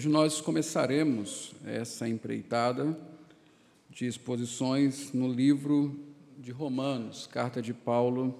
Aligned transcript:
Hoje 0.00 0.08
nós 0.08 0.40
começaremos 0.40 1.52
essa 1.62 2.08
empreitada 2.08 2.98
de 3.90 4.06
exposições 4.06 5.12
no 5.12 5.30
livro 5.30 5.94
de 6.38 6.50
Romanos, 6.50 7.26
carta 7.26 7.60
de 7.60 7.74
Paulo 7.74 8.34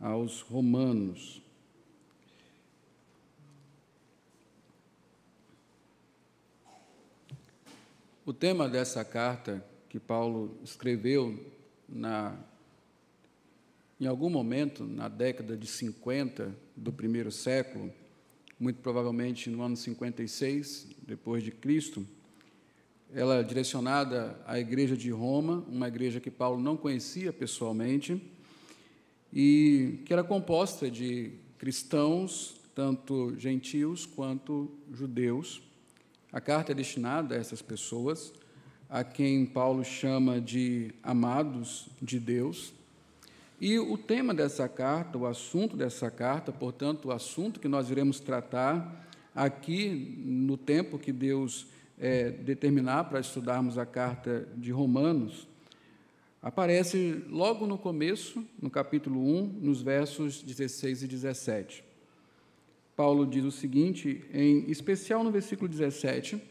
aos 0.00 0.40
Romanos. 0.40 1.42
O 8.24 8.32
tema 8.32 8.66
dessa 8.66 9.04
carta 9.04 9.62
que 9.90 10.00
Paulo 10.00 10.56
escreveu 10.64 11.38
na, 11.86 12.34
em 14.00 14.06
algum 14.06 14.30
momento 14.30 14.82
na 14.82 15.10
década 15.10 15.58
de 15.58 15.66
50 15.66 16.56
do 16.74 16.90
primeiro 16.90 17.30
século, 17.30 17.92
muito 18.58 18.80
provavelmente 18.80 19.50
no 19.50 19.62
ano 19.62 19.76
56 19.76 20.88
depois 21.06 21.42
de 21.42 21.50
Cristo, 21.50 22.06
ela 23.14 23.36
é 23.36 23.42
direcionada 23.42 24.40
à 24.46 24.58
igreja 24.58 24.96
de 24.96 25.10
Roma, 25.10 25.64
uma 25.68 25.88
igreja 25.88 26.20
que 26.20 26.30
Paulo 26.30 26.60
não 26.60 26.76
conhecia 26.76 27.32
pessoalmente 27.32 28.20
e 29.32 30.00
que 30.04 30.12
era 30.12 30.24
composta 30.24 30.90
de 30.90 31.32
cristãos, 31.58 32.56
tanto 32.74 33.34
gentios 33.38 34.06
quanto 34.06 34.70
judeus. 34.92 35.62
A 36.32 36.40
carta 36.40 36.72
é 36.72 36.74
destinada 36.74 37.34
a 37.34 37.38
essas 37.38 37.62
pessoas, 37.62 38.32
a 38.88 39.04
quem 39.04 39.46
Paulo 39.46 39.84
chama 39.84 40.40
de 40.40 40.92
amados 41.02 41.88
de 42.02 42.18
Deus. 42.18 42.72
E 43.58 43.78
o 43.78 43.96
tema 43.96 44.34
dessa 44.34 44.68
carta, 44.68 45.16
o 45.16 45.26
assunto 45.26 45.76
dessa 45.76 46.10
carta, 46.10 46.52
portanto, 46.52 47.06
o 47.06 47.12
assunto 47.12 47.58
que 47.58 47.68
nós 47.68 47.90
iremos 47.90 48.20
tratar 48.20 49.08
aqui 49.34 50.22
no 50.26 50.58
tempo 50.58 50.98
que 50.98 51.10
Deus 51.10 51.66
é, 51.98 52.30
determinar 52.30 53.04
para 53.04 53.18
estudarmos 53.18 53.78
a 53.78 53.86
carta 53.86 54.46
de 54.56 54.70
Romanos, 54.70 55.48
aparece 56.42 57.24
logo 57.30 57.66
no 57.66 57.78
começo, 57.78 58.44
no 58.60 58.68
capítulo 58.68 59.20
1, 59.20 59.46
nos 59.62 59.80
versos 59.80 60.42
16 60.42 61.04
e 61.04 61.06
17. 61.06 61.84
Paulo 62.94 63.26
diz 63.26 63.44
o 63.44 63.50
seguinte, 63.50 64.22
em 64.34 64.70
especial 64.70 65.24
no 65.24 65.30
versículo 65.30 65.66
17, 65.66 66.42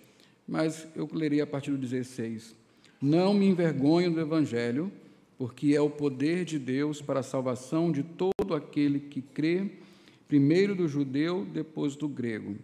mas 0.47 0.88
eu 0.95 1.08
lerei 1.14 1.42
a 1.42 1.47
partir 1.47 1.69
do 1.69 1.78
16. 1.78 2.56
Não 3.00 3.31
me 3.31 3.45
envergonho 3.45 4.12
do 4.12 4.19
Evangelho, 4.19 4.92
porque 5.38 5.73
é 5.75 5.81
o 5.81 5.89
poder 5.89 6.45
de 6.45 6.58
Deus 6.58 7.02
para 7.02 7.19
a 7.19 7.23
salvação 7.23 7.91
de 7.91 8.03
todo 8.03 8.53
aquele 8.53 9.00
que 9.00 9.22
crê, 9.22 9.72
primeiro 10.28 10.75
do 10.75 10.88
judeu, 10.88 11.45
depois 11.45 11.95
do 11.95 12.08
grego. 12.08 12.55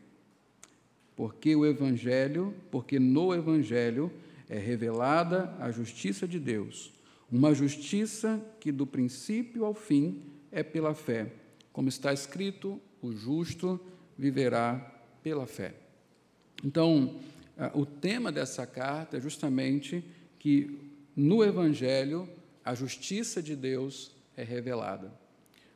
Porque 1.16 1.56
o 1.56 1.66
Evangelho, 1.66 2.54
porque 2.72 3.00
no 3.00 3.34
Evangelho 3.34 4.12
é 4.50 4.58
revelada 4.58 5.56
a 5.60 5.72
justiça 5.72 6.28
de 6.28 6.40
Deus, 6.40 6.94
uma 7.32 7.54
justiça 7.54 8.42
que 8.60 8.72
do 8.72 8.86
princípio 8.86 9.66
ao 9.66 9.74
fim 9.74 10.22
é 10.52 10.64
pela 10.64 10.94
fé. 10.94 11.32
Como 11.72 11.88
está 11.88 12.12
escrito, 12.12 12.80
o 13.02 13.12
justo 13.12 13.80
viverá 14.18 14.76
pela 15.24 15.46
fé. 15.46 15.74
Então, 16.64 17.16
o 17.74 17.86
tema 17.86 18.32
dessa 18.32 18.66
carta 18.66 19.18
é 19.18 19.22
justamente 19.22 20.04
que 20.38 20.78
no 21.16 21.44
Evangelho 21.44 22.28
a 22.64 22.74
justiça 22.76 23.42
de 23.42 23.56
Deus 23.56 24.12
é 24.36 24.44
revelada. 24.44 25.12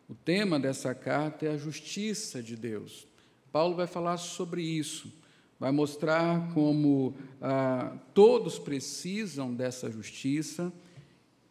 O 0.07 0.13
tema 0.13 0.59
dessa 0.59 0.93
carta 0.93 1.45
é 1.45 1.49
a 1.49 1.57
justiça 1.57 2.41
de 2.41 2.55
Deus. 2.55 3.07
Paulo 3.51 3.75
vai 3.75 3.87
falar 3.87 4.17
sobre 4.17 4.61
isso, 4.61 5.11
vai 5.59 5.71
mostrar 5.71 6.53
como 6.53 7.15
ah, 7.41 7.97
todos 8.13 8.59
precisam 8.59 9.53
dessa 9.53 9.89
justiça, 9.89 10.71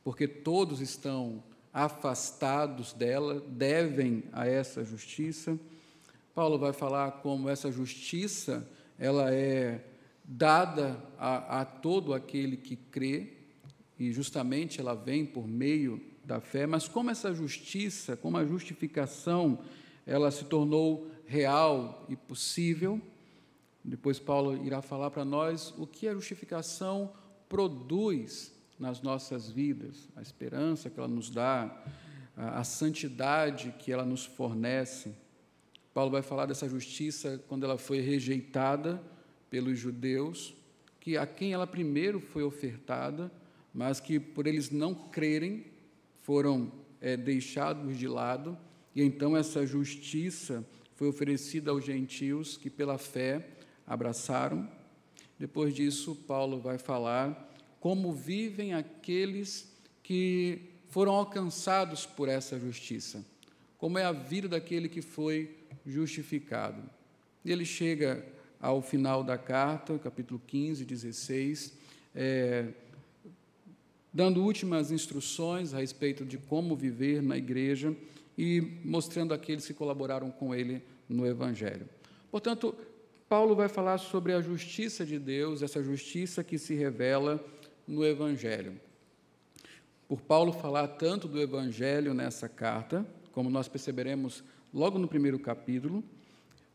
porque 0.04 0.28
todos 0.28 0.80
estão 0.80 1.42
afastados 1.72 2.92
dela, 2.92 3.40
devem 3.48 4.22
a 4.32 4.46
essa 4.46 4.84
justiça. 4.84 5.58
Paulo 6.34 6.58
vai 6.58 6.72
falar 6.72 7.10
como 7.22 7.48
essa 7.48 7.72
justiça 7.72 8.68
ela 8.98 9.34
é 9.34 9.84
dada 10.22 11.02
a, 11.18 11.60
a 11.60 11.64
todo 11.64 12.14
aquele 12.14 12.56
que 12.56 12.76
crê, 12.76 13.33
e 14.08 14.12
justamente 14.12 14.80
ela 14.80 14.94
vem 14.94 15.24
por 15.24 15.46
meio 15.46 16.00
da 16.24 16.40
fé, 16.40 16.66
mas 16.66 16.88
como 16.88 17.10
essa 17.10 17.34
justiça, 17.34 18.16
como 18.16 18.36
a 18.36 18.44
justificação, 18.44 19.58
ela 20.06 20.30
se 20.30 20.44
tornou 20.44 21.10
real 21.26 22.04
e 22.08 22.16
possível. 22.16 23.00
Depois 23.84 24.18
Paulo 24.18 24.64
irá 24.64 24.80
falar 24.82 25.10
para 25.10 25.24
nós 25.24 25.74
o 25.76 25.86
que 25.86 26.08
a 26.08 26.14
justificação 26.14 27.12
produz 27.48 28.52
nas 28.78 29.00
nossas 29.02 29.50
vidas, 29.50 30.08
a 30.16 30.22
esperança 30.22 30.90
que 30.90 30.98
ela 30.98 31.08
nos 31.08 31.30
dá, 31.30 31.84
a, 32.36 32.60
a 32.60 32.64
santidade 32.64 33.74
que 33.78 33.92
ela 33.92 34.04
nos 34.04 34.24
fornece. 34.24 35.14
Paulo 35.92 36.10
vai 36.10 36.22
falar 36.22 36.46
dessa 36.46 36.68
justiça 36.68 37.42
quando 37.48 37.64
ela 37.64 37.78
foi 37.78 38.00
rejeitada 38.00 39.00
pelos 39.48 39.78
judeus, 39.78 40.54
que 40.98 41.16
a 41.16 41.26
quem 41.26 41.52
ela 41.52 41.66
primeiro 41.66 42.18
foi 42.18 42.42
ofertada, 42.42 43.30
mas 43.74 43.98
que 43.98 44.20
por 44.20 44.46
eles 44.46 44.70
não 44.70 44.94
crerem 44.94 45.66
foram 46.22 46.72
é, 47.00 47.16
deixados 47.16 47.98
de 47.98 48.06
lado, 48.06 48.56
e 48.94 49.02
então 49.02 49.36
essa 49.36 49.66
justiça 49.66 50.64
foi 50.94 51.08
oferecida 51.08 51.72
aos 51.72 51.84
gentios 51.84 52.56
que 52.56 52.70
pela 52.70 52.96
fé 52.96 53.48
abraçaram. 53.84 54.70
Depois 55.38 55.74
disso, 55.74 56.14
Paulo 56.14 56.60
vai 56.60 56.78
falar 56.78 57.52
como 57.80 58.12
vivem 58.12 58.72
aqueles 58.72 59.70
que 60.02 60.70
foram 60.88 61.12
alcançados 61.12 62.06
por 62.06 62.28
essa 62.28 62.58
justiça, 62.58 63.24
como 63.76 63.98
é 63.98 64.04
a 64.04 64.12
vida 64.12 64.48
daquele 64.48 64.88
que 64.88 65.02
foi 65.02 65.56
justificado. 65.84 66.82
E 67.44 67.50
ele 67.50 67.64
chega 67.64 68.24
ao 68.60 68.80
final 68.80 69.22
da 69.22 69.36
carta, 69.36 69.98
capítulo 69.98 70.40
15, 70.46 70.84
16, 70.84 71.74
é, 72.14 72.68
dando 74.14 74.44
últimas 74.44 74.92
instruções 74.92 75.74
a 75.74 75.80
respeito 75.80 76.24
de 76.24 76.38
como 76.38 76.76
viver 76.76 77.20
na 77.20 77.36
igreja 77.36 77.94
e 78.38 78.60
mostrando 78.84 79.34
aqueles 79.34 79.66
que 79.66 79.74
colaboraram 79.74 80.30
com 80.30 80.54
ele 80.54 80.80
no 81.08 81.26
Evangelho. 81.26 81.88
Portanto, 82.30 82.76
Paulo 83.28 83.56
vai 83.56 83.68
falar 83.68 83.98
sobre 83.98 84.32
a 84.32 84.40
justiça 84.40 85.04
de 85.04 85.18
Deus, 85.18 85.62
essa 85.62 85.82
justiça 85.82 86.44
que 86.44 86.58
se 86.58 86.74
revela 86.74 87.44
no 87.88 88.06
Evangelho. 88.06 88.80
Por 90.06 90.20
Paulo 90.20 90.52
falar 90.52 90.86
tanto 90.88 91.26
do 91.26 91.40
Evangelho 91.40 92.14
nessa 92.14 92.48
carta, 92.48 93.04
como 93.32 93.50
nós 93.50 93.66
perceberemos 93.66 94.44
logo 94.72 94.96
no 94.96 95.08
primeiro 95.08 95.40
capítulo, 95.40 96.04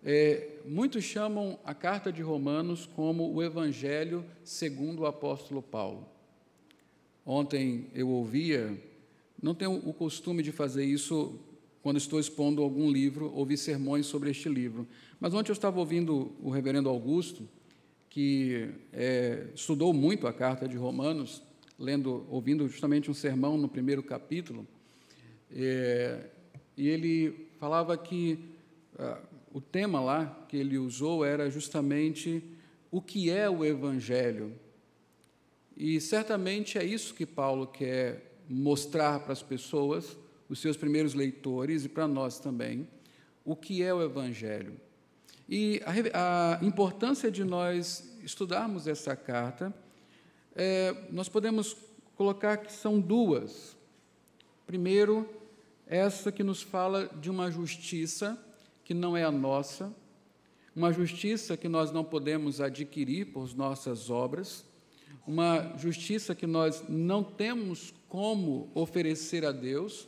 é, 0.03 0.57
muitos 0.65 1.05
chamam 1.05 1.57
a 1.63 1.73
carta 1.73 2.11
de 2.11 2.21
Romanos 2.21 2.85
como 2.85 3.33
o 3.33 3.41
Evangelho 3.41 4.25
segundo 4.43 5.01
o 5.01 5.05
apóstolo 5.05 5.61
Paulo. 5.61 6.18
Ontem 7.31 7.91
eu 7.93 8.09
ouvia, 8.09 8.75
não 9.39 9.53
tenho 9.53 9.87
o 9.87 9.93
costume 9.93 10.41
de 10.41 10.51
fazer 10.51 10.83
isso 10.83 11.39
quando 11.79 11.97
estou 11.97 12.19
expondo 12.19 12.63
algum 12.63 12.89
livro, 12.89 13.31
ouvir 13.35 13.55
sermões 13.55 14.07
sobre 14.07 14.31
este 14.31 14.49
livro. 14.49 14.87
Mas 15.19 15.31
ontem 15.35 15.51
eu 15.51 15.53
estava 15.53 15.77
ouvindo 15.79 16.31
o 16.41 16.49
reverendo 16.49 16.89
Augusto, 16.89 17.47
que 18.09 18.71
é, 18.91 19.45
estudou 19.53 19.93
muito 19.93 20.25
a 20.25 20.33
carta 20.33 20.67
de 20.67 20.75
Romanos, 20.75 21.43
lendo, 21.77 22.25
ouvindo 22.31 22.67
justamente 22.67 23.11
um 23.11 23.13
sermão 23.13 23.59
no 23.59 23.69
primeiro 23.69 24.01
capítulo, 24.01 24.67
é, 25.51 26.31
e 26.75 26.87
ele 26.87 27.47
falava 27.59 27.95
que 27.95 28.39
ah, 28.97 29.21
o 29.53 29.61
tema 29.61 30.01
lá 30.01 30.47
que 30.49 30.57
ele 30.57 30.79
usou 30.79 31.23
era 31.23 31.47
justamente 31.47 32.43
o 32.89 32.99
que 32.99 33.29
é 33.29 33.47
o 33.47 33.63
Evangelho. 33.63 34.51
E 35.79 36.01
certamente 36.01 36.77
é 36.77 36.83
isso 36.83 37.13
que 37.13 37.25
Paulo 37.25 37.65
quer 37.65 38.41
mostrar 38.49 39.21
para 39.21 39.31
as 39.31 39.41
pessoas, 39.41 40.17
os 40.49 40.59
seus 40.59 40.75
primeiros 40.75 41.13
leitores 41.13 41.85
e 41.85 41.89
para 41.89 42.05
nós 42.05 42.37
também, 42.37 42.85
o 43.45 43.55
que 43.55 43.81
é 43.81 43.93
o 43.93 44.03
Evangelho. 44.03 44.73
E 45.47 45.81
a, 46.13 46.59
a 46.59 46.65
importância 46.65 47.31
de 47.31 47.45
nós 47.45 48.19
estudarmos 48.21 48.87
essa 48.87 49.15
carta, 49.15 49.73
é, 50.53 50.93
nós 51.11 51.29
podemos 51.29 51.77
colocar 52.13 52.57
que 52.57 52.73
são 52.73 52.99
duas. 52.99 53.77
Primeiro, 54.67 55.29
essa 55.87 56.29
que 56.29 56.43
nos 56.43 56.61
fala 56.61 57.07
de 57.07 57.29
uma 57.29 57.49
justiça 57.49 58.37
que 58.83 58.93
não 58.93 59.15
é 59.15 59.23
a 59.23 59.31
nossa, 59.31 59.95
uma 60.75 60.91
justiça 60.91 61.55
que 61.55 61.69
nós 61.69 61.89
não 61.89 62.03
podemos 62.03 62.59
adquirir 62.59 63.27
por 63.31 63.55
nossas 63.55 64.09
obras, 64.09 64.67
uma 65.25 65.75
justiça 65.77 66.33
que 66.33 66.47
nós 66.47 66.83
não 66.87 67.23
temos 67.23 67.93
como 68.07 68.69
oferecer 68.73 69.45
a 69.45 69.51
Deus 69.51 70.07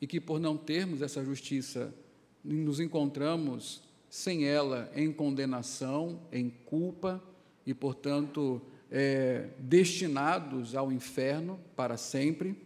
e 0.00 0.06
que, 0.06 0.20
por 0.20 0.40
não 0.40 0.56
termos 0.56 1.02
essa 1.02 1.24
justiça, 1.24 1.94
nos 2.42 2.80
encontramos 2.80 3.82
sem 4.08 4.44
ela 4.44 4.90
em 4.94 5.12
condenação, 5.12 6.20
em 6.32 6.50
culpa 6.50 7.22
e, 7.64 7.72
portanto, 7.72 8.60
é, 8.90 9.48
destinados 9.58 10.74
ao 10.74 10.90
inferno 10.90 11.60
para 11.76 11.96
sempre, 11.96 12.56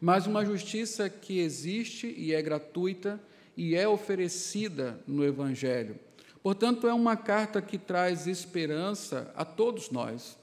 mas 0.00 0.26
uma 0.26 0.44
justiça 0.44 1.10
que 1.10 1.40
existe 1.40 2.14
e 2.16 2.32
é 2.32 2.40
gratuita 2.40 3.20
e 3.56 3.74
é 3.74 3.86
oferecida 3.86 4.98
no 5.06 5.24
Evangelho. 5.24 5.98
Portanto, 6.42 6.88
é 6.88 6.94
uma 6.94 7.16
carta 7.16 7.60
que 7.60 7.76
traz 7.76 8.26
esperança 8.26 9.30
a 9.36 9.44
todos 9.44 9.90
nós, 9.90 10.38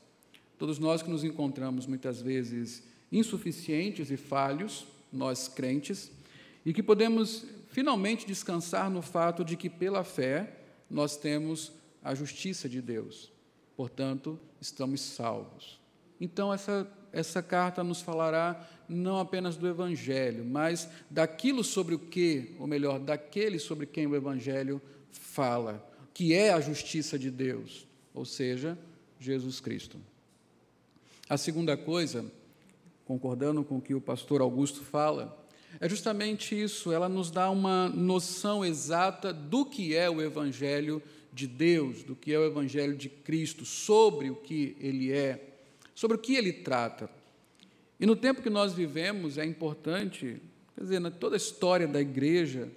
todos 0.57 0.79
nós 0.79 1.01
que 1.01 1.09
nos 1.09 1.23
encontramos 1.23 1.85
muitas 1.85 2.21
vezes 2.21 2.83
insuficientes 3.11 4.11
e 4.11 4.17
falhos, 4.17 4.85
nós 5.11 5.47
crentes, 5.47 6.11
e 6.65 6.73
que 6.73 6.83
podemos 6.83 7.45
finalmente 7.69 8.25
descansar 8.25 8.89
no 8.89 9.01
fato 9.01 9.45
de 9.45 9.55
que, 9.55 9.69
pela 9.69 10.03
fé, 10.03 10.61
nós 10.89 11.15
temos 11.15 11.71
a 12.03 12.15
justiça 12.15 12.67
de 12.67 12.81
Deus. 12.81 13.31
Portanto, 13.75 14.39
estamos 14.59 15.01
salvos. 15.01 15.79
Então, 16.19 16.53
essa, 16.53 16.91
essa 17.11 17.43
carta 17.43 17.83
nos 17.83 18.01
falará 18.01 18.67
não 18.89 19.19
apenas 19.19 19.55
do 19.55 19.67
Evangelho, 19.67 20.43
mas 20.43 20.89
daquilo 21.09 21.63
sobre 21.63 21.93
o 21.95 21.99
que, 21.99 22.55
ou 22.59 22.65
melhor, 22.65 22.99
daquele 22.99 23.59
sobre 23.59 23.85
quem 23.85 24.07
o 24.07 24.15
Evangelho 24.15 24.81
fala, 25.11 25.87
que 26.13 26.33
é 26.33 26.51
a 26.51 26.59
justiça 26.59 27.19
de 27.19 27.29
Deus, 27.29 27.85
ou 28.13 28.25
seja, 28.25 28.77
Jesus 29.19 29.59
Cristo. 29.59 29.99
A 31.29 31.35
segunda 31.35 31.75
coisa, 31.75 32.25
concordando 33.03 33.61
com 33.61 33.77
o 33.77 33.81
que 33.81 33.93
o 33.93 33.99
pastor 33.99 34.39
Augusto 34.39 34.81
fala, 34.81 35.45
é 35.77 35.89
justamente 35.89 36.59
isso, 36.59 36.91
ela 36.91 37.09
nos 37.09 37.29
dá 37.29 37.49
uma 37.49 37.89
noção 37.89 38.63
exata 38.63 39.33
do 39.33 39.65
que 39.65 39.93
é 39.93 40.09
o 40.09 40.21
Evangelho 40.21 41.03
de 41.33 41.45
Deus, 41.45 42.01
do 42.01 42.15
que 42.15 42.33
é 42.33 42.39
o 42.39 42.45
Evangelho 42.45 42.95
de 42.95 43.09
Cristo, 43.09 43.65
sobre 43.65 44.29
o 44.29 44.35
que 44.35 44.77
ele 44.79 45.11
é, 45.11 45.55
sobre 45.93 46.15
o 46.15 46.19
que 46.19 46.33
ele 46.33 46.53
trata. 46.53 47.09
E 47.99 48.05
no 48.05 48.15
tempo 48.15 48.41
que 48.41 48.49
nós 48.49 48.73
vivemos, 48.73 49.37
é 49.37 49.45
importante, 49.45 50.41
quer 50.75 50.81
dizer, 50.81 50.99
na 50.99 51.11
toda 51.11 51.35
a 51.35 51.37
história 51.37 51.87
da 51.87 51.99
igreja, 51.99 52.71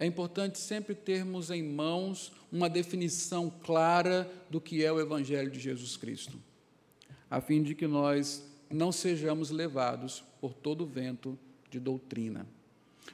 é 0.00 0.06
importante 0.06 0.58
sempre 0.58 0.94
termos 0.94 1.50
em 1.50 1.62
mãos 1.62 2.32
uma 2.50 2.70
definição 2.70 3.52
clara 3.62 4.32
do 4.48 4.62
que 4.62 4.82
é 4.82 4.90
o 4.90 4.98
Evangelho 4.98 5.50
de 5.50 5.60
Jesus 5.60 5.96
Cristo, 5.96 6.38
a 7.32 7.40
fim 7.40 7.62
de 7.62 7.74
que 7.74 7.86
nós 7.86 8.44
não 8.68 8.92
sejamos 8.92 9.48
levados 9.50 10.22
por 10.38 10.52
todo 10.52 10.84
vento 10.84 11.38
de 11.70 11.80
doutrina. 11.80 12.46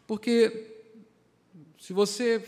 Porque 0.08 0.74
se 1.78 1.92
você 1.92 2.42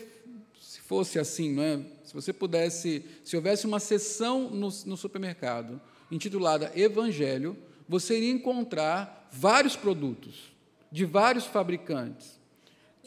se 0.59 0.81
fosse 0.81 1.17
assim, 1.17 1.53
não 1.53 1.63
é? 1.63 1.79
Se 2.03 2.13
você 2.13 2.33
pudesse, 2.33 3.05
se 3.23 3.37
houvesse 3.37 3.65
uma 3.65 3.79
sessão 3.79 4.49
no, 4.49 4.67
no 4.85 4.97
supermercado 4.97 5.79
intitulada 6.11 6.73
Evangelho, 6.75 7.55
você 7.87 8.17
iria 8.17 8.31
encontrar 8.31 9.29
vários 9.31 9.77
produtos 9.77 10.51
de 10.91 11.05
vários 11.05 11.45
fabricantes. 11.45 12.37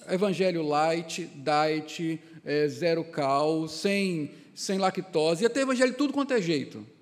Evangelho 0.09 0.63
light, 0.63 1.27
diet, 1.35 2.19
é, 2.43 2.67
zero 2.67 3.05
cal, 3.05 3.69
sem, 3.69 4.31
sem 4.55 4.79
lactose, 4.79 5.43
e 5.43 5.47
até 5.47 5.61
evangelho 5.61 5.93
tudo 5.93 6.15
quanto 6.15 6.33
é 6.33 6.41
jeito. 6.41 6.94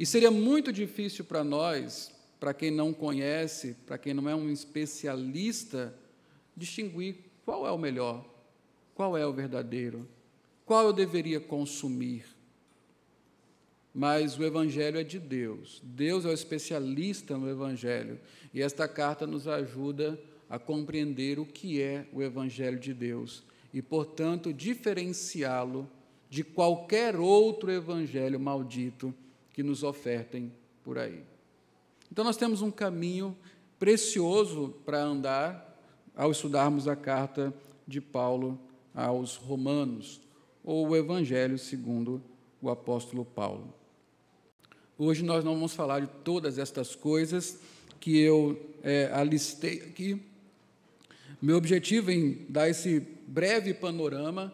E 0.00 0.06
seria 0.06 0.30
muito 0.30 0.72
difícil 0.72 1.26
para 1.26 1.44
nós 1.44 2.10
para 2.40 2.54
quem 2.54 2.70
não 2.70 2.90
conhece, 2.90 3.76
para 3.86 3.98
quem 3.98 4.14
não 4.14 4.26
é 4.30 4.34
um 4.34 4.50
especialista, 4.50 5.94
distinguir 6.56 7.16
qual 7.44 7.66
é 7.66 7.70
o 7.70 7.76
melhor, 7.76 8.24
qual 8.94 9.14
é 9.14 9.26
o 9.26 9.32
verdadeiro, 9.34 10.08
qual 10.64 10.86
eu 10.86 10.92
deveria 10.94 11.38
consumir. 11.38 12.24
Mas 13.92 14.38
o 14.38 14.42
Evangelho 14.42 14.98
é 14.98 15.04
de 15.04 15.18
Deus, 15.18 15.82
Deus 15.84 16.24
é 16.24 16.28
o 16.28 16.32
especialista 16.32 17.36
no 17.36 17.50
Evangelho, 17.50 18.18
e 18.54 18.62
esta 18.62 18.88
carta 18.88 19.26
nos 19.26 19.46
ajuda 19.46 20.18
a 20.48 20.58
compreender 20.58 21.38
o 21.38 21.44
que 21.44 21.82
é 21.82 22.06
o 22.10 22.22
Evangelho 22.22 22.78
de 22.78 22.94
Deus 22.94 23.42
e, 23.70 23.82
portanto, 23.82 24.50
diferenciá-lo 24.50 25.86
de 26.30 26.42
qualquer 26.42 27.16
outro 27.16 27.70
evangelho 27.70 28.40
maldito 28.40 29.14
que 29.52 29.62
nos 29.62 29.82
ofertem 29.82 30.52
por 30.82 30.98
aí. 30.98 31.22
Então, 32.10 32.24
nós 32.24 32.36
temos 32.36 32.62
um 32.62 32.70
caminho 32.70 33.36
precioso 33.78 34.74
para 34.84 35.02
andar 35.02 35.78
ao 36.16 36.30
estudarmos 36.30 36.86
a 36.88 36.96
carta 36.96 37.54
de 37.86 38.00
Paulo 38.00 38.58
aos 38.94 39.36
Romanos, 39.36 40.20
ou 40.62 40.88
o 40.88 40.96
Evangelho 40.96 41.58
segundo 41.58 42.22
o 42.60 42.68
apóstolo 42.68 43.24
Paulo. 43.24 43.72
Hoje 44.98 45.24
nós 45.24 45.42
não 45.42 45.54
vamos 45.54 45.72
falar 45.72 46.00
de 46.00 46.08
todas 46.22 46.58
estas 46.58 46.94
coisas 46.94 47.58
que 47.98 48.18
eu 48.18 48.60
é, 48.82 49.10
alistei 49.12 49.80
aqui. 49.82 50.20
Meu 51.40 51.56
objetivo 51.56 52.10
em 52.10 52.44
dar 52.48 52.68
esse 52.68 53.00
breve 53.26 53.72
panorama 53.72 54.52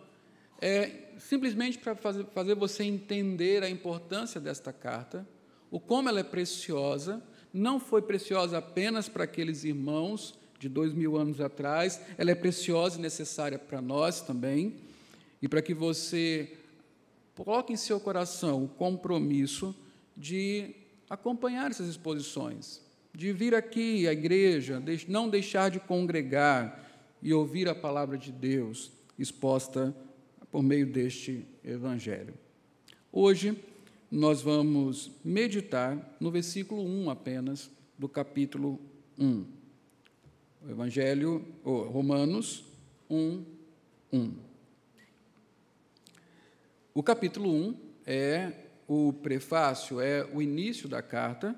é 0.61 1.06
simplesmente 1.19 1.79
para 1.79 1.95
fazer, 1.95 2.27
fazer 2.35 2.55
você 2.55 2.85
entender 2.85 3.63
a 3.63 3.71
importância 3.71 4.41
desta 4.41 4.73
carta, 4.73 5.27
o 5.71 5.81
como 5.81 6.09
ela 6.09 6.21
é 6.21 6.25
preciosa 6.25 7.23
não 7.53 7.81
foi 7.81 8.03
preciosa 8.03 8.59
apenas 8.59 9.09
para 9.09 9.25
aqueles 9.25 9.65
irmãos 9.65 10.39
de 10.59 10.69
dois 10.69 10.93
mil 10.93 11.17
anos 11.17 11.41
atrás, 11.41 12.01
ela 12.19 12.31
é 12.31 12.35
preciosa 12.35 12.99
e 12.99 13.03
necessária 13.03 13.59
para 13.59 13.81
nós 13.81 14.21
também, 14.21 14.77
e 15.41 15.49
para 15.49 15.63
que 15.63 15.75
você 15.75 16.57
coloque 17.35 17.73
em 17.73 17.77
seu 17.77 18.01
coração 18.01 18.65
o 18.65 18.69
compromisso 18.69 19.75
de 20.17 20.75
acompanhar 21.09 21.71
essas 21.71 21.89
exposições, 21.89 22.83
de 23.15 23.33
vir 23.33 23.55
aqui 23.55 24.07
à 24.09 24.13
igreja, 24.13 24.83
não 25.09 25.29
deixar 25.29 25.71
de 25.71 25.81
congregar 25.81 26.85
e 27.23 27.33
ouvir 27.33 27.69
a 27.69 27.75
palavra 27.75 28.17
de 28.19 28.33
Deus 28.33 28.91
exposta 29.19 29.95
por 30.57 30.63
meio 30.63 30.87
deste 30.87 31.47
Evangelho. 31.63 32.33
Hoje, 33.13 33.63
nós 34.11 34.41
vamos 34.41 35.11
meditar 35.23 36.17
no 36.19 36.31
versículo 36.31 36.83
1 36.83 37.11
apenas 37.11 37.71
do 37.99 38.09
capítulo 38.09 38.81
1. 39.19 39.45
O 40.65 40.71
Evangelho, 40.71 41.45
oh, 41.63 41.83
Romanos 41.83 42.65
1, 43.11 43.45
1. 44.11 44.33
O 46.95 47.03
capítulo 47.03 47.53
1 47.53 47.77
é 48.07 48.53
o 48.89 49.13
prefácio, 49.13 50.01
é 50.01 50.25
o 50.25 50.41
início 50.41 50.89
da 50.89 51.03
carta, 51.03 51.55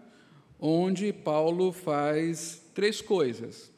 onde 0.58 1.12
Paulo 1.12 1.70
faz 1.70 2.64
três 2.74 3.00
coisas. 3.00 3.70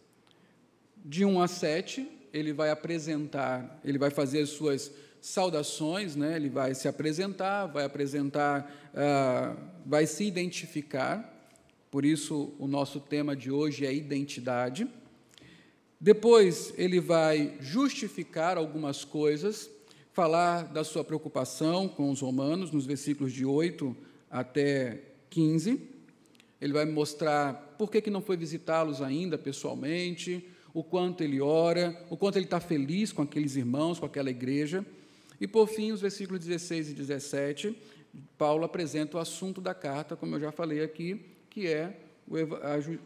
De 1.04 1.26
1 1.26 1.42
a 1.42 1.46
7, 1.46 2.10
ele 2.32 2.54
vai 2.54 2.70
apresentar, 2.70 3.78
ele 3.84 3.98
vai 3.98 4.08
fazer 4.08 4.40
as 4.40 4.48
suas 4.48 4.90
saudações, 5.20 6.16
né? 6.16 6.36
ele 6.36 6.48
vai 6.48 6.74
se 6.74 6.88
apresentar, 6.88 7.66
vai 7.66 7.84
apresentar, 7.84 8.90
uh, 8.94 9.60
vai 9.84 10.06
se 10.06 10.24
identificar, 10.24 11.48
por 11.90 12.04
isso 12.04 12.54
o 12.58 12.66
nosso 12.66 13.00
tema 13.00 13.34
de 13.36 13.50
hoje 13.50 13.84
é 13.84 13.92
identidade. 13.92 14.88
Depois 16.00 16.72
ele 16.78 17.00
vai 17.00 17.56
justificar 17.60 18.56
algumas 18.56 19.04
coisas, 19.04 19.68
falar 20.12 20.62
da 20.62 20.82
sua 20.82 21.04
preocupação 21.04 21.88
com 21.88 22.10
os 22.10 22.20
romanos, 22.20 22.70
nos 22.70 22.86
versículos 22.86 23.32
de 23.32 23.44
8 23.44 23.94
até 24.30 25.02
15. 25.28 25.80
Ele 26.60 26.72
vai 26.72 26.84
mostrar 26.84 27.74
por 27.76 27.90
que, 27.90 28.00
que 28.00 28.10
não 28.10 28.22
foi 28.22 28.36
visitá-los 28.36 29.02
ainda 29.02 29.36
pessoalmente, 29.36 30.46
o 30.72 30.84
quanto 30.84 31.22
ele 31.22 31.40
ora, 31.40 31.98
o 32.08 32.16
quanto 32.16 32.36
ele 32.36 32.44
está 32.44 32.60
feliz 32.60 33.12
com 33.12 33.22
aqueles 33.22 33.56
irmãos, 33.56 33.98
com 33.98 34.06
aquela 34.06 34.30
igreja. 34.30 34.84
E, 35.40 35.46
por 35.46 35.66
fim, 35.68 35.90
os 35.90 36.00
versículos 36.00 36.44
16 36.44 36.90
e 36.90 36.94
17, 36.94 37.76
Paulo 38.36 38.64
apresenta 38.64 39.16
o 39.16 39.20
assunto 39.20 39.60
da 39.60 39.72
carta, 39.72 40.14
como 40.16 40.34
eu 40.34 40.40
já 40.40 40.52
falei 40.52 40.82
aqui, 40.82 41.24
que 41.48 41.66
é 41.66 42.00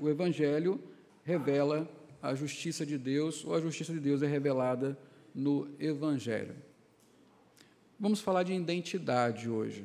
o 0.01 0.09
Evangelho 0.09 0.81
revela 1.23 1.89
a 2.21 2.35
justiça 2.35 2.85
de 2.85 2.99
Deus, 2.99 3.45
ou 3.45 3.55
a 3.55 3.61
justiça 3.61 3.93
de 3.93 4.01
Deus 4.01 4.23
é 4.23 4.27
revelada 4.27 4.99
no 5.35 5.69
Evangelho. 5.79 6.55
Vamos 7.99 8.21
falar 8.21 8.43
de 8.43 8.53
identidade 8.53 9.49
hoje. 9.49 9.85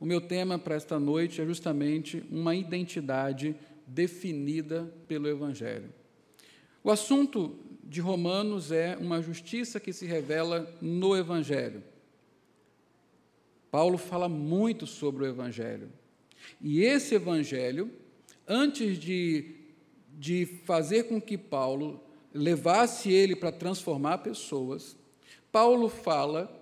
O 0.00 0.06
meu 0.06 0.20
tema 0.20 0.58
para 0.58 0.76
esta 0.76 0.98
noite 0.98 1.40
é 1.40 1.44
justamente 1.44 2.24
uma 2.30 2.54
identidade 2.54 3.56
definida 3.86 4.92
pelo 5.08 5.28
Evangelho. 5.28 5.92
O 6.84 6.90
assunto 6.90 7.58
de 7.88 8.02
Romanos 8.02 8.70
é 8.70 8.98
uma 9.00 9.22
justiça 9.22 9.80
que 9.80 9.94
se 9.94 10.04
revela 10.04 10.70
no 10.80 11.16
Evangelho. 11.16 11.82
Paulo 13.70 13.96
fala 13.96 14.28
muito 14.28 14.86
sobre 14.86 15.24
o 15.24 15.26
Evangelho. 15.26 15.90
E 16.60 16.82
esse 16.82 17.14
Evangelho, 17.14 17.90
antes 18.46 18.98
de, 18.98 19.56
de 20.12 20.44
fazer 20.64 21.04
com 21.04 21.18
que 21.18 21.38
Paulo 21.38 22.00
levasse 22.32 23.10
ele 23.10 23.34
para 23.34 23.50
transformar 23.50 24.18
pessoas, 24.18 24.94
Paulo 25.50 25.88
fala 25.88 26.54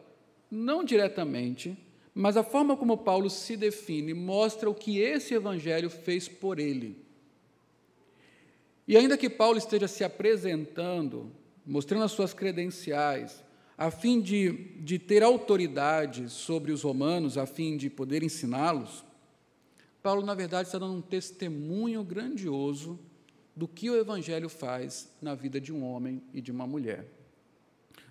não 0.48 0.84
diretamente, 0.84 1.76
mas 2.14 2.36
a 2.36 2.44
forma 2.44 2.76
como 2.76 2.96
Paulo 2.96 3.28
se 3.28 3.56
define 3.56 4.14
mostra 4.14 4.70
o 4.70 4.74
que 4.74 5.00
esse 5.00 5.34
evangelho 5.34 5.90
fez 5.90 6.28
por 6.28 6.58
ele. 6.58 7.04
E 8.86 8.96
ainda 8.96 9.18
que 9.18 9.28
Paulo 9.28 9.58
esteja 9.58 9.88
se 9.88 10.04
apresentando, 10.04 11.32
mostrando 11.64 12.04
as 12.04 12.12
suas 12.12 12.32
credenciais, 12.32 13.44
a 13.76 13.90
fim 13.90 14.20
de, 14.20 14.52
de 14.80 14.98
ter 14.98 15.22
autoridade 15.22 16.30
sobre 16.30 16.72
os 16.72 16.82
romanos, 16.82 17.36
a 17.36 17.46
fim 17.46 17.76
de 17.76 17.90
poder 17.90 18.22
ensiná-los, 18.22 19.04
Paulo, 20.02 20.24
na 20.24 20.34
verdade, 20.34 20.68
está 20.68 20.78
dando 20.78 20.94
um 20.94 21.02
testemunho 21.02 22.04
grandioso 22.04 22.96
do 23.56 23.66
que 23.66 23.90
o 23.90 23.96
Evangelho 23.96 24.48
faz 24.48 25.10
na 25.20 25.34
vida 25.34 25.60
de 25.60 25.72
um 25.72 25.82
homem 25.82 26.22
e 26.32 26.40
de 26.40 26.52
uma 26.52 26.64
mulher. 26.64 27.08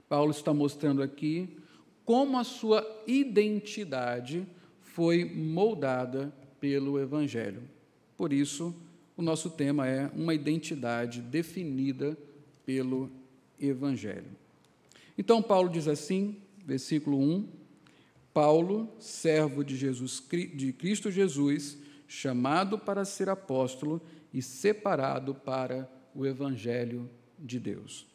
Paulo 0.10 0.32
está 0.32 0.54
mostrando 0.54 1.02
aqui 1.02 1.58
como 2.04 2.38
a 2.38 2.44
sua 2.44 2.86
identidade 3.08 4.46
foi 4.82 5.24
moldada 5.24 6.34
pelo 6.60 7.00
Evangelho. 7.00 7.64
Por 8.18 8.34
isso, 8.34 8.76
o 9.18 9.22
nosso 9.22 9.50
tema 9.50 9.88
é 9.88 10.10
uma 10.14 10.34
identidade 10.34 11.22
definida 11.22 12.18
pelo 12.66 13.10
Evangelho. 13.60 14.32
Então, 15.18 15.42
Paulo 15.42 15.70
diz 15.70 15.88
assim, 15.88 16.38
versículo 16.66 17.18
1: 17.18 17.48
Paulo, 18.34 18.94
servo 19.00 19.64
de, 19.64 19.78
Jesus, 19.78 20.22
de 20.54 20.74
Cristo 20.74 21.10
Jesus, 21.10 21.78
chamado 22.08 22.78
para 22.78 23.06
ser 23.06 23.30
apóstolo 23.30 24.02
e 24.34 24.42
separado 24.42 25.34
para 25.34 25.90
o 26.14 26.26
Evangelho 26.26 27.10
de 27.40 27.60
Deus. 27.60 28.06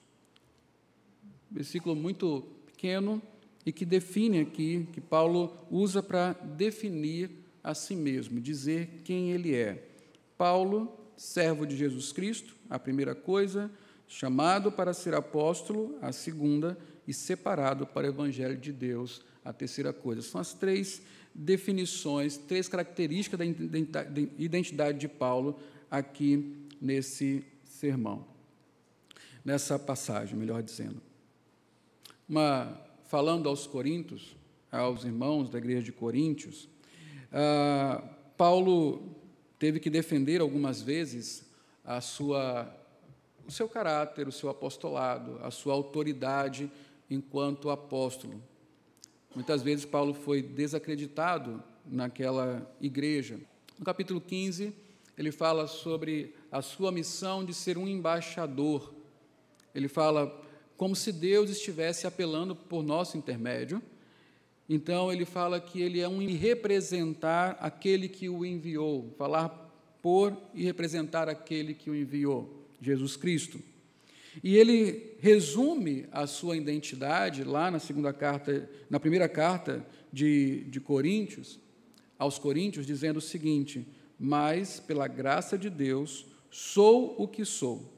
Versículo 1.50 1.97
muito 1.97 2.47
pequeno 2.66 3.21
e 3.64 3.73
que 3.73 3.85
define 3.85 4.40
aqui, 4.40 4.87
que 4.92 5.00
Paulo 5.00 5.57
usa 5.71 6.02
para 6.02 6.33
definir 6.33 7.30
a 7.62 7.75
si 7.75 7.95
mesmo, 7.95 8.40
dizer 8.40 9.02
quem 9.04 9.30
ele 9.30 9.54
é. 9.54 9.89
Paulo, 10.40 10.99
servo 11.18 11.66
de 11.66 11.76
Jesus 11.76 12.12
Cristo, 12.12 12.56
a 12.70 12.78
primeira 12.78 13.14
coisa, 13.14 13.70
chamado 14.09 14.73
para 14.73 14.94
ser 14.94 15.14
apóstolo, 15.14 15.99
a 16.00 16.12
segunda, 16.12 16.78
e 17.06 17.12
separado 17.12 17.87
para 17.87 18.06
o 18.06 18.11
Evangelho 18.11 18.56
de 18.56 18.73
Deus, 18.73 19.20
a 19.44 19.52
terceira 19.52 19.92
coisa. 19.92 20.23
São 20.23 20.40
as 20.40 20.54
três 20.54 21.02
definições, 21.35 22.38
três 22.38 22.68
características 22.68 23.38
da 23.38 23.44
identidade 24.38 24.99
de 24.99 25.09
Paulo 25.09 25.59
aqui 25.90 26.56
nesse 26.80 27.44
sermão, 27.62 28.26
nessa 29.44 29.78
passagem, 29.78 30.38
melhor 30.38 30.62
dizendo. 30.62 31.02
Uma, 32.26 32.80
falando 33.09 33.47
aos 33.47 33.66
Coríntios, 33.66 34.35
aos 34.73 35.04
irmãos 35.04 35.50
da 35.50 35.59
igreja 35.59 35.82
de 35.82 35.92
Coríntios, 35.92 36.66
ah, 37.30 38.02
Paulo 38.38 39.20
teve 39.61 39.79
que 39.79 39.90
defender 39.90 40.40
algumas 40.40 40.81
vezes 40.81 41.45
a 41.85 42.00
sua, 42.00 42.67
o 43.47 43.52
seu 43.52 43.69
caráter, 43.69 44.26
o 44.26 44.33
seu 44.33 44.49
apostolado, 44.49 45.38
a 45.43 45.50
sua 45.50 45.75
autoridade 45.75 46.73
enquanto 47.11 47.69
apóstolo. 47.69 48.43
Muitas 49.35 49.62
vezes 49.62 49.85
Paulo 49.85 50.14
foi 50.14 50.40
desacreditado 50.40 51.62
naquela 51.85 52.69
igreja. 52.81 53.38
No 53.79 53.85
capítulo 53.85 54.19
15, 54.19 54.73
ele 55.17 55.31
fala 55.31 55.67
sobre 55.67 56.35
a 56.50 56.62
sua 56.62 56.90
missão 56.90 57.45
de 57.45 57.52
ser 57.52 57.76
um 57.76 57.87
embaixador. 57.87 58.95
Ele 59.75 59.88
fala 59.88 60.43
como 60.75 60.97
se 60.97 61.12
Deus 61.12 61.50
estivesse 61.50 62.07
apelando 62.07 62.57
por 62.57 62.83
nosso 62.83 63.19
intermédio. 63.19 63.83
Então, 64.73 65.12
ele 65.12 65.25
fala 65.25 65.61
que 65.61 65.83
ele 65.83 65.99
é 65.99 66.09
um 66.09 66.25
representar 66.25 67.59
aquele 67.59 68.09
que 68.09 68.29
o 68.29 68.47
enviou, 68.47 69.12
falar 69.19 69.49
por 70.00 70.33
e 70.55 70.62
representar 70.62 71.29
aquele 71.29 71.75
que 71.75 71.91
o 71.91 71.97
enviou, 71.97 72.69
Jesus 72.81 73.17
Cristo. 73.17 73.61
E 74.45 74.57
ele 74.57 75.17
resume 75.19 76.07
a 76.12 76.25
sua 76.25 76.57
identidade 76.57 77.43
lá 77.43 77.69
na 77.69 77.81
segunda 77.81 78.12
carta, 78.12 78.71
na 78.89 79.00
primeira 79.00 79.29
carta 79.29 79.85
de, 80.12 80.62
de 80.69 80.79
Coríntios, 80.79 81.59
aos 82.17 82.39
Coríntios, 82.39 82.87
dizendo 82.87 83.17
o 83.17 83.21
seguinte: 83.21 83.85
Mas 84.17 84.79
pela 84.79 85.09
graça 85.09 85.59
de 85.59 85.69
Deus 85.69 86.27
sou 86.49 87.17
o 87.19 87.27
que 87.27 87.45
sou. 87.45 87.93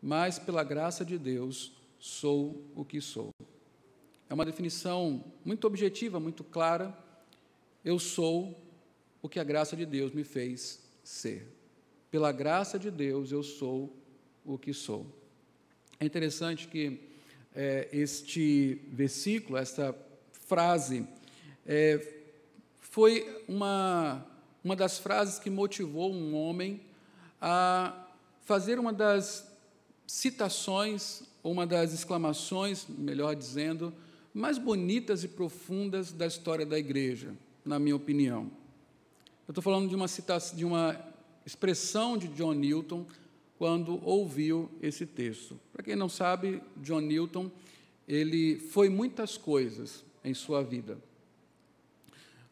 Mas 0.00 0.38
pela 0.38 0.62
graça 0.62 1.04
de 1.04 1.18
Deus 1.18 1.72
sou 1.98 2.70
o 2.76 2.84
que 2.84 3.00
sou. 3.00 3.34
É 4.30 4.34
uma 4.34 4.44
definição 4.44 5.24
muito 5.42 5.66
objetiva, 5.66 6.20
muito 6.20 6.44
clara. 6.44 6.96
Eu 7.82 7.98
sou 7.98 8.62
o 9.22 9.28
que 9.28 9.40
a 9.40 9.44
graça 9.44 9.74
de 9.74 9.86
Deus 9.86 10.12
me 10.12 10.22
fez 10.22 10.80
ser. 11.02 11.50
Pela 12.10 12.30
graça 12.30 12.78
de 12.78 12.90
Deus 12.90 13.32
eu 13.32 13.42
sou 13.42 13.96
o 14.44 14.58
que 14.58 14.74
sou. 14.74 15.06
É 15.98 16.04
interessante 16.04 16.68
que 16.68 17.00
é, 17.54 17.88
este 17.90 18.82
versículo, 18.92 19.56
esta 19.56 19.96
frase, 20.46 21.06
é, 21.66 22.14
foi 22.80 23.44
uma, 23.48 24.26
uma 24.62 24.76
das 24.76 24.98
frases 24.98 25.38
que 25.38 25.48
motivou 25.48 26.12
um 26.12 26.34
homem 26.34 26.82
a 27.40 28.06
fazer 28.42 28.78
uma 28.78 28.92
das 28.92 29.50
citações, 30.06 31.22
uma 31.42 31.66
das 31.66 31.92
exclamações, 31.92 32.86
melhor 32.88 33.34
dizendo, 33.34 33.92
mais 34.38 34.56
bonitas 34.56 35.24
e 35.24 35.28
profundas 35.28 36.12
da 36.12 36.26
história 36.26 36.64
da 36.64 36.78
igreja, 36.78 37.34
na 37.64 37.78
minha 37.78 37.96
opinião. 37.96 38.50
Eu 39.48 39.52
estou 39.52 39.62
falando 39.62 39.88
de 39.88 39.96
uma 39.96 40.06
citação, 40.06 40.56
de 40.56 40.64
uma 40.64 40.98
expressão 41.44 42.16
de 42.16 42.28
John 42.28 42.52
Newton 42.52 43.04
quando 43.58 44.00
ouviu 44.06 44.70
esse 44.80 45.04
texto. 45.04 45.58
Para 45.72 45.82
quem 45.82 45.96
não 45.96 46.08
sabe, 46.08 46.62
John 46.76 47.00
Newton, 47.00 47.50
ele 48.06 48.60
foi 48.60 48.88
muitas 48.88 49.36
coisas 49.36 50.04
em 50.24 50.32
sua 50.32 50.62
vida. 50.62 50.98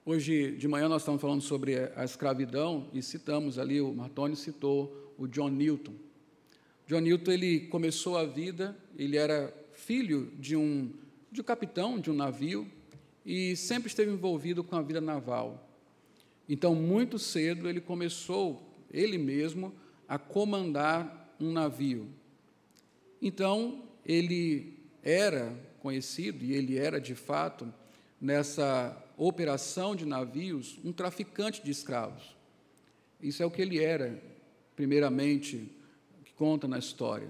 Hoje 0.05 0.57
de 0.57 0.67
manhã 0.67 0.89
nós 0.89 1.03
estamos 1.03 1.21
falando 1.21 1.43
sobre 1.43 1.77
a 1.95 2.05
escravidão 2.05 2.89
e 2.93 3.01
citamos 3.01 3.59
ali, 3.59 3.81
o 3.81 3.93
Martoni 3.93 4.35
citou 4.35 5.15
o 5.17 5.29
John 5.29 5.51
Newton. 5.51 5.95
John 6.89 7.01
Newton 7.01 7.31
ele 7.31 7.61
começou 7.61 8.17
a 8.17 8.25
vida, 8.25 8.77
ele 8.99 9.17
era 9.17 9.55
filho 9.73 10.33
de 10.39 10.57
um, 10.57 10.91
de 11.37 11.43
um 11.43 11.45
capitão 11.45 12.01
de 12.01 12.11
um 12.11 12.15
navio 12.15 12.67
e 13.25 13.55
sempre 13.57 13.89
esteve 13.89 14.11
envolvido 14.11 14.65
com 14.65 14.75
a 14.75 14.81
vida 14.81 15.03
naval. 15.03 15.69
Então, 16.49 16.75
muito 16.75 17.19
cedo, 17.19 17.69
ele 17.69 17.79
começou, 17.79 18.67
ele 18.91 19.19
mesmo, 19.19 19.75
a 20.09 20.19
comandar 20.19 21.37
um 21.39 21.53
navio. 21.53 22.09
Então, 23.21 23.85
ele 24.03 24.79
era 25.03 25.55
conhecido, 25.81 26.43
e 26.43 26.55
ele 26.55 26.79
era 26.79 26.99
de 26.99 27.15
fato, 27.15 27.71
nessa 28.19 28.97
operação 29.19 29.95
de 29.95 30.07
navios, 30.07 30.81
um 30.83 30.91
traficante 30.91 31.63
de 31.63 31.71
escravos. 31.71 32.35
Isso 33.21 33.43
é 33.43 33.47
o 33.47 33.51
que 33.51 33.61
ele 33.61 33.79
era, 33.79 34.23
primeiramente, 34.75 35.71
que 36.25 36.33
conta 36.33 36.67
na 36.67 36.79
história. 36.79 37.29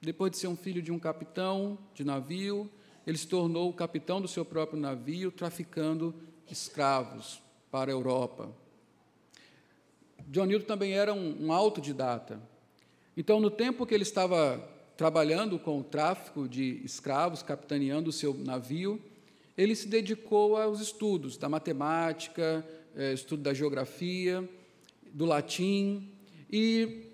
Depois 0.00 0.32
de 0.32 0.38
ser 0.38 0.48
um 0.48 0.56
filho 0.56 0.82
de 0.82 0.90
um 0.90 0.98
capitão 0.98 1.78
de 1.94 2.02
navio, 2.02 2.68
ele 3.06 3.16
se 3.16 3.28
tornou 3.28 3.70
o 3.70 3.72
capitão 3.72 4.20
do 4.20 4.26
seu 4.26 4.44
próprio 4.44 4.80
navio, 4.80 5.30
traficando 5.30 6.12
escravos 6.50 7.40
para 7.70 7.90
a 7.90 7.94
Europa. 7.94 8.50
John 10.26 10.46
Newton 10.46 10.66
também 10.66 10.92
era 10.92 11.14
um, 11.14 11.46
um 11.46 11.52
autodidata. 11.52 12.40
Então, 13.16 13.40
no 13.40 13.50
tempo 13.50 13.86
que 13.86 13.94
ele 13.94 14.02
estava 14.02 14.58
trabalhando 14.96 15.58
com 15.58 15.78
o 15.78 15.84
tráfico 15.84 16.48
de 16.48 16.80
escravos, 16.84 17.42
capitaneando 17.42 18.10
o 18.10 18.12
seu 18.12 18.34
navio, 18.34 19.00
ele 19.56 19.76
se 19.76 19.86
dedicou 19.86 20.56
aos 20.56 20.80
estudos 20.80 21.36
da 21.36 21.48
matemática, 21.48 22.66
é, 22.96 23.12
estudo 23.12 23.42
da 23.42 23.54
geografia, 23.54 24.48
do 25.12 25.24
latim, 25.24 26.10
e 26.50 27.04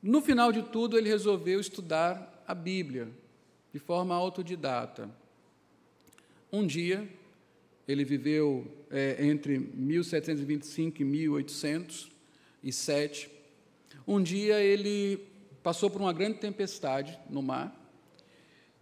no 0.00 0.20
final 0.20 0.52
de 0.52 0.62
tudo 0.62 0.96
ele 0.96 1.08
resolveu 1.08 1.58
estudar 1.58 2.44
a 2.46 2.54
Bíblia 2.54 3.08
de 3.72 3.78
forma 3.78 4.14
autodidata. 4.14 5.10
Um 6.52 6.66
dia, 6.66 7.08
ele 7.86 8.04
viveu 8.04 8.66
é, 8.90 9.24
entre 9.26 9.58
1725 9.58 11.02
e 11.02 11.04
1800, 11.04 12.18
e 12.62 12.72
sete. 12.72 13.30
Um 14.06 14.22
dia 14.22 14.60
ele 14.60 15.26
passou 15.62 15.90
por 15.90 16.00
uma 16.00 16.12
grande 16.12 16.38
tempestade 16.38 17.18
no 17.28 17.42
mar, 17.42 17.74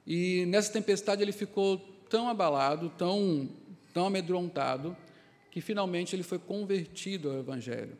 e 0.07 0.47
nessa 0.47 0.73
tempestade 0.73 1.23
ele 1.23 1.33
ficou 1.33 1.79
tão 2.09 2.29
abalado, 2.29 2.91
tão, 2.97 3.49
tão 3.93 4.07
amedrontado, 4.07 4.97
que 5.51 5.61
finalmente 5.61 6.15
ele 6.15 6.23
foi 6.23 6.39
convertido 6.39 7.31
ao 7.31 7.39
Evangelho. 7.39 7.97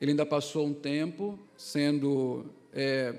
Ele 0.00 0.12
ainda 0.12 0.24
passou 0.24 0.66
um 0.66 0.72
tempo 0.72 1.38
sendo, 1.56 2.46
é, 2.72 3.14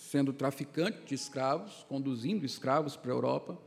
sendo 0.00 0.32
traficante 0.32 0.98
de 1.06 1.14
escravos, 1.14 1.84
conduzindo 1.88 2.46
escravos 2.46 2.96
para 2.96 3.12
a 3.12 3.14
Europa, 3.14 3.58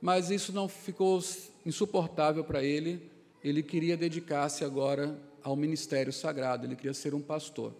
mas 0.00 0.30
isso 0.30 0.52
não 0.52 0.68
ficou 0.68 1.20
insuportável 1.64 2.44
para 2.44 2.62
ele. 2.62 3.10
Ele 3.42 3.62
queria 3.62 3.96
dedicar-se 3.96 4.64
agora 4.64 5.18
ao 5.42 5.56
ministério 5.56 6.12
sagrado, 6.12 6.66
ele 6.66 6.76
queria 6.76 6.94
ser 6.94 7.14
um 7.14 7.20
pastor. 7.20 7.72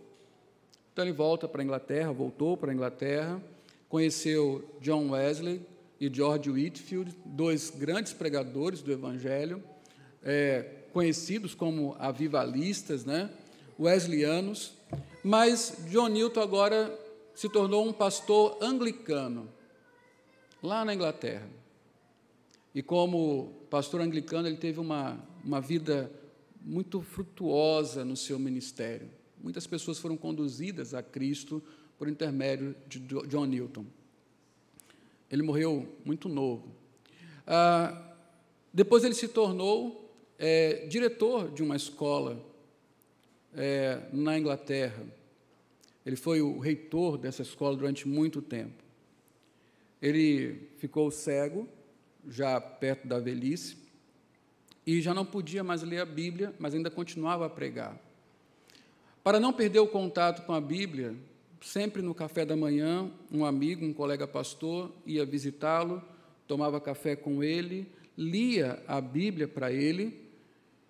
Então 0.92 1.04
ele 1.04 1.12
volta 1.12 1.46
para 1.46 1.60
a 1.60 1.64
Inglaterra, 1.64 2.10
voltou 2.10 2.56
para 2.56 2.72
a 2.72 2.74
Inglaterra, 2.74 3.40
conheceu 3.88 4.64
John 4.80 5.10
Wesley 5.10 5.60
e 6.00 6.12
George 6.12 6.50
Whitfield, 6.50 7.14
dois 7.24 7.70
grandes 7.70 8.12
pregadores 8.12 8.80
do 8.80 8.90
Evangelho, 8.90 9.62
é, 10.24 10.64
conhecidos 10.92 11.54
como 11.54 11.94
avivalistas, 11.98 13.04
né, 13.04 13.30
wesleyanos, 13.78 14.72
mas 15.22 15.76
John 15.88 16.08
Newton 16.08 16.40
agora 16.40 17.07
se 17.38 17.48
tornou 17.48 17.86
um 17.86 17.92
pastor 17.92 18.58
anglicano, 18.60 19.48
lá 20.60 20.84
na 20.84 20.92
Inglaterra. 20.92 21.48
E 22.74 22.82
como 22.82 23.64
pastor 23.70 24.00
anglicano, 24.00 24.48
ele 24.48 24.56
teve 24.56 24.80
uma, 24.80 25.24
uma 25.44 25.60
vida 25.60 26.10
muito 26.60 27.00
frutuosa 27.00 28.04
no 28.04 28.16
seu 28.16 28.40
ministério. 28.40 29.08
Muitas 29.40 29.68
pessoas 29.68 30.00
foram 30.00 30.16
conduzidas 30.16 30.94
a 30.94 31.00
Cristo 31.00 31.62
por 31.96 32.08
intermédio 32.08 32.74
de 32.88 32.98
John 32.98 33.44
Newton. 33.44 33.86
Ele 35.30 35.42
morreu 35.42 35.86
muito 36.04 36.28
novo. 36.28 36.66
Ah, 37.46 38.16
depois 38.74 39.04
ele 39.04 39.14
se 39.14 39.28
tornou 39.28 40.12
é, 40.36 40.86
diretor 40.88 41.52
de 41.52 41.62
uma 41.62 41.76
escola 41.76 42.44
é, 43.54 44.08
na 44.12 44.36
Inglaterra. 44.36 45.17
Ele 46.08 46.16
foi 46.16 46.40
o 46.40 46.58
reitor 46.58 47.18
dessa 47.18 47.42
escola 47.42 47.76
durante 47.76 48.08
muito 48.08 48.40
tempo. 48.40 48.82
Ele 50.00 50.70
ficou 50.78 51.10
cego, 51.10 51.68
já 52.26 52.58
perto 52.58 53.06
da 53.06 53.18
velhice, 53.18 53.76
e 54.86 55.02
já 55.02 55.12
não 55.12 55.26
podia 55.26 55.62
mais 55.62 55.82
ler 55.82 56.00
a 56.00 56.06
Bíblia, 56.06 56.54
mas 56.58 56.74
ainda 56.74 56.90
continuava 56.90 57.44
a 57.44 57.50
pregar. 57.50 58.00
Para 59.22 59.38
não 59.38 59.52
perder 59.52 59.80
o 59.80 59.86
contato 59.86 60.46
com 60.46 60.54
a 60.54 60.62
Bíblia, 60.62 61.14
sempre 61.60 62.00
no 62.00 62.14
café 62.14 62.46
da 62.46 62.56
manhã, 62.56 63.10
um 63.30 63.44
amigo, 63.44 63.84
um 63.84 63.92
colega 63.92 64.26
pastor, 64.26 64.90
ia 65.04 65.26
visitá-lo, 65.26 66.02
tomava 66.46 66.80
café 66.80 67.16
com 67.16 67.44
ele, 67.44 67.86
lia 68.16 68.82
a 68.88 68.98
Bíblia 68.98 69.46
para 69.46 69.70
ele, 69.70 70.18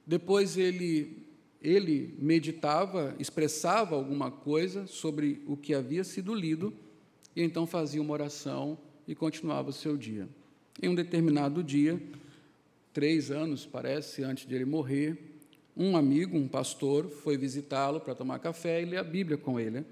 depois 0.07 0.57
ele 0.57 1.27
ele 1.61 2.15
meditava, 2.19 3.15
expressava 3.19 3.95
alguma 3.95 4.31
coisa 4.31 4.87
sobre 4.87 5.43
o 5.47 5.57
que 5.57 5.75
havia 5.75 6.05
sido 6.05 6.35
lido 6.35 6.73
e 7.35 7.43
então 7.43 7.67
fazia 7.67 8.01
uma 8.01 8.13
oração 8.13 8.79
e 9.07 9.15
continuava 9.15 9.71
o 9.71 9.73
seu 9.73 9.97
dia. 9.97 10.29
Em 10.81 10.89
um 10.89 10.95
determinado 10.95 11.63
dia, 11.63 12.01
três 12.93 13.31
anos, 13.31 13.67
parece, 13.67 14.23
antes 14.23 14.47
de 14.47 14.55
ele 14.55 14.65
morrer, 14.65 15.41
um 15.77 15.97
amigo, 15.97 16.37
um 16.37 16.49
pastor, 16.49 17.09
foi 17.09 17.37
visitá-lo 17.37 18.01
para 18.01 18.15
tomar 18.15 18.39
café 18.39 18.83
e 18.83 18.85
ler 18.85 18.99
a 18.99 19.05
Bíblia 19.05 19.39
com 19.39 19.59
ele. 19.59 19.85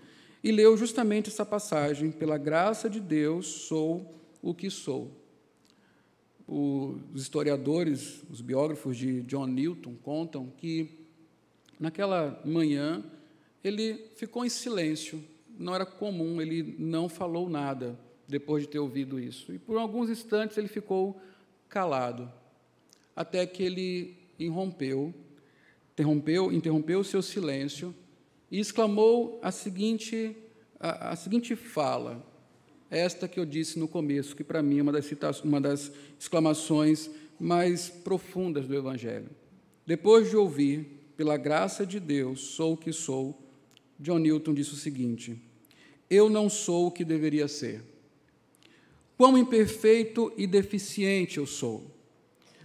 E 0.43 0.51
leu 0.53 0.77
justamente 0.77 1.29
essa 1.29 1.47
passagem: 1.47 2.11
Pela 2.11 2.37
graça 2.37 2.91
de 2.91 3.01
Deus 3.01 3.47
sou 3.47 4.15
o 4.43 4.55
que 4.55 4.69
sou. 4.71 5.11
Os 6.47 7.23
historiadores, 7.23 8.23
os 8.31 8.41
biógrafos 8.41 8.97
de 8.97 9.23
John 9.23 9.47
Newton 9.47 9.95
contam 10.03 10.53
que 10.57 11.06
Naquela 11.79 12.41
manhã, 12.45 13.05
ele 13.63 14.11
ficou 14.17 14.45
em 14.45 14.49
silêncio, 14.49 15.23
não 15.59 15.75
era 15.75 15.85
comum, 15.85 16.41
ele 16.41 16.77
não 16.79 17.09
falou 17.09 17.49
nada 17.49 17.99
depois 18.29 18.65
de 18.65 18.69
ter 18.71 18.79
ouvido 18.79 19.21
isso. 19.21 19.53
E 19.53 19.59
por 19.59 19.77
alguns 19.77 20.11
instantes 20.11 20.57
ele 20.57 20.69
ficou 20.69 21.21
calado, 21.69 22.31
até 23.15 23.47
que 23.47 23.63
ele 23.63 24.17
irrompeu, 24.39 25.15
interrompeu, 25.93 26.53
interrompeu 26.53 27.01
o 27.01 27.05
seu 27.05 27.23
silêncio 27.23 27.95
e 28.51 28.59
exclamou 28.59 29.39
a 29.43 29.51
seguinte, 29.51 30.37
a, 30.79 31.11
a 31.11 31.17
seguinte 31.17 31.57
fala, 31.57 32.25
esta 32.91 33.27
que 33.27 33.41
eu 33.41 33.45
disse 33.45 33.79
no 33.79 33.89
começo, 33.89 34.37
que 34.37 34.45
para 34.45 34.63
mim 34.63 34.79
é 34.79 34.83
uma 34.83 34.93
das, 34.93 35.43
uma 35.43 35.61
das 35.61 35.93
exclamações 36.19 37.11
mais 37.39 37.89
profundas 37.89 38.67
do 38.67 38.75
Evangelho. 38.75 39.29
Depois 39.85 40.31
de 40.31 40.37
ouvir 40.37 40.96
pela 41.17 41.37
graça 41.37 41.87
de 41.87 41.99
Deus, 41.99 42.41
sou 42.41 42.75
o 42.75 42.77
que 42.77 42.93
sou, 42.93 43.41
John 43.99 44.19
Newton 44.19 44.55
disse 44.55 44.75
o 44.75 44.77
seguinte: 44.77 45.41
Eu 46.11 46.29
não 46.29 46.49
sou 46.49 46.89
o 46.89 46.91
que 46.91 47.05
deveria 47.05 47.49
ser. 47.49 47.83
Quão 49.17 49.39
imperfeito 49.39 50.31
e 50.37 50.47
deficiente 50.47 51.39
eu 51.39 51.47
sou. 51.47 51.91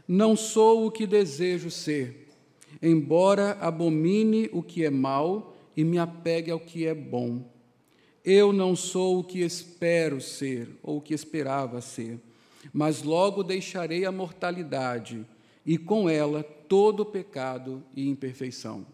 Não 0.06 0.36
sou 0.36 0.86
o 0.86 0.92
que 0.92 1.08
desejo 1.08 1.72
ser, 1.72 2.28
embora 2.82 3.52
abomine 3.62 4.50
o 4.52 4.62
que 4.62 4.84
é 4.84 4.90
mal 4.90 5.56
e 5.78 5.86
me 5.86 5.98
apegue 5.98 6.52
ao 6.52 6.60
que 6.60 6.86
é 6.86 6.94
bom. 6.94 7.50
Eu 8.24 8.52
não 8.52 8.76
sou 8.76 9.20
o 9.20 9.24
que 9.24 9.40
espero 9.40 10.20
ser 10.20 10.68
ou 10.84 10.98
o 10.98 11.02
que 11.02 11.14
esperava 11.14 11.80
ser, 11.80 12.20
mas 12.74 13.02
logo 13.02 13.42
deixarei 13.42 14.04
a 14.04 14.12
mortalidade 14.12 15.26
e 15.66 15.78
com 15.78 16.10
ela 16.10 16.44
todo 16.72 17.06
pecado 17.06 17.84
e 17.94 18.08
imperfeição. 18.08 18.86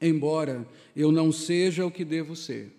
Embora 0.00 0.66
eu 0.96 1.12
não 1.12 1.30
seja 1.30 1.84
o 1.84 1.90
que 1.90 2.06
devo 2.06 2.34
ser, 2.34 2.74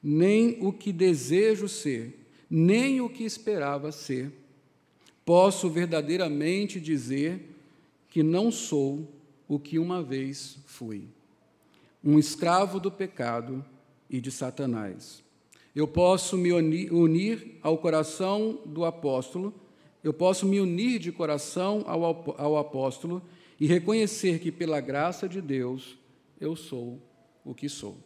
nem 0.00 0.56
o 0.60 0.72
que 0.72 0.92
desejo 0.92 1.68
ser, 1.68 2.16
nem 2.48 3.00
o 3.00 3.08
que 3.08 3.24
esperava 3.24 3.90
ser, 3.90 4.30
posso 5.24 5.68
verdadeiramente 5.68 6.80
dizer 6.80 7.40
que 8.08 8.22
não 8.22 8.52
sou 8.52 9.12
o 9.48 9.58
que 9.58 9.80
uma 9.80 10.00
vez 10.00 10.58
fui, 10.64 11.08
um 12.04 12.20
escravo 12.20 12.78
do 12.78 12.88
pecado 12.88 13.64
e 14.08 14.20
de 14.20 14.30
Satanás. 14.30 15.24
Eu 15.74 15.88
posso 15.88 16.36
me 16.36 16.52
unir 16.52 17.58
ao 17.62 17.76
coração 17.78 18.60
do 18.64 18.84
apóstolo, 18.84 19.52
eu 20.04 20.14
posso 20.14 20.46
me 20.46 20.60
unir 20.60 21.00
de 21.00 21.10
coração 21.10 21.82
ao, 21.84 22.04
ao 22.38 22.56
apóstolo 22.56 23.20
e 23.60 23.66
reconhecer 23.66 24.38
que, 24.38 24.50
pela 24.50 24.80
graça 24.80 25.28
de 25.28 25.42
Deus, 25.42 25.98
eu 26.40 26.56
sou 26.56 26.98
o 27.44 27.54
que 27.54 27.68
sou. 27.68 27.98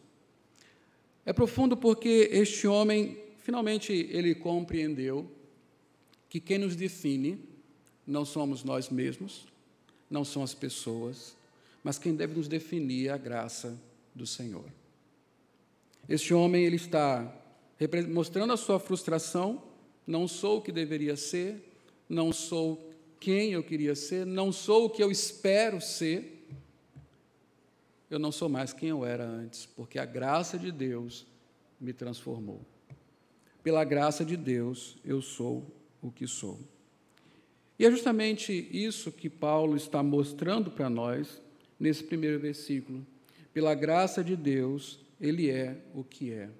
É 1.25 1.33
profundo 1.33 1.77
porque 1.77 2.29
este 2.33 2.67
homem, 2.67 3.17
finalmente, 3.39 3.93
ele 3.93 4.35
compreendeu 4.35 5.31
que 6.29 6.41
quem 6.41 6.59
nos 6.59 6.75
define 6.75 7.39
não 8.05 8.25
somos 8.25 8.65
nós 8.65 8.91
mesmos, 8.91 9.47
não 10.11 10.25
são 10.25 10.43
as 10.43 10.53
pessoas, 10.53 11.37
mas 11.85 11.99
quem 11.99 12.17
deve 12.17 12.35
nos 12.35 12.49
definir 12.49 13.07
é 13.07 13.11
a 13.11 13.17
graça 13.17 13.81
do 14.13 14.27
Senhor. 14.27 14.65
Este 16.09 16.35
homem, 16.35 16.65
ele 16.65 16.77
está 16.77 17.33
mostrando 18.11 18.53
a 18.53 18.57
sua 18.57 18.81
frustração, 18.81 19.63
não 20.07 20.27
sou 20.27 20.59
o 20.59 20.63
que 20.63 20.73
deveria 20.73 21.17
ser, 21.17 21.79
não 22.09 22.33
sou 22.33 22.91
quem 23.25 23.53
eu 23.53 23.63
queria 23.63 23.95
ser, 23.95 24.27
não 24.27 24.53
sou 24.53 24.85
o 24.85 24.91
que 24.91 25.03
eu 25.03 25.11
espero 25.11 25.81
ser. 25.81 26.47
Eu 28.11 28.19
não 28.19 28.31
sou 28.31 28.51
mais 28.51 28.71
quem 28.71 28.91
eu 28.91 29.03
era 29.03 29.25
antes, 29.25 29.65
porque 29.65 29.99
a 29.99 30.05
graça 30.05 30.59
de 30.59 30.71
Deus 30.71 31.27
me 31.81 31.95
transformou. 31.95 32.61
Pela 33.63 33.83
graça 33.83 34.27
de 34.27 34.37
Deus, 34.37 34.99
eu 35.03 35.23
sou 35.23 35.65
o 36.03 36.11
que 36.11 36.27
sou. 36.27 36.61
E 37.79 37.87
é 37.87 37.91
justamente 37.91 38.53
isso 38.71 39.11
que 39.11 39.31
Paulo 39.31 39.75
está 39.75 40.03
mostrando 40.03 40.71
para 40.71 40.91
nós 40.91 41.41
nesse 41.81 42.05
primeiro 42.05 42.39
versículo. 42.39 43.07
Pela 43.55 43.75
graça 43.75 44.23
de 44.23 44.37
Deus, 44.37 45.01
ele 45.19 45.49
é 45.49 45.79
o 45.95 46.05
que 46.05 46.31
é. 46.31 46.51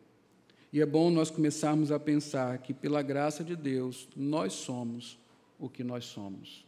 E 0.73 0.81
é 0.81 0.87
bom 0.87 1.11
nós 1.11 1.31
começarmos 1.31 1.93
a 1.93 2.01
pensar 2.01 2.57
que, 2.57 2.73
pela 2.73 3.03
graça 3.03 3.45
de 3.45 3.55
Deus, 3.55 4.09
nós 4.17 4.55
somos 4.55 5.23
o 5.59 5.69
que 5.69 5.85
nós 5.85 6.05
somos. 6.05 6.65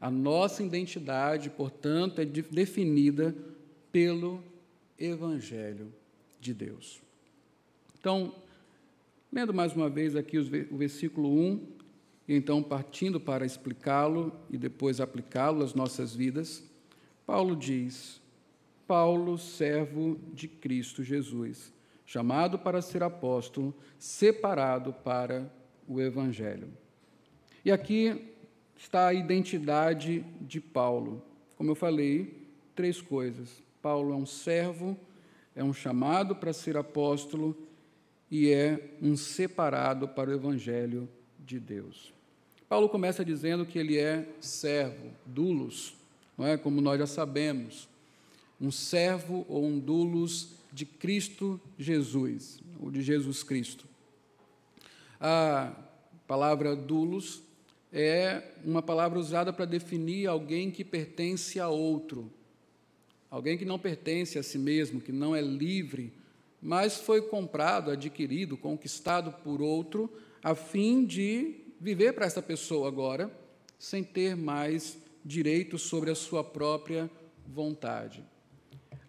A 0.00 0.10
nossa 0.10 0.62
identidade, 0.62 1.50
portanto, 1.50 2.20
é 2.20 2.24
definida 2.24 3.34
pelo 3.90 4.42
Evangelho 4.98 5.92
de 6.40 6.54
Deus. 6.54 7.00
Então, 7.98 8.34
lendo 9.32 9.52
mais 9.52 9.74
uma 9.74 9.90
vez 9.90 10.14
aqui 10.14 10.38
o 10.38 10.76
versículo 10.76 11.28
1, 11.28 11.66
e 12.28 12.34
então 12.34 12.62
partindo 12.62 13.18
para 13.18 13.46
explicá-lo 13.46 14.32
e 14.50 14.58
depois 14.58 15.00
aplicá-lo 15.00 15.64
às 15.64 15.74
nossas 15.74 16.14
vidas, 16.14 16.62
Paulo 17.26 17.56
diz: 17.56 18.20
Paulo, 18.86 19.36
servo 19.36 20.18
de 20.32 20.46
Cristo 20.46 21.02
Jesus, 21.02 21.72
chamado 22.06 22.58
para 22.58 22.80
ser 22.80 23.02
apóstolo, 23.02 23.74
separado 23.98 24.92
para 24.92 25.52
o 25.88 26.00
Evangelho. 26.00 26.68
E 27.64 27.72
aqui 27.72 28.32
está 28.76 29.08
a 29.08 29.14
identidade 29.14 30.24
de 30.40 30.60
Paulo. 30.60 31.22
Como 31.56 31.70
eu 31.70 31.74
falei, 31.74 32.46
três 32.74 33.00
coisas. 33.00 33.62
Paulo 33.82 34.12
é 34.12 34.16
um 34.16 34.26
servo, 34.26 34.96
é 35.54 35.64
um 35.64 35.72
chamado 35.72 36.36
para 36.36 36.52
ser 36.52 36.76
apóstolo 36.76 37.56
e 38.30 38.50
é 38.50 38.96
um 39.02 39.16
separado 39.16 40.06
para 40.08 40.30
o 40.30 40.34
evangelho 40.34 41.08
de 41.38 41.58
Deus. 41.58 42.12
Paulo 42.68 42.88
começa 42.88 43.24
dizendo 43.24 43.64
que 43.66 43.78
ele 43.78 43.98
é 43.98 44.28
servo, 44.40 45.10
dulos, 45.24 45.96
não 46.36 46.46
é? 46.46 46.56
Como 46.56 46.80
nós 46.80 46.98
já 46.98 47.06
sabemos, 47.06 47.88
um 48.60 48.70
servo 48.70 49.44
ou 49.48 49.64
um 49.64 49.78
dulos 49.78 50.50
de 50.72 50.84
Cristo 50.84 51.60
Jesus, 51.78 52.60
ou 52.78 52.90
de 52.90 53.02
Jesus 53.02 53.42
Cristo. 53.42 53.86
A 55.20 55.72
palavra 56.26 56.76
dulos 56.76 57.42
é 57.92 58.42
uma 58.64 58.82
palavra 58.82 59.18
usada 59.18 59.52
para 59.52 59.64
definir 59.64 60.26
alguém 60.26 60.70
que 60.70 60.84
pertence 60.84 61.58
a 61.58 61.68
outro, 61.68 62.30
alguém 63.30 63.56
que 63.56 63.64
não 63.64 63.78
pertence 63.78 64.38
a 64.38 64.42
si 64.42 64.58
mesmo, 64.58 65.00
que 65.00 65.12
não 65.12 65.34
é 65.34 65.40
livre, 65.40 66.12
mas 66.60 66.98
foi 67.00 67.22
comprado, 67.22 67.90
adquirido, 67.90 68.56
conquistado 68.56 69.32
por 69.44 69.62
outro, 69.62 70.12
a 70.42 70.54
fim 70.54 71.04
de 71.04 71.56
viver 71.80 72.12
para 72.12 72.26
essa 72.26 72.42
pessoa 72.42 72.88
agora, 72.88 73.30
sem 73.78 74.02
ter 74.02 74.36
mais 74.36 74.98
direito 75.24 75.78
sobre 75.78 76.10
a 76.10 76.14
sua 76.14 76.42
própria 76.42 77.10
vontade. 77.46 78.24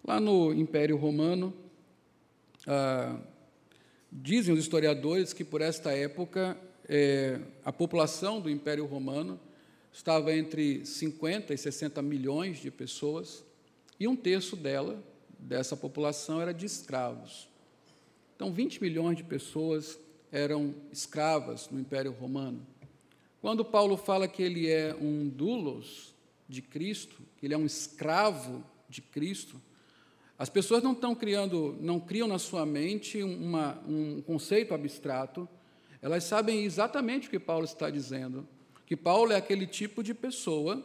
Lá 0.03 0.19
no 0.19 0.53
Império 0.53 0.95
Romano, 0.95 1.53
ah, 2.67 3.19
dizem 4.11 4.53
os 4.53 4.59
historiadores 4.59 5.33
que 5.33 5.43
por 5.43 5.61
esta 5.61 5.91
época 5.91 6.57
é, 6.89 7.39
a 7.63 7.71
população 7.71 8.41
do 8.41 8.49
Império 8.49 8.87
Romano 8.87 9.39
estava 9.93 10.35
entre 10.35 10.83
50 10.83 11.53
e 11.53 11.57
60 11.57 12.01
milhões 12.01 12.57
de 12.57 12.71
pessoas, 12.71 13.45
e 13.99 14.07
um 14.07 14.15
terço 14.15 14.55
dela, 14.55 15.03
dessa 15.37 15.77
população, 15.77 16.41
era 16.41 16.51
de 16.51 16.65
escravos. 16.65 17.47
Então, 18.35 18.51
20 18.51 18.81
milhões 18.81 19.17
de 19.17 19.23
pessoas 19.23 19.99
eram 20.31 20.73
escravas 20.91 21.69
no 21.69 21.79
Império 21.79 22.11
Romano. 22.11 22.65
Quando 23.39 23.63
Paulo 23.63 23.95
fala 23.95 24.27
que 24.27 24.41
ele 24.41 24.67
é 24.67 24.95
um 24.95 25.29
doulos 25.29 26.15
de 26.47 26.61
Cristo, 26.61 27.21
que 27.37 27.45
ele 27.45 27.53
é 27.53 27.57
um 27.57 27.65
escravo 27.65 28.63
de 28.89 29.01
Cristo, 29.01 29.61
as 30.37 30.49
pessoas 30.49 30.81
não 30.81 30.93
estão 30.93 31.13
criando, 31.13 31.77
não 31.79 31.99
criam 31.99 32.27
na 32.27 32.39
sua 32.39 32.65
mente 32.65 33.21
uma, 33.21 33.79
um 33.87 34.21
conceito 34.21 34.73
abstrato, 34.73 35.47
elas 36.01 36.23
sabem 36.23 36.63
exatamente 36.63 37.27
o 37.27 37.31
que 37.31 37.39
Paulo 37.39 37.65
está 37.65 37.89
dizendo, 37.89 38.47
que 38.85 38.95
Paulo 38.95 39.31
é 39.31 39.35
aquele 39.35 39.67
tipo 39.67 40.01
de 40.01 40.13
pessoa, 40.13 40.83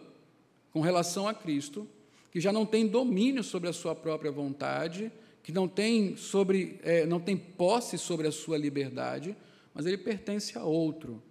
com 0.72 0.80
relação 0.80 1.28
a 1.28 1.34
Cristo, 1.34 1.88
que 2.32 2.40
já 2.40 2.52
não 2.52 2.66
tem 2.66 2.86
domínio 2.86 3.44
sobre 3.44 3.68
a 3.68 3.72
sua 3.72 3.94
própria 3.94 4.30
vontade, 4.30 5.10
que 5.42 5.52
não 5.52 5.68
tem, 5.68 6.16
sobre, 6.16 6.80
é, 6.82 7.06
não 7.06 7.20
tem 7.20 7.36
posse 7.36 7.96
sobre 7.96 8.26
a 8.26 8.32
sua 8.32 8.58
liberdade, 8.58 9.36
mas 9.72 9.86
ele 9.86 9.98
pertence 9.98 10.58
a 10.58 10.64
outro. 10.64 11.22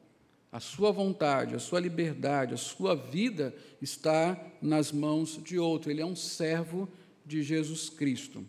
A 0.51 0.59
sua 0.59 0.91
vontade, 0.91 1.55
a 1.55 1.59
sua 1.59 1.79
liberdade, 1.79 2.53
a 2.53 2.57
sua 2.57 2.95
vida 2.95 3.53
está 3.81 4.39
nas 4.61 4.91
mãos 4.91 5.41
de 5.43 5.57
outro. 5.57 5.89
Ele 5.89 6.01
é 6.01 6.05
um 6.05 6.15
servo 6.15 6.87
de 7.25 7.41
Jesus 7.41 7.89
Cristo. 7.89 8.45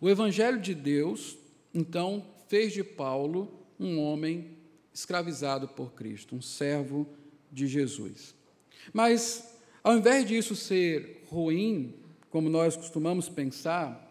O 0.00 0.10
Evangelho 0.10 0.60
de 0.60 0.74
Deus, 0.74 1.38
então, 1.72 2.26
fez 2.48 2.72
de 2.72 2.82
Paulo 2.82 3.65
um 3.78 4.00
homem 4.00 4.56
escravizado 4.92 5.68
por 5.68 5.92
Cristo, 5.92 6.34
um 6.34 6.40
servo 6.40 7.06
de 7.52 7.66
Jesus. 7.66 8.34
Mas, 8.92 9.54
ao 9.84 9.96
invés 9.96 10.26
disso 10.26 10.56
ser 10.56 11.22
ruim, 11.28 11.94
como 12.30 12.48
nós 12.48 12.76
costumamos 12.76 13.28
pensar, 13.28 14.02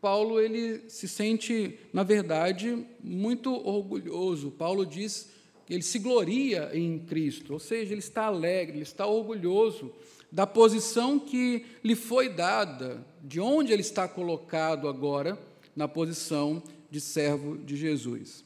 Paulo 0.00 0.40
ele 0.40 0.88
se 0.90 1.08
sente, 1.08 1.78
na 1.92 2.02
verdade, 2.02 2.86
muito 3.02 3.52
orgulhoso. 3.66 4.50
Paulo 4.50 4.84
diz 4.84 5.30
que 5.64 5.72
ele 5.72 5.82
se 5.82 5.98
gloria 5.98 6.70
em 6.74 6.98
Cristo, 6.98 7.54
ou 7.54 7.58
seja, 7.58 7.92
ele 7.92 8.00
está 8.00 8.24
alegre, 8.24 8.76
ele 8.76 8.82
está 8.82 9.06
orgulhoso 9.06 9.92
da 10.30 10.46
posição 10.46 11.18
que 11.18 11.64
lhe 11.84 11.94
foi 11.94 12.28
dada, 12.28 13.06
de 13.22 13.38
onde 13.38 13.72
ele 13.72 13.82
está 13.82 14.08
colocado 14.08 14.88
agora 14.88 15.38
na 15.76 15.86
posição 15.86 16.62
de 16.90 17.00
servo 17.00 17.56
de 17.56 17.76
Jesus 17.76 18.44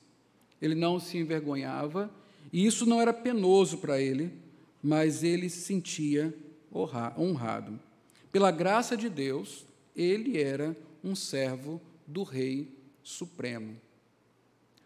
ele 0.61 0.75
não 0.75 0.99
se 0.99 1.19
envergonhava, 1.19 2.11
e 2.53 2.65
isso 2.65 2.87
não 2.87 3.01
era 3.01 3.13
penoso 3.13 3.79
para 3.79 4.01
ele, 4.01 4.33
mas 4.83 5.23
ele 5.23 5.49
se 5.49 5.61
sentia 5.61 6.35
honrado. 6.73 7.79
Pela 8.31 8.51
graça 8.51 8.97
de 8.97 9.09
Deus, 9.09 9.67
ele 9.95 10.41
era 10.41 10.77
um 11.03 11.15
servo 11.15 11.81
do 12.07 12.23
Rei 12.23 12.75
Supremo. 13.03 13.81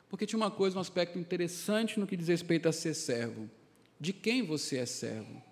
Porque 0.08 0.26
tinha 0.26 0.38
uma 0.38 0.50
coisa, 0.50 0.76
um 0.76 0.80
aspecto 0.80 1.18
interessante 1.18 1.98
no 2.00 2.06
que 2.06 2.16
diz 2.16 2.28
respeito 2.28 2.68
a 2.68 2.72
ser 2.72 2.94
servo. 2.94 3.48
De 3.98 4.12
quem 4.12 4.42
você 4.42 4.78
é 4.78 4.86
servo? 4.86 5.42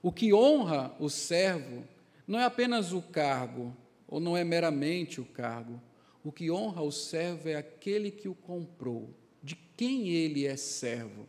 O 0.00 0.10
que 0.10 0.32
honra 0.32 0.94
o 0.98 1.08
servo 1.08 1.84
não 2.26 2.38
é 2.38 2.44
apenas 2.44 2.92
o 2.92 3.02
cargo, 3.02 3.76
ou 4.06 4.20
não 4.20 4.36
é 4.36 4.44
meramente 4.44 5.20
o 5.20 5.24
cargo. 5.24 5.80
O 6.24 6.30
que 6.30 6.50
honra 6.50 6.82
o 6.82 6.92
servo 6.92 7.48
é 7.48 7.56
aquele 7.56 8.10
que 8.10 8.28
o 8.28 8.34
comprou 8.34 9.14
de 9.42 9.56
quem 9.76 10.08
ele 10.08 10.46
é 10.46 10.56
servo. 10.56 11.28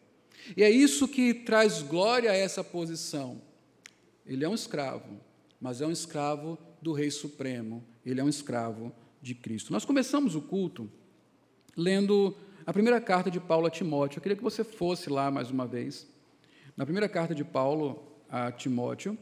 E 0.55 0.63
é 0.63 0.69
isso 0.69 1.07
que 1.07 1.33
traz 1.33 1.81
glória 1.81 2.31
a 2.31 2.35
essa 2.35 2.63
posição. 2.63 3.41
Ele 4.25 4.43
é 4.43 4.49
um 4.49 4.53
escravo, 4.53 5.19
mas 5.59 5.81
é 5.81 5.87
um 5.87 5.91
escravo 5.91 6.57
do 6.81 6.91
Rei 6.91 7.09
Supremo, 7.09 7.83
ele 8.05 8.19
é 8.19 8.23
um 8.23 8.29
escravo 8.29 8.93
de 9.21 9.33
Cristo. 9.33 9.71
Nós 9.71 9.85
começamos 9.85 10.35
o 10.35 10.41
culto 10.41 10.91
lendo 11.75 12.35
a 12.65 12.73
primeira 12.73 12.99
carta 12.99 13.31
de 13.31 13.39
Paulo 13.39 13.67
a 13.67 13.69
Timóteo. 13.69 14.17
Eu 14.17 14.21
queria 14.21 14.35
que 14.35 14.43
você 14.43 14.63
fosse 14.63 15.09
lá 15.09 15.31
mais 15.31 15.49
uma 15.49 15.65
vez. 15.65 16.07
Na 16.75 16.85
primeira 16.85 17.07
carta 17.07 17.33
de 17.33 17.43
Paulo 17.43 18.03
a 18.29 18.51
Timóteo. 18.51 19.17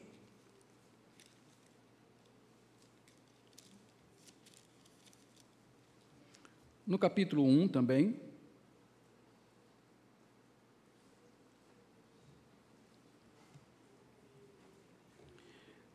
No 6.85 6.97
capítulo 6.97 7.43
1 7.45 7.67
também. 7.67 8.19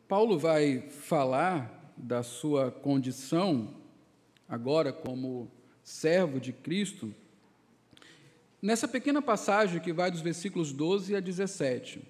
Paulo 0.07 0.39
vai 0.39 0.79
falar 0.89 1.93
da 1.97 2.23
sua 2.23 2.71
condição, 2.71 3.75
agora 4.47 4.93
como 4.93 5.51
servo 5.83 6.39
de 6.39 6.53
Cristo, 6.53 7.13
nessa 8.61 8.87
pequena 8.87 9.21
passagem 9.21 9.81
que 9.81 9.91
vai 9.91 10.09
dos 10.09 10.21
versículos 10.21 10.71
12 10.71 11.13
a 11.13 11.19
17. 11.19 12.01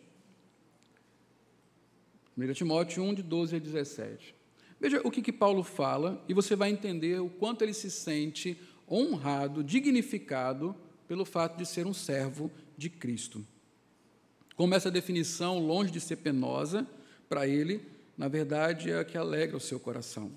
1 2.37 2.53
Timóteo 2.53 3.03
1, 3.03 3.15
de 3.15 3.23
12 3.23 3.55
a 3.55 3.59
17. 3.59 4.35
Veja 4.79 5.01
o 5.03 5.09
que, 5.09 5.23
que 5.23 5.33
Paulo 5.33 5.63
fala 5.63 6.23
e 6.29 6.35
você 6.35 6.55
vai 6.55 6.69
entender 6.69 7.19
o 7.19 7.29
quanto 7.31 7.63
ele 7.63 7.73
se 7.73 7.89
sente 7.89 8.61
honrado, 8.87 9.63
dignificado 9.63 10.75
pelo 11.07 11.25
fato 11.25 11.57
de 11.57 11.65
ser 11.65 11.87
um 11.87 11.95
servo 11.95 12.51
de 12.77 12.91
Cristo. 12.91 13.43
Como 14.55 14.75
essa 14.75 14.91
definição, 14.91 15.57
longe 15.57 15.89
de 15.89 15.99
ser 15.99 16.17
penosa, 16.17 16.87
para 17.29 17.47
ele, 17.47 17.81
na 18.17 18.27
verdade, 18.27 18.91
é 18.91 18.99
a 18.99 19.05
que 19.05 19.17
alegra 19.17 19.57
o 19.57 19.61
seu 19.61 19.79
coração. 19.79 20.31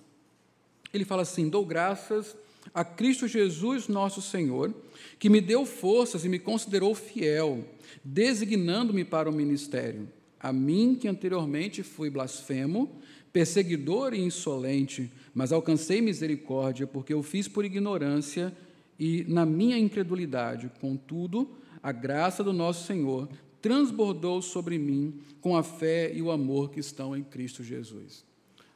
Ele 0.92 1.04
fala 1.04 1.22
assim: 1.22 1.48
dou 1.48 1.64
graças 1.64 2.36
a 2.74 2.84
Cristo 2.84 3.26
Jesus, 3.26 3.88
nosso 3.88 4.20
Senhor, 4.20 4.74
que 5.18 5.30
me 5.30 5.40
deu 5.40 5.64
forças 5.64 6.24
e 6.24 6.28
me 6.28 6.38
considerou 6.38 6.94
fiel, 6.94 7.64
designando-me 8.04 9.04
para 9.04 9.28
o 9.28 9.32
ministério. 9.32 10.08
A 10.38 10.52
mim, 10.52 10.94
que 10.94 11.08
anteriormente 11.08 11.82
fui 11.82 12.10
blasfemo, 12.10 12.90
perseguidor 13.32 14.14
e 14.14 14.20
insolente, 14.20 15.10
mas 15.34 15.52
alcancei 15.52 16.00
misericórdia, 16.00 16.86
porque 16.86 17.12
eu 17.12 17.22
fiz 17.22 17.48
por 17.48 17.64
ignorância 17.64 18.52
e 18.98 19.24
na 19.28 19.46
minha 19.46 19.78
incredulidade. 19.78 20.70
Contudo, 20.80 21.48
a 21.82 21.92
graça 21.92 22.44
do 22.44 22.52
nosso 22.52 22.86
Senhor 22.86 23.28
transbordou 23.60 24.40
sobre 24.42 24.78
mim 24.78 25.20
com 25.40 25.56
a 25.56 25.62
fé 25.62 26.12
e 26.14 26.22
o 26.22 26.30
amor 26.30 26.70
que 26.70 26.80
estão 26.80 27.16
em 27.16 27.22
Cristo 27.22 27.62
Jesus. 27.62 28.24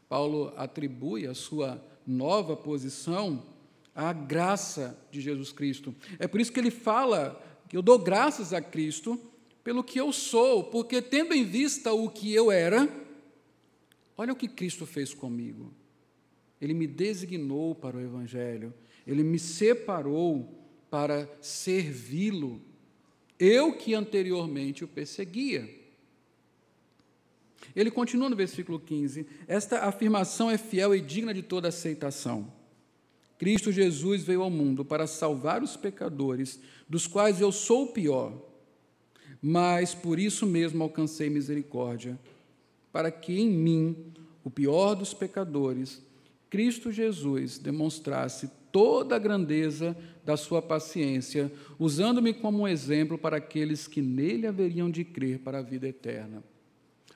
Paulo 0.08 0.52
atribui 0.56 1.26
a 1.26 1.34
sua 1.34 1.82
nova 2.06 2.56
posição 2.56 3.42
à 3.94 4.12
graça 4.12 4.98
de 5.10 5.20
Jesus 5.20 5.52
Cristo. 5.52 5.94
É 6.18 6.26
por 6.26 6.40
isso 6.40 6.52
que 6.52 6.60
ele 6.60 6.70
fala 6.70 7.40
que 7.68 7.76
eu 7.76 7.82
dou 7.82 7.98
graças 7.98 8.52
a 8.52 8.60
Cristo 8.60 9.20
pelo 9.62 9.82
que 9.82 9.98
eu 9.98 10.12
sou, 10.12 10.64
porque 10.64 11.00
tendo 11.00 11.32
em 11.32 11.44
vista 11.44 11.92
o 11.92 12.10
que 12.10 12.32
eu 12.32 12.52
era, 12.52 12.88
olha 14.16 14.32
o 14.32 14.36
que 14.36 14.46
Cristo 14.46 14.84
fez 14.84 15.14
comigo. 15.14 15.72
Ele 16.60 16.74
me 16.74 16.86
designou 16.86 17.74
para 17.74 17.96
o 17.96 18.00
Evangelho, 18.00 18.74
ele 19.06 19.22
me 19.22 19.38
separou 19.38 20.62
para 20.90 21.28
servi-lo 21.40 22.60
eu 23.38 23.72
que 23.72 23.94
anteriormente 23.94 24.84
o 24.84 24.88
perseguia. 24.88 25.68
Ele 27.74 27.90
continua 27.90 28.28
no 28.28 28.36
versículo 28.36 28.78
15: 28.78 29.26
Esta 29.46 29.80
afirmação 29.80 30.50
é 30.50 30.58
fiel 30.58 30.94
e 30.94 31.00
digna 31.00 31.34
de 31.34 31.42
toda 31.42 31.68
aceitação. 31.68 32.52
Cristo 33.38 33.72
Jesus 33.72 34.22
veio 34.22 34.42
ao 34.42 34.50
mundo 34.50 34.84
para 34.84 35.06
salvar 35.06 35.62
os 35.62 35.76
pecadores, 35.76 36.60
dos 36.88 37.06
quais 37.06 37.40
eu 37.40 37.50
sou 37.50 37.84
o 37.84 37.92
pior. 37.92 38.32
mas 39.46 39.94
por 39.94 40.18
isso 40.18 40.46
mesmo 40.46 40.82
alcancei 40.82 41.28
misericórdia, 41.28 42.18
para 42.90 43.10
que 43.10 43.38
em 43.38 43.50
mim, 43.50 44.14
o 44.42 44.48
pior 44.48 44.94
dos 44.94 45.12
pecadores, 45.12 46.00
Cristo 46.48 46.90
Jesus 46.90 47.58
demonstrasse 47.58 48.48
toda 48.74 49.14
a 49.14 49.20
grandeza 49.20 49.96
da 50.24 50.36
sua 50.36 50.60
paciência, 50.60 51.52
usando-me 51.78 52.34
como 52.34 52.62
um 52.62 52.66
exemplo 52.66 53.16
para 53.16 53.36
aqueles 53.36 53.86
que 53.86 54.02
nele 54.02 54.48
haveriam 54.48 54.90
de 54.90 55.04
crer 55.04 55.38
para 55.38 55.60
a 55.60 55.62
vida 55.62 55.86
eterna. 55.86 56.42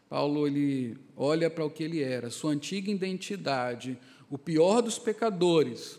Paulo 0.09 0.47
ele 0.47 0.97
olha 1.17 1.51
para 1.51 1.65
o 1.65 1.71
que 1.71 1.83
ele 1.83 2.01
era, 2.01 2.31
sua 2.31 2.53
antiga 2.53 2.93
identidade, 2.93 3.99
o 4.31 4.39
pior 4.39 4.81
dos 4.81 5.01
pecadores, 5.01 5.99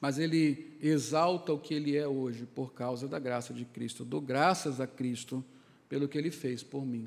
mas 0.00 0.18
ele 0.18 0.78
exalta 0.80 1.52
o 1.52 1.58
que 1.58 1.74
ele 1.74 1.94
é 1.94 2.08
hoje 2.08 2.46
por 2.46 2.72
causa 2.72 3.06
da 3.06 3.18
graça 3.18 3.52
de 3.52 3.66
Cristo. 3.66 4.02
dou 4.02 4.22
graças 4.22 4.80
a 4.80 4.86
Cristo 4.86 5.44
pelo 5.90 6.08
que 6.08 6.16
ele 6.16 6.30
fez 6.30 6.62
por 6.62 6.86
mim, 6.86 7.06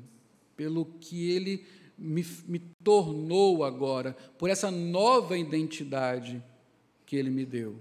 pelo 0.56 0.84
que 1.00 1.28
ele 1.28 1.64
me, 1.98 2.24
me 2.46 2.60
tornou 2.84 3.64
agora, 3.64 4.16
por 4.38 4.48
essa 4.48 4.70
nova 4.70 5.36
identidade 5.36 6.40
que 7.12 7.16
ele 7.16 7.28
me 7.28 7.44
deu. 7.44 7.76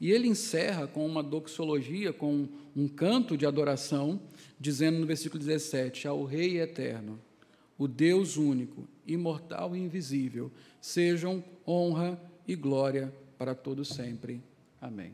E 0.00 0.10
ele 0.10 0.26
encerra 0.26 0.86
com 0.86 1.04
uma 1.04 1.22
doxologia, 1.22 2.10
com 2.10 2.48
um 2.74 2.88
canto 2.88 3.36
de 3.36 3.44
adoração, 3.44 4.18
dizendo 4.58 4.98
no 4.98 5.04
versículo 5.04 5.38
17: 5.38 6.08
Ao 6.08 6.24
Rei 6.24 6.58
eterno, 6.58 7.20
o 7.76 7.86
Deus 7.86 8.38
único, 8.38 8.88
imortal 9.06 9.76
e 9.76 9.78
invisível, 9.78 10.50
sejam 10.80 11.44
honra 11.68 12.18
e 12.48 12.56
glória 12.56 13.12
para 13.36 13.54
todos 13.54 13.88
sempre. 13.88 14.42
Amém. 14.80 15.12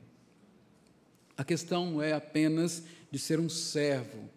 A 1.37 1.43
questão 1.43 1.91
não 1.91 2.01
é 2.01 2.13
apenas 2.13 2.85
de 3.11 3.19
ser 3.19 3.41
um 3.41 3.49
servo, 3.49 4.31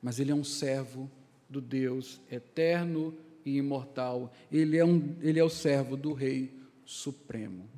mas 0.00 0.18
ele 0.18 0.32
é 0.32 0.34
um 0.34 0.42
servo 0.42 1.10
do 1.50 1.60
Deus 1.60 2.18
eterno 2.32 3.14
e 3.44 3.58
imortal. 3.58 4.32
Ele 4.50 4.78
é, 4.78 4.84
um, 4.86 5.16
ele 5.20 5.38
é 5.38 5.44
o 5.44 5.50
servo 5.50 5.98
do 5.98 6.14
Rei 6.14 6.50
Supremo. 6.86 7.68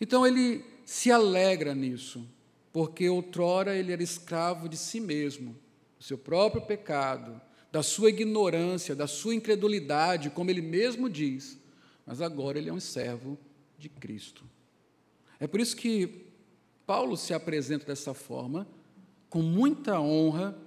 Então 0.00 0.26
ele 0.26 0.64
se 0.84 1.10
alegra 1.10 1.74
nisso, 1.74 2.26
porque 2.72 3.08
outrora 3.08 3.76
ele 3.76 3.92
era 3.92 4.02
escravo 4.02 4.68
de 4.68 4.76
si 4.76 5.00
mesmo, 5.00 5.56
do 5.98 6.04
seu 6.04 6.16
próprio 6.16 6.62
pecado, 6.62 7.40
da 7.70 7.82
sua 7.82 8.08
ignorância, 8.08 8.94
da 8.94 9.06
sua 9.06 9.34
incredulidade, 9.34 10.30
como 10.30 10.50
ele 10.50 10.62
mesmo 10.62 11.08
diz, 11.08 11.58
mas 12.04 12.20
agora 12.20 12.58
ele 12.58 12.68
é 12.68 12.72
um 12.72 12.80
servo 12.80 13.38
de 13.78 13.88
Cristo. 13.88 14.44
É 15.38 15.46
por 15.46 15.60
isso 15.60 15.76
que 15.76 16.26
Paulo 16.86 17.16
se 17.16 17.32
apresenta 17.32 17.86
dessa 17.86 18.12
forma, 18.12 18.66
com 19.28 19.40
muita 19.40 20.00
honra, 20.00 20.58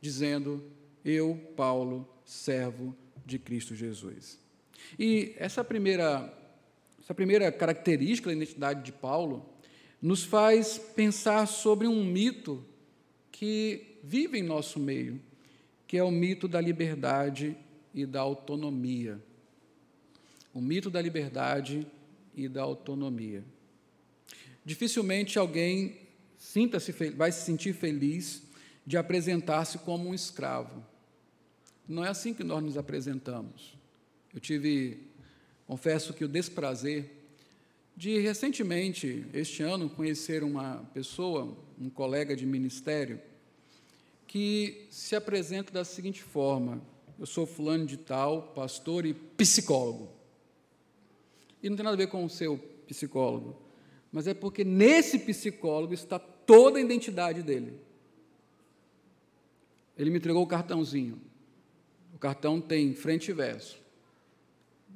dizendo: 0.00 0.62
Eu, 1.04 1.34
Paulo, 1.56 2.06
servo 2.24 2.94
de 3.24 3.38
Cristo 3.38 3.74
Jesus. 3.74 4.38
E 4.98 5.34
essa 5.38 5.64
primeira, 5.64 6.32
essa 7.02 7.14
primeira 7.14 7.50
característica 7.50 8.30
da 8.30 8.36
identidade 8.36 8.82
de 8.84 8.92
Paulo 8.92 9.44
nos 10.00 10.22
faz 10.22 10.78
pensar 10.78 11.46
sobre 11.46 11.86
um 11.86 12.04
mito 12.04 12.64
que 13.30 13.98
vive 14.02 14.38
em 14.38 14.42
nosso 14.42 14.80
meio, 14.80 15.20
que 15.86 15.98
é 15.98 16.04
o 16.04 16.10
mito 16.10 16.48
da 16.48 16.60
liberdade 16.60 17.56
e 17.92 18.06
da 18.06 18.20
autonomia 18.20 19.20
o 20.52 20.60
mito 20.60 20.90
da 20.90 21.00
liberdade 21.00 21.86
e 22.34 22.48
da 22.48 22.62
autonomia. 22.62 23.44
Dificilmente 24.64 25.38
alguém 25.38 25.98
sinta-se 26.36 26.92
vai 27.10 27.32
se 27.32 27.44
sentir 27.44 27.72
feliz 27.72 28.42
de 28.86 28.96
apresentar-se 28.96 29.78
como 29.78 30.08
um 30.08 30.14
escravo. 30.14 30.84
Não 31.88 32.04
é 32.04 32.08
assim 32.08 32.34
que 32.34 32.44
nós 32.44 32.62
nos 32.62 32.76
apresentamos. 32.76 33.76
Eu 34.32 34.40
tive, 34.40 35.08
confesso 35.72 36.12
que 36.12 36.22
o 36.22 36.28
desprazer 36.28 37.10
de 37.96 38.18
recentemente, 38.18 39.24
este 39.32 39.62
ano, 39.62 39.88
conhecer 39.88 40.44
uma 40.44 40.86
pessoa, 40.92 41.56
um 41.80 41.88
colega 41.88 42.36
de 42.36 42.44
ministério, 42.44 43.18
que 44.26 44.86
se 44.90 45.16
apresenta 45.16 45.72
da 45.72 45.82
seguinte 45.82 46.22
forma: 46.22 46.82
eu 47.18 47.24
sou 47.24 47.46
fulano 47.46 47.86
de 47.86 47.96
tal, 47.96 48.52
pastor 48.54 49.06
e 49.06 49.14
psicólogo. 49.14 50.10
E 51.62 51.70
não 51.70 51.76
tem 51.76 51.84
nada 51.84 51.94
a 51.94 52.04
ver 52.04 52.08
com 52.08 52.22
o 52.22 52.28
seu 52.28 52.58
psicólogo, 52.86 53.58
mas 54.12 54.26
é 54.26 54.34
porque 54.34 54.64
nesse 54.64 55.20
psicólogo 55.20 55.94
está 55.94 56.18
toda 56.18 56.76
a 56.76 56.82
identidade 56.82 57.42
dele. 57.42 57.80
Ele 59.96 60.10
me 60.10 60.18
entregou 60.18 60.42
o 60.42 60.46
cartãozinho. 60.46 61.18
O 62.14 62.18
cartão 62.18 62.60
tem 62.60 62.94
frente 62.94 63.30
e 63.30 63.32
verso. 63.32 63.81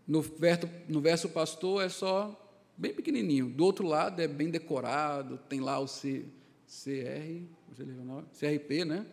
No 0.07 0.23
verso, 0.23 0.69
no 0.88 1.01
verso 1.01 1.29
pastor 1.29 1.83
é 1.83 1.88
só 1.88 2.40
bem 2.77 2.95
pequenininho. 2.95 3.49
Do 3.49 3.64
outro 3.64 3.87
lado 3.87 4.21
é 4.21 4.29
bem 4.29 4.51
decorado, 4.51 5.38
tem 5.49 5.61
lá 5.61 5.79
o 5.79 5.87
C, 5.87 6.25
CR, 6.66 7.42
CRP, 8.38 8.85
né? 8.85 9.07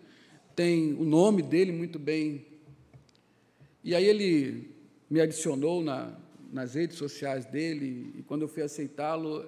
Tem 0.56 0.94
o 0.94 1.04
nome 1.04 1.42
dele 1.42 1.72
muito 1.72 1.98
bem. 1.98 2.46
E 3.84 3.96
aí 3.96 4.06
ele 4.06 4.72
me 5.10 5.20
adicionou 5.20 5.84
na, 5.84 6.16
nas 6.52 6.76
redes 6.76 6.98
sociais 6.98 7.46
dele, 7.46 8.14
e 8.16 8.24
quando 8.24 8.44
eu 8.44 8.48
fui 8.48 8.62
aceitá-lo, 8.62 9.46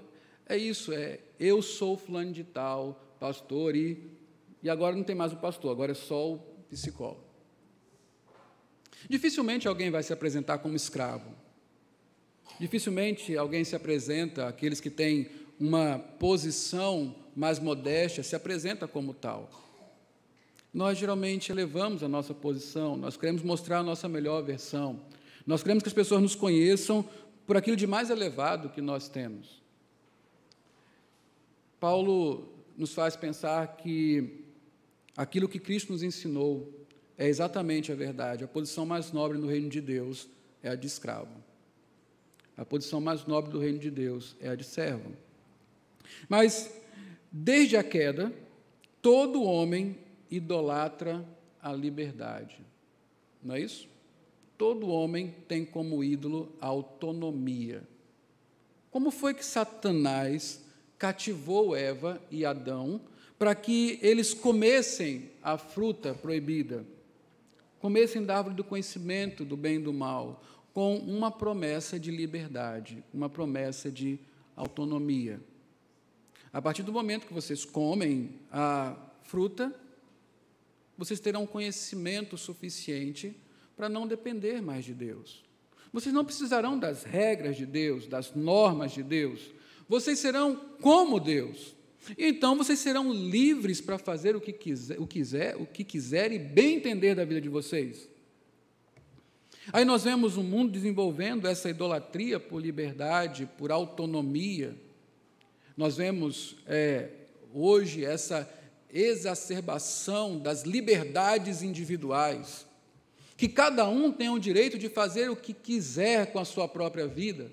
é 0.48 0.58
isso, 0.58 0.92
é 0.92 1.20
eu 1.40 1.62
sou 1.62 1.98
fulano 1.98 2.32
de 2.32 2.44
tal, 2.44 3.16
pastor, 3.20 3.76
e, 3.76 4.12
e 4.62 4.70
agora 4.70 4.96
não 4.96 5.04
tem 5.04 5.16
mais 5.16 5.34
o 5.34 5.38
pastor, 5.38 5.72
agora 5.72 5.92
é 5.92 5.96
só 5.96 6.34
o 6.34 6.40
psicólogo. 6.70 7.25
Dificilmente 9.10 9.68
alguém 9.68 9.92
vai 9.92 10.04
se 10.04 10.14
apresentar 10.14 10.58
como 10.60 10.76
escravo. 10.76 11.30
Dificilmente 12.60 13.36
alguém 13.36 13.64
se 13.64 13.76
apresenta, 13.76 14.48
aqueles 14.48 14.80
que 14.80 14.90
têm 14.90 15.30
uma 15.60 16.00
posição 16.20 17.16
mais 17.36 17.60
modesta, 17.60 18.24
se 18.24 18.36
apresenta 18.36 18.88
como 18.88 19.14
tal. 19.14 19.50
Nós 20.74 20.98
geralmente 20.98 21.52
elevamos 21.52 22.04
a 22.04 22.08
nossa 22.08 22.34
posição, 22.34 22.98
nós 22.98 23.16
queremos 23.16 23.42
mostrar 23.42 23.80
a 23.80 23.84
nossa 23.84 24.10
melhor 24.10 24.42
versão. 24.44 25.02
Nós 25.46 25.62
queremos 25.62 25.84
que 25.84 25.90
as 25.90 25.94
pessoas 25.94 26.22
nos 26.22 26.36
conheçam 26.36 27.08
por 27.46 27.56
aquilo 27.56 27.78
de 27.78 27.88
mais 27.88 28.10
elevado 28.10 28.70
que 28.70 28.82
nós 28.82 29.08
temos. 29.08 29.62
Paulo 31.80 32.50
nos 32.76 32.94
faz 32.94 33.16
pensar 33.16 33.78
que 33.78 34.44
aquilo 35.16 35.48
que 35.48 35.60
Cristo 35.60 35.94
nos 35.94 36.04
ensinou 36.04 36.85
é 37.18 37.28
exatamente 37.28 37.92
a 37.92 37.96
verdade. 37.96 38.44
A 38.44 38.48
posição 38.48 38.86
mais 38.86 39.12
nobre 39.12 39.38
no 39.38 39.48
reino 39.48 39.70
de 39.70 39.82
Deus 39.82 40.28
é 40.62 40.70
a 40.70 40.76
de 40.76 40.88
escravo. 40.88 41.32
A 42.58 42.66
posição 42.66 43.02
mais 43.02 43.26
nobre 43.26 43.52
do 43.52 43.60
reino 43.60 43.80
de 43.80 43.92
Deus 43.92 44.36
é 44.40 44.50
a 44.50 44.56
de 44.56 44.64
servo. 44.64 45.12
Mas, 46.30 46.72
desde 47.32 47.76
a 47.76 47.84
queda, 47.84 48.32
todo 49.02 49.44
homem 49.44 49.98
idolatra 50.30 51.26
a 51.62 51.72
liberdade. 51.74 52.58
Não 53.44 53.56
é 53.56 53.62
isso? 53.62 53.88
Todo 54.58 54.88
homem 54.88 55.36
tem 55.48 55.66
como 55.66 56.04
ídolo 56.04 56.52
a 56.62 56.68
autonomia. 56.68 57.84
Como 58.90 59.12
foi 59.12 59.34
que 59.34 59.46
Satanás 59.46 60.64
cativou 60.98 61.76
Eva 61.76 62.22
e 62.32 62.46
Adão 62.46 63.02
para 63.38 63.54
que 63.54 64.00
eles 64.02 64.34
comessem 64.34 65.30
a 65.44 65.58
fruta 65.58 66.14
proibida? 66.14 66.86
Comessem 67.86 68.26
da 68.26 68.38
árvore 68.38 68.56
do 68.56 68.64
conhecimento 68.64 69.46
do 69.46 69.56
bem 69.56 69.76
e 69.76 69.84
do 69.84 69.94
mal, 69.94 70.44
com 70.74 70.98
uma 70.98 71.30
promessa 71.30 72.00
de 72.00 72.10
liberdade, 72.10 73.04
uma 73.14 73.30
promessa 73.30 73.92
de 73.92 74.20
autonomia. 74.56 75.40
A 76.52 76.60
partir 76.60 76.82
do 76.82 76.92
momento 76.92 77.28
que 77.28 77.34
vocês 77.34 77.64
comem 77.64 78.40
a 78.52 78.98
fruta, 79.22 79.72
vocês 80.98 81.20
terão 81.20 81.46
conhecimento 81.46 82.36
suficiente 82.40 83.40
para 83.78 83.88
não 83.88 84.08
depender 84.08 84.64
mais 84.64 84.84
de 84.84 84.96
Deus. 84.96 85.44
Vocês 85.94 86.12
não 86.12 86.26
precisarão 86.26 86.80
das 86.80 87.04
regras 87.04 87.56
de 87.56 87.68
Deus, 87.68 88.08
das 88.08 88.34
normas 88.34 88.94
de 88.94 89.04
Deus. 89.04 89.54
Vocês 89.88 90.18
serão 90.18 90.56
como 90.82 91.20
Deus. 91.20 91.75
E 92.18 92.28
então 92.28 92.58
vocês 92.58 92.80
serão 92.80 93.12
livres 93.12 93.82
para 93.82 93.98
fazer 93.98 94.36
o 94.36 94.42
que 94.42 94.54
quiser, 94.54 95.00
o 95.00 95.08
quiser, 95.08 95.56
o 95.56 95.66
que 95.66 95.84
quiser 95.84 96.32
e 96.32 96.40
bem 96.40 96.78
entender 96.78 97.16
da 97.16 97.26
vida 97.26 97.42
de 97.42 97.50
vocês. 97.50 98.10
Aí 99.74 99.84
nós 99.84 100.04
vemos 100.04 100.38
o 100.38 100.44
mundo 100.44 100.72
desenvolvendo 100.72 101.48
essa 101.48 101.70
idolatria 101.70 102.40
por 102.40 102.62
liberdade, 102.62 103.50
por 103.58 103.72
autonomia. 103.72 104.76
Nós 105.76 105.98
vemos 105.98 106.56
é, 106.68 107.10
hoje 107.54 108.06
essa 108.06 108.48
exacerbação 108.94 110.38
das 110.38 110.64
liberdades 110.64 111.64
individuais 111.64 112.66
que 113.38 113.50
cada 113.50 113.88
um 113.88 114.12
tem 114.12 114.30
o 114.30 114.40
direito 114.40 114.78
de 114.78 114.88
fazer 114.88 115.30
o 115.30 115.36
que 115.36 115.54
quiser 115.54 116.32
com 116.32 116.40
a 116.40 116.46
sua 116.46 116.68
própria 116.68 117.06
vida, 117.06 117.52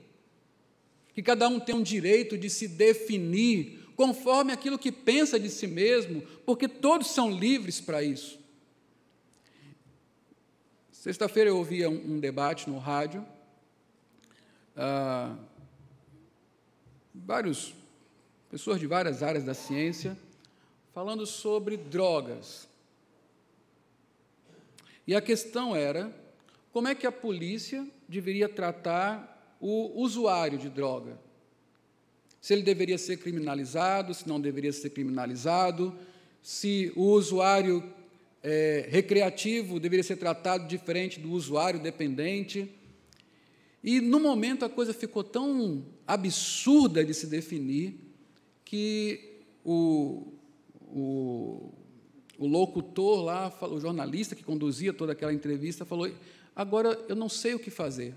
que 1.12 1.22
cada 1.22 1.48
um 1.48 1.58
tem 1.58 1.74
o 1.74 1.82
direito 1.82 2.38
de 2.38 2.48
se 2.48 2.68
definir 2.68 3.80
conforme 3.96 4.52
aquilo 4.52 4.78
que 4.78 4.90
pensa 4.90 5.38
de 5.38 5.48
si 5.48 5.66
mesmo, 5.66 6.22
porque 6.44 6.68
todos 6.68 7.08
são 7.08 7.30
livres 7.30 7.80
para 7.80 8.02
isso. 8.02 8.40
Sexta-feira 10.90 11.50
eu 11.50 11.56
ouvia 11.56 11.90
um, 11.90 12.14
um, 12.14 12.20
debate 12.20 12.70
no 12.70 12.78
rádio, 12.78 13.26
ah, 14.76 15.36
vários 17.14 17.74
pessoas 18.50 18.78
de 18.78 18.86
várias 18.86 19.22
áreas 19.22 19.44
da 19.44 19.54
ciência 19.54 20.16
falando 20.92 21.26
sobre 21.26 21.76
drogas. 21.76 22.68
E 25.06 25.14
a 25.14 25.20
questão 25.20 25.74
era 25.74 26.14
como 26.72 26.88
é 26.88 26.94
que 26.94 27.06
a 27.06 27.12
polícia 27.12 27.86
deveria 28.08 28.48
tratar 28.48 29.56
o 29.60 30.00
usuário 30.00 30.58
de 30.58 30.68
droga. 30.68 31.18
Se 32.42 32.52
ele 32.52 32.62
deveria 32.62 32.98
ser 32.98 33.18
criminalizado, 33.18 34.12
se 34.12 34.28
não 34.28 34.40
deveria 34.40 34.72
ser 34.72 34.90
criminalizado, 34.90 35.96
se 36.42 36.92
o 36.96 37.04
usuário 37.04 37.84
é, 38.42 38.88
recreativo 38.90 39.78
deveria 39.78 40.02
ser 40.02 40.16
tratado 40.16 40.66
diferente 40.66 41.20
do 41.20 41.30
usuário 41.30 41.78
dependente. 41.78 42.68
E 43.80 44.00
no 44.00 44.18
momento 44.18 44.64
a 44.64 44.68
coisa 44.68 44.92
ficou 44.92 45.22
tão 45.22 45.84
absurda 46.04 47.04
de 47.04 47.14
se 47.14 47.28
definir 47.28 47.94
que 48.64 49.38
o, 49.64 50.32
o, 50.88 51.70
o 52.36 52.46
locutor 52.48 53.22
lá, 53.22 53.56
o 53.70 53.78
jornalista 53.78 54.34
que 54.34 54.42
conduzia 54.42 54.92
toda 54.92 55.12
aquela 55.12 55.32
entrevista, 55.32 55.84
falou: 55.84 56.10
agora 56.56 56.98
eu 57.08 57.14
não 57.14 57.28
sei 57.28 57.54
o 57.54 57.60
que 57.60 57.70
fazer. 57.70 58.16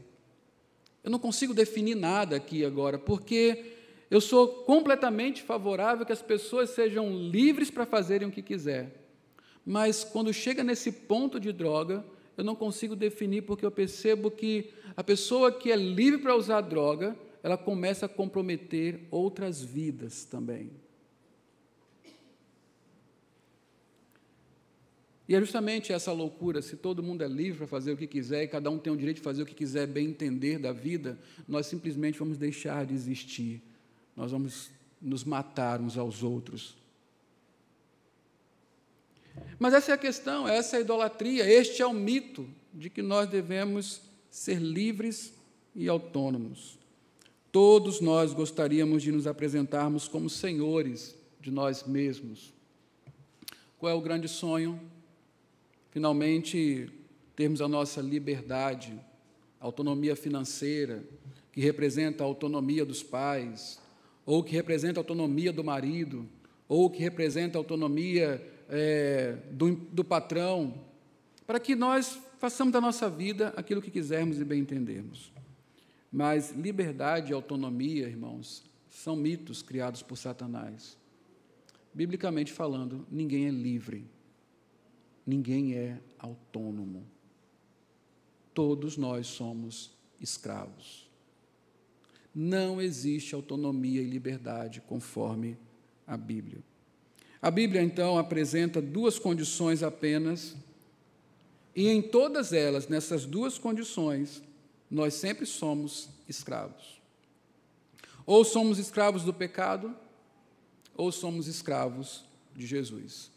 Eu 1.04 1.12
não 1.12 1.20
consigo 1.20 1.54
definir 1.54 1.94
nada 1.94 2.36
aqui 2.36 2.66
agora, 2.66 2.98
porque 2.98 3.76
eu 4.10 4.22
sou 4.22 4.48
completamente 4.64 5.42
favorável 5.42 6.06
que 6.06 6.14
as 6.14 6.22
pessoas 6.22 6.70
sejam 6.72 7.10
livres 7.12 7.72
para 7.72 7.86
fazerem 7.86 8.28
o 8.28 8.32
que 8.32 8.42
quiser. 8.42 9.04
Mas 9.66 10.04
quando 10.04 10.32
chega 10.32 10.64
nesse 10.64 10.92
ponto 10.92 11.40
de 11.40 11.52
droga, 11.52 12.06
eu 12.38 12.44
não 12.44 12.56
consigo 12.56 12.96
definir 12.96 13.42
porque 13.44 13.66
eu 13.66 13.72
percebo 13.72 14.30
que 14.30 14.72
a 14.96 15.04
pessoa 15.04 15.52
que 15.52 15.72
é 15.72 15.76
livre 15.76 16.20
para 16.20 16.36
usar 16.36 16.62
droga, 16.62 17.18
ela 17.42 17.58
começa 17.58 18.06
a 18.06 18.10
comprometer 18.10 19.02
outras 19.10 19.64
vidas 19.64 20.24
também. 20.26 20.72
E 25.28 25.34
é 25.34 25.40
justamente 25.40 25.92
essa 25.92 26.12
loucura, 26.12 26.62
se 26.62 26.78
todo 26.78 27.02
mundo 27.02 27.24
é 27.24 27.28
livre 27.28 27.58
para 27.60 27.68
fazer 27.68 27.92
o 27.92 27.98
que 27.98 28.06
quiser 28.06 28.44
e 28.44 28.48
cada 28.48 28.70
um 28.70 28.78
tem 28.78 28.94
o 28.94 28.98
direito 28.98 29.18
de 29.18 29.24
fazer 29.24 29.42
o 29.42 29.46
que 29.46 29.56
quiser, 29.56 29.88
bem 29.88 30.10
entender 30.10 30.60
da 30.60 30.72
vida, 30.72 31.18
nós 31.48 31.66
simplesmente 31.66 32.20
vamos 32.20 32.38
deixar 32.38 32.86
de 32.86 32.94
existir. 32.94 33.64
Nós 34.16 34.32
vamos 34.32 34.70
nos 35.02 35.24
matar 35.24 35.82
uns 35.82 35.98
aos 35.98 36.24
outros. 36.24 36.76
Mas 39.60 39.74
essa 39.74 39.92
é 39.92 39.96
a 39.96 39.98
questão, 39.98 40.48
essa 40.48 40.78
é 40.78 40.80
a 40.80 40.82
idolatria, 40.82 41.46
este 41.48 41.82
é 41.82 41.86
o 41.86 41.94
mito 41.94 42.48
de 42.74 42.90
que 42.90 43.02
nós 43.02 43.30
devemos 43.30 44.02
ser 44.30 44.60
livres 44.60 45.34
e 45.76 45.90
autônomos. 45.90 46.80
Todos 47.52 48.02
nós 48.02 48.34
gostaríamos 48.34 49.04
de 49.04 49.12
nos 49.12 49.28
apresentarmos 49.28 50.08
como 50.08 50.30
senhores 50.30 51.16
de 51.40 51.52
nós 51.52 51.84
mesmos. 51.84 52.54
Qual 53.78 53.92
é 53.92 53.96
o 53.96 54.02
grande 54.02 54.28
sonho? 54.28 54.80
finalmente 55.96 56.90
termos 57.38 57.62
a 57.62 57.70
nossa 57.70 58.02
liberdade, 58.02 58.94
autonomia 59.62 60.14
financeira, 60.14 61.02
que 61.54 61.62
representa 61.62 62.22
a 62.22 62.28
autonomia 62.28 62.84
dos 62.84 63.02
pais, 63.02 63.80
ou 64.26 64.44
que 64.44 64.54
representa 64.54 65.00
a 65.00 65.02
autonomia 65.02 65.52
do 65.52 65.64
marido, 65.64 66.28
ou 66.68 66.90
que 66.90 67.00
representa 67.00 67.58
a 67.58 67.60
autonomia 67.60 68.46
é, 68.70 69.38
do, 69.52 69.76
do 69.76 70.04
patrão, 70.04 70.74
para 71.46 71.60
que 71.60 71.76
nós 71.76 72.20
façamos 72.40 72.74
da 72.74 72.82
nossa 72.82 73.10
vida 73.10 73.54
aquilo 73.56 73.82
que 73.82 73.92
quisermos 73.92 74.40
e 74.40 74.46
bem 74.46 74.62
entendermos. 74.62 75.32
Mas 76.12 76.52
liberdade 76.52 77.32
e 77.32 77.34
autonomia, 77.34 78.08
irmãos, 78.08 78.64
são 78.90 79.16
mitos 79.16 79.62
criados 79.62 80.02
por 80.02 80.18
Satanás. 80.18 80.98
Biblicamente 81.94 82.52
falando, 82.52 83.06
ninguém 83.12 83.46
é 83.46 83.52
livre 83.52 84.16
ninguém 85.26 85.74
é 85.74 86.00
autônomo. 86.20 87.06
Todos 88.54 88.96
nós 88.96 89.28
somos 89.28 89.92
escravos. 90.20 91.05
Não 92.36 92.82
existe 92.82 93.34
autonomia 93.34 94.02
e 94.02 94.06
liberdade 94.06 94.82
conforme 94.82 95.58
a 96.06 96.18
Bíblia. 96.18 96.60
A 97.42 97.50
Bíblia, 97.50 97.82
então, 97.82 98.18
apresenta 98.18 98.82
duas 98.82 99.18
condições 99.18 99.82
apenas, 99.82 100.56
e 101.76 101.88
em 101.88 102.02
todas 102.02 102.52
elas, 102.52 102.88
nessas 102.88 103.26
duas 103.26 103.58
condições, 103.58 104.44
nós 104.92 105.14
sempre 105.14 105.46
somos 105.46 106.10
escravos. 106.28 107.02
Ou 108.26 108.44
somos 108.44 108.80
escravos 108.80 109.24
do 109.24 109.34
pecado, 109.34 109.96
ou 110.96 111.12
somos 111.12 111.48
escravos 111.48 112.26
de 112.56 112.66
Jesus 112.66 113.34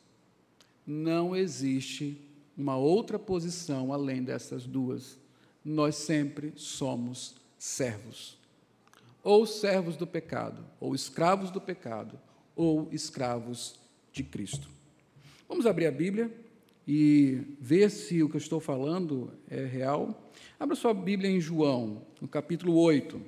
não 0.89 1.37
existe 1.37 2.19
uma 2.57 2.79
outra 2.79 3.19
posição 3.19 3.93
além 3.93 4.23
dessas 4.23 4.65
duas. 4.65 5.19
Nós 5.63 5.97
sempre 5.97 6.55
somos 6.57 7.35
servos. 7.59 8.38
Ou 9.29 9.45
servos 9.45 9.95
do 9.95 10.07
pecado, 10.07 10.65
ou 10.81 10.95
escravos 10.95 11.51
do 11.51 11.61
pecado, 11.61 12.19
ou 12.57 12.89
escravos 12.91 13.79
de 14.11 14.23
Cristo. 14.23 14.71
Vamos 15.47 15.67
abrir 15.67 15.85
a 15.85 15.91
Bíblia 15.91 16.33
e 16.87 17.43
ver 17.61 17.91
se 17.91 18.23
o 18.23 18.29
que 18.31 18.37
eu 18.37 18.41
estou 18.41 18.59
falando 18.59 19.31
é 19.51 19.67
real. 19.67 20.31
Abra 20.59 20.75
sua 20.75 20.95
Bíblia 20.95 21.31
em 21.31 21.43
João, 21.43 22.07
no 22.23 22.27
capítulo 22.27 22.75
8. 22.79 23.21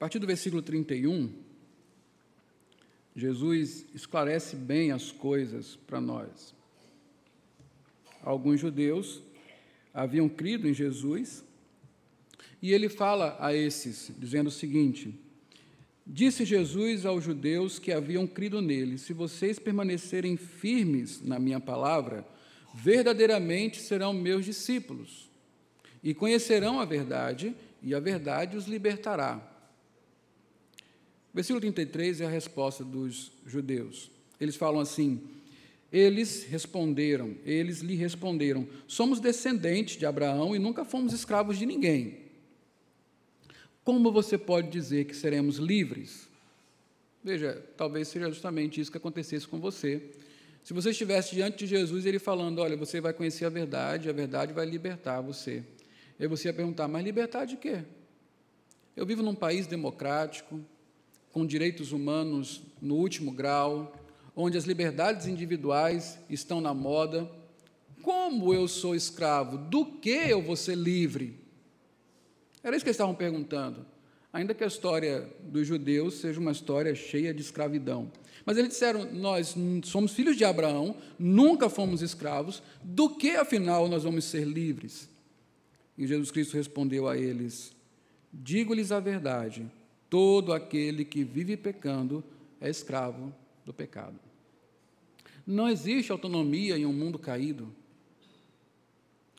Partir 0.00 0.18
do 0.18 0.26
versículo 0.26 0.62
31, 0.62 1.30
Jesus 3.14 3.84
esclarece 3.94 4.56
bem 4.56 4.92
as 4.92 5.12
coisas 5.12 5.76
para 5.76 6.00
nós. 6.00 6.54
Alguns 8.22 8.58
judeus 8.58 9.20
haviam 9.92 10.26
crido 10.26 10.66
em 10.66 10.72
Jesus, 10.72 11.44
e 12.62 12.72
ele 12.72 12.88
fala 12.88 13.36
a 13.38 13.54
esses, 13.54 14.10
dizendo 14.18 14.46
o 14.46 14.50
seguinte: 14.50 15.14
Disse 16.06 16.46
Jesus 16.46 17.04
aos 17.04 17.22
judeus 17.22 17.78
que 17.78 17.92
haviam 17.92 18.26
crido 18.26 18.62
nele: 18.62 18.96
Se 18.96 19.12
vocês 19.12 19.58
permanecerem 19.58 20.38
firmes 20.38 21.20
na 21.20 21.38
minha 21.38 21.60
palavra, 21.60 22.26
verdadeiramente 22.72 23.82
serão 23.82 24.14
meus 24.14 24.46
discípulos, 24.46 25.28
e 26.02 26.14
conhecerão 26.14 26.80
a 26.80 26.86
verdade, 26.86 27.54
e 27.82 27.94
a 27.94 28.00
verdade 28.00 28.56
os 28.56 28.66
libertará. 28.66 29.49
Versículo 31.32 31.60
33 31.60 32.20
é 32.20 32.26
a 32.26 32.30
resposta 32.30 32.84
dos 32.84 33.32
judeus. 33.46 34.10
Eles 34.40 34.56
falam 34.56 34.80
assim: 34.80 35.20
eles 35.92 36.44
responderam, 36.44 37.36
eles 37.44 37.80
lhe 37.80 37.94
responderam: 37.94 38.66
somos 38.86 39.20
descendentes 39.20 39.96
de 39.96 40.06
Abraão 40.06 40.54
e 40.54 40.58
nunca 40.58 40.84
fomos 40.84 41.12
escravos 41.12 41.58
de 41.58 41.66
ninguém. 41.66 42.18
Como 43.84 44.12
você 44.12 44.38
pode 44.38 44.70
dizer 44.70 45.06
que 45.06 45.16
seremos 45.16 45.56
livres? 45.56 46.28
Veja, 47.22 47.62
talvez 47.76 48.08
seja 48.08 48.28
justamente 48.28 48.80
isso 48.80 48.90
que 48.90 48.96
acontecesse 48.96 49.46
com 49.46 49.58
você. 49.58 50.02
Se 50.62 50.72
você 50.72 50.90
estivesse 50.90 51.34
diante 51.34 51.58
de 51.58 51.66
Jesus, 51.66 52.06
ele 52.06 52.18
falando: 52.18 52.60
Olha, 52.60 52.76
você 52.76 53.00
vai 53.00 53.12
conhecer 53.12 53.44
a 53.44 53.50
verdade, 53.50 54.08
a 54.08 54.12
verdade 54.12 54.52
vai 54.52 54.66
libertar 54.66 55.20
você. 55.20 55.64
E 56.18 56.22
aí 56.22 56.28
você 56.28 56.48
ia 56.48 56.54
perguntar: 56.54 56.86
Mas 56.86 57.04
libertar 57.04 57.44
de 57.44 57.56
quê? 57.56 57.82
Eu 58.96 59.04
vivo 59.04 59.22
num 59.22 59.34
país 59.34 59.66
democrático, 59.66 60.60
com 61.32 61.46
direitos 61.46 61.92
humanos 61.92 62.62
no 62.80 62.96
último 62.96 63.30
grau, 63.32 63.92
onde 64.34 64.56
as 64.56 64.64
liberdades 64.64 65.26
individuais 65.26 66.18
estão 66.28 66.60
na 66.60 66.74
moda. 66.74 67.30
Como 68.02 68.54
eu 68.54 68.66
sou 68.66 68.94
escravo? 68.94 69.58
Do 69.58 69.84
que 69.84 70.10
eu 70.10 70.42
vou 70.42 70.56
ser 70.56 70.76
livre? 70.76 71.38
Era 72.62 72.76
isso 72.76 72.84
que 72.84 72.88
eles 72.88 72.96
estavam 72.96 73.14
perguntando. 73.14 73.86
ainda 74.32 74.54
que 74.54 74.62
a 74.62 74.66
história 74.66 75.28
dos 75.40 75.66
judeus 75.66 76.14
seja 76.14 76.38
uma 76.38 76.52
história 76.52 76.94
cheia 76.94 77.34
de 77.34 77.40
escravidão. 77.40 78.10
Mas 78.44 78.56
eles 78.56 78.70
disseram: 78.70 79.12
Nós 79.12 79.54
somos 79.84 80.12
filhos 80.12 80.36
de 80.36 80.44
Abraão, 80.44 80.96
nunca 81.18 81.68
fomos 81.68 82.00
escravos, 82.02 82.62
do 82.82 83.10
que 83.10 83.30
afinal 83.30 83.88
nós 83.88 84.04
vamos 84.04 84.24
ser 84.24 84.46
livres? 84.46 85.08
E 85.98 86.06
Jesus 86.06 86.30
Cristo 86.30 86.56
respondeu 86.56 87.08
a 87.08 87.16
eles: 87.16 87.72
Digo-lhes 88.32 88.92
a 88.92 89.00
verdade, 89.00 89.70
todo 90.10 90.52
aquele 90.52 91.04
que 91.04 91.22
vive 91.22 91.56
pecando 91.56 92.22
é 92.60 92.68
escravo 92.68 93.32
do 93.64 93.72
pecado. 93.72 94.18
Não 95.46 95.68
existe 95.68 96.10
autonomia 96.10 96.76
em 96.76 96.84
um 96.84 96.92
mundo 96.92 97.18
caído. 97.18 97.72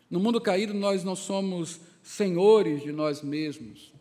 No 0.09 0.19
mundo 0.19 0.41
caído, 0.41 0.73
nós 0.73 1.03
não 1.03 1.15
somos 1.15 1.81
senhores 2.01 2.81
de 2.81 2.91
nós 2.91 3.21
mesmos. 3.21 3.93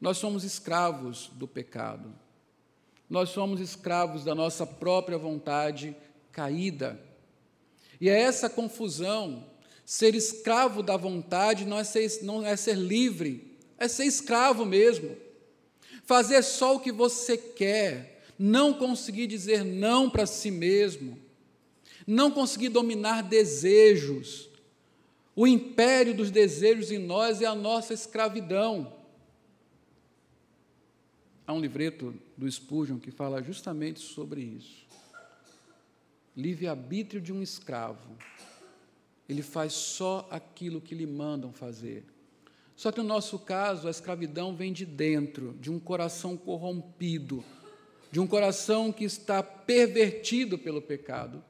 Nós 0.00 0.18
somos 0.18 0.42
escravos 0.42 1.30
do 1.34 1.46
pecado. 1.46 2.12
Nós 3.08 3.28
somos 3.28 3.60
escravos 3.60 4.24
da 4.24 4.34
nossa 4.34 4.66
própria 4.66 5.18
vontade 5.18 5.94
caída. 6.32 7.00
E 8.00 8.08
é 8.08 8.20
essa 8.20 8.50
confusão. 8.50 9.46
Ser 9.84 10.14
escravo 10.14 10.82
da 10.82 10.96
vontade 10.96 11.66
não 11.66 11.78
é 11.78 11.84
ser, 11.84 12.22
não 12.22 12.44
é 12.44 12.56
ser 12.56 12.76
livre, 12.76 13.56
é 13.78 13.86
ser 13.86 14.04
escravo 14.04 14.64
mesmo. 14.64 15.23
Fazer 16.04 16.42
só 16.42 16.76
o 16.76 16.80
que 16.80 16.92
você 16.92 17.36
quer, 17.36 18.22
não 18.38 18.74
conseguir 18.74 19.26
dizer 19.26 19.64
não 19.64 20.10
para 20.10 20.26
si 20.26 20.50
mesmo, 20.50 21.18
não 22.06 22.30
conseguir 22.30 22.68
dominar 22.68 23.22
desejos. 23.22 24.48
O 25.34 25.46
império 25.46 26.14
dos 26.14 26.30
desejos 26.30 26.90
em 26.90 26.98
nós 26.98 27.40
é 27.40 27.46
a 27.46 27.54
nossa 27.54 27.94
escravidão. 27.94 28.94
Há 31.46 31.52
um 31.52 31.60
livreto 31.60 32.14
do 32.36 32.50
Spurgeon 32.50 32.98
que 32.98 33.10
fala 33.10 33.42
justamente 33.42 34.00
sobre 34.00 34.42
isso. 34.42 34.86
Livre-arbítrio 36.36 37.20
de 37.20 37.32
um 37.32 37.42
escravo. 37.42 38.16
Ele 39.28 39.42
faz 39.42 39.72
só 39.72 40.26
aquilo 40.30 40.80
que 40.80 40.94
lhe 40.94 41.06
mandam 41.06 41.52
fazer. 41.52 42.04
Só 42.76 42.90
que 42.90 42.98
no 42.98 43.06
nosso 43.06 43.38
caso, 43.38 43.86
a 43.86 43.90
escravidão 43.90 44.54
vem 44.54 44.72
de 44.72 44.84
dentro, 44.84 45.54
de 45.60 45.70
um 45.70 45.78
coração 45.78 46.36
corrompido, 46.36 47.44
de 48.10 48.18
um 48.18 48.26
coração 48.26 48.92
que 48.92 49.04
está 49.04 49.42
pervertido 49.42 50.58
pelo 50.58 50.82
pecado. 50.82 51.42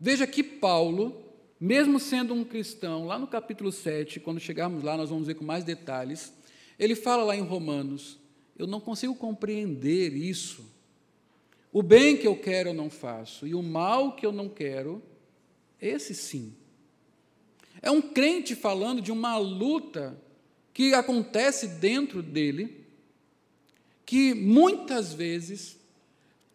Veja 0.00 0.26
que 0.26 0.42
Paulo, 0.42 1.22
mesmo 1.60 2.00
sendo 2.00 2.34
um 2.34 2.44
cristão, 2.44 3.06
lá 3.06 3.18
no 3.18 3.26
capítulo 3.26 3.70
7, 3.70 4.18
quando 4.18 4.40
chegarmos 4.40 4.82
lá, 4.82 4.96
nós 4.96 5.10
vamos 5.10 5.26
ver 5.26 5.34
com 5.34 5.44
mais 5.44 5.62
detalhes, 5.62 6.32
ele 6.78 6.94
fala 6.94 7.22
lá 7.22 7.36
em 7.36 7.42
Romanos: 7.42 8.18
eu 8.58 8.66
não 8.66 8.80
consigo 8.80 9.14
compreender 9.14 10.14
isso. 10.14 10.64
O 11.72 11.82
bem 11.82 12.16
que 12.16 12.26
eu 12.26 12.36
quero 12.36 12.70
eu 12.70 12.74
não 12.74 12.90
faço, 12.90 13.46
e 13.46 13.54
o 13.54 13.62
mal 13.62 14.16
que 14.16 14.26
eu 14.26 14.32
não 14.32 14.48
quero, 14.48 15.02
esse 15.80 16.14
sim. 16.14 16.54
É 17.82 17.90
um 17.90 18.00
crente 18.00 18.54
falando 18.54 19.02
de 19.02 19.10
uma 19.10 19.36
luta 19.36 20.16
que 20.72 20.94
acontece 20.94 21.66
dentro 21.66 22.22
dele, 22.22 22.86
que 24.06 24.32
muitas 24.32 25.12
vezes 25.12 25.76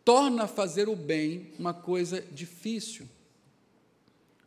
torna 0.06 0.48
fazer 0.48 0.88
o 0.88 0.96
bem 0.96 1.52
uma 1.60 1.74
coisa 1.74 2.22
difícil. 2.32 3.08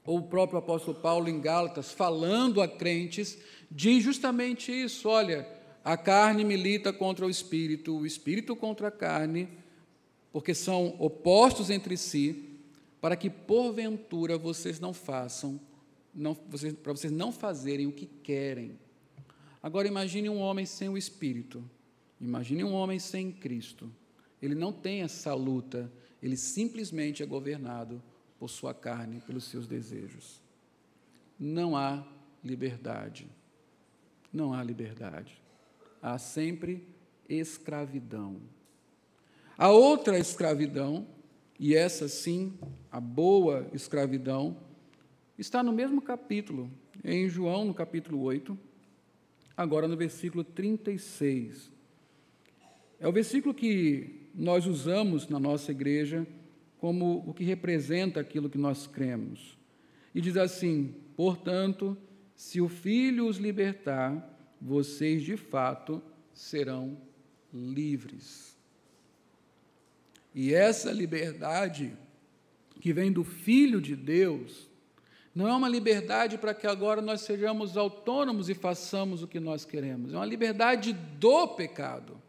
Ou 0.06 0.18
o 0.18 0.22
próprio 0.22 0.58
apóstolo 0.58 0.98
Paulo 0.98 1.28
em 1.28 1.38
Gálatas, 1.38 1.92
falando 1.92 2.62
a 2.62 2.66
crentes, 2.66 3.36
diz 3.70 4.02
justamente 4.02 4.72
isso: 4.72 5.06
olha, 5.06 5.46
a 5.84 5.98
carne 5.98 6.44
milita 6.44 6.94
contra 6.94 7.26
o 7.26 7.30
espírito, 7.30 7.94
o 7.94 8.06
espírito 8.06 8.56
contra 8.56 8.88
a 8.88 8.90
carne, 8.90 9.48
porque 10.32 10.54
são 10.54 10.96
opostos 10.98 11.68
entre 11.68 11.98
si, 11.98 12.58
para 13.02 13.16
que 13.16 13.28
porventura 13.28 14.38
vocês 14.38 14.80
não 14.80 14.94
façam 14.94 15.60
não, 16.20 16.34
vocês, 16.48 16.72
para 16.74 16.92
vocês 16.92 17.12
não 17.12 17.32
fazerem 17.32 17.86
o 17.86 17.92
que 17.92 18.06
querem. 18.06 18.78
Agora 19.62 19.88
imagine 19.88 20.28
um 20.28 20.38
homem 20.38 20.66
sem 20.66 20.88
o 20.88 20.96
Espírito, 20.96 21.64
imagine 22.20 22.62
um 22.62 22.72
homem 22.72 22.98
sem 22.98 23.32
Cristo. 23.32 23.90
Ele 24.40 24.54
não 24.54 24.72
tem 24.72 25.02
essa 25.02 25.34
luta, 25.34 25.90
ele 26.22 26.36
simplesmente 26.36 27.22
é 27.22 27.26
governado 27.26 28.02
por 28.38 28.48
sua 28.48 28.72
carne, 28.72 29.20
pelos 29.20 29.44
seus 29.44 29.66
desejos. 29.66 30.40
Não 31.38 31.76
há 31.76 32.06
liberdade. 32.44 33.26
Não 34.32 34.52
há 34.52 34.62
liberdade. 34.62 35.40
Há 36.02 36.18
sempre 36.18 36.86
escravidão. 37.28 38.40
A 39.56 39.68
outra 39.70 40.18
escravidão, 40.18 41.06
e 41.58 41.74
essa 41.74 42.08
sim, 42.08 42.58
a 42.90 42.98
boa 42.98 43.68
escravidão, 43.74 44.56
está 45.40 45.62
no 45.62 45.72
mesmo 45.72 46.02
capítulo, 46.02 46.70
em 47.02 47.26
João, 47.26 47.64
no 47.64 47.72
capítulo 47.72 48.20
8, 48.20 48.56
agora 49.56 49.88
no 49.88 49.96
versículo 49.96 50.44
36. 50.44 51.72
É 52.98 53.08
o 53.08 53.12
versículo 53.12 53.54
que 53.54 54.28
nós 54.34 54.66
usamos 54.66 55.28
na 55.28 55.40
nossa 55.40 55.70
igreja 55.70 56.26
como 56.76 57.24
o 57.26 57.32
que 57.32 57.42
representa 57.42 58.20
aquilo 58.20 58.50
que 58.50 58.58
nós 58.58 58.86
cremos. 58.86 59.58
E 60.14 60.20
diz 60.20 60.36
assim: 60.36 60.94
portanto, 61.16 61.96
se 62.36 62.60
o 62.60 62.68
Filho 62.68 63.26
os 63.26 63.38
libertar, 63.38 64.38
vocês 64.60 65.22
de 65.22 65.38
fato 65.38 66.02
serão 66.34 66.98
livres. 67.52 68.54
E 70.34 70.52
essa 70.52 70.92
liberdade 70.92 71.96
que 72.78 72.92
vem 72.92 73.10
do 73.10 73.24
Filho 73.24 73.80
de 73.80 73.96
Deus 73.96 74.69
não 75.34 75.46
é 75.46 75.54
uma 75.54 75.68
liberdade 75.68 76.36
para 76.36 76.52
que 76.52 76.66
agora 76.66 77.00
nós 77.00 77.20
sejamos 77.20 77.76
autônomos 77.76 78.48
e 78.48 78.54
façamos 78.54 79.22
o 79.22 79.28
que 79.28 79.38
nós 79.38 79.64
queremos. 79.64 80.12
É 80.12 80.16
uma 80.16 80.26
liberdade 80.26 80.92
do 80.92 81.48
pecado. 81.48 82.20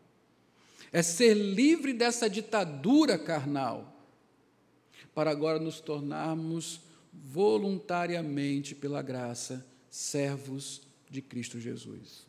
É 0.92 1.02
ser 1.02 1.34
livre 1.34 1.94
dessa 1.94 2.30
ditadura 2.30 3.18
carnal, 3.18 3.92
para 5.16 5.32
agora 5.32 5.58
nos 5.58 5.80
tornarmos 5.80 6.82
voluntariamente, 7.12 8.76
pela 8.76 9.02
graça, 9.02 9.66
servos 9.90 10.82
de 11.10 11.22
Cristo 11.22 11.60
Jesus, 11.60 12.26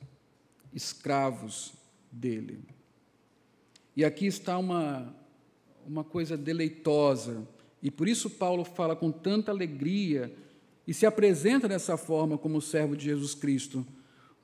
escravos 0.72 1.72
dele. 2.10 2.60
E 3.94 4.04
aqui 4.04 4.26
está 4.26 4.58
uma, 4.58 5.14
uma 5.86 6.02
coisa 6.02 6.36
deleitosa, 6.36 7.46
e 7.82 7.90
por 7.90 8.08
isso 8.08 8.30
Paulo 8.30 8.64
fala 8.64 8.96
com 8.96 9.12
tanta 9.12 9.50
alegria 9.50 10.34
e 10.86 10.92
se 10.92 11.06
apresenta 11.06 11.68
dessa 11.68 11.96
forma 11.96 12.36
como 12.36 12.60
servo 12.60 12.96
de 12.96 13.04
Jesus 13.04 13.34
Cristo, 13.34 13.86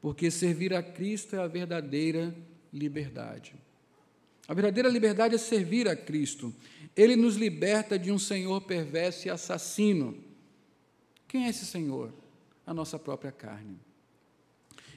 porque 0.01 0.31
servir 0.31 0.73
a 0.73 0.83
Cristo 0.83 1.37
é 1.37 1.41
a 1.41 1.47
verdadeira 1.47 2.35
liberdade. 2.73 3.55
A 4.47 4.55
verdadeira 4.55 4.89
liberdade 4.89 5.35
é 5.35 5.39
servir 5.39 5.89
a 5.89 5.97
Cristo. 5.97 6.55
Ele 6.97 7.17
nos 7.17 7.37
liberta 7.37 7.99
de 7.99 8.11
um 8.11 8.19
senhor 8.19 8.63
perverso 8.63 9.27
e 9.27 9.31
assassino. 9.31 10.17
Quem 11.27 11.47
é 11.47 11.51
esse 11.51 11.67
senhor? 11.67 12.13
A 12.67 12.73
nossa 12.73 12.99
própria 12.99 13.33
carne. 13.33 13.79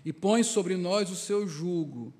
E 0.05 0.13
põe 0.13 0.43
sobre 0.43 0.77
nós 0.77 1.09
o 1.09 1.15
seu 1.15 1.47
jugo 1.47 2.13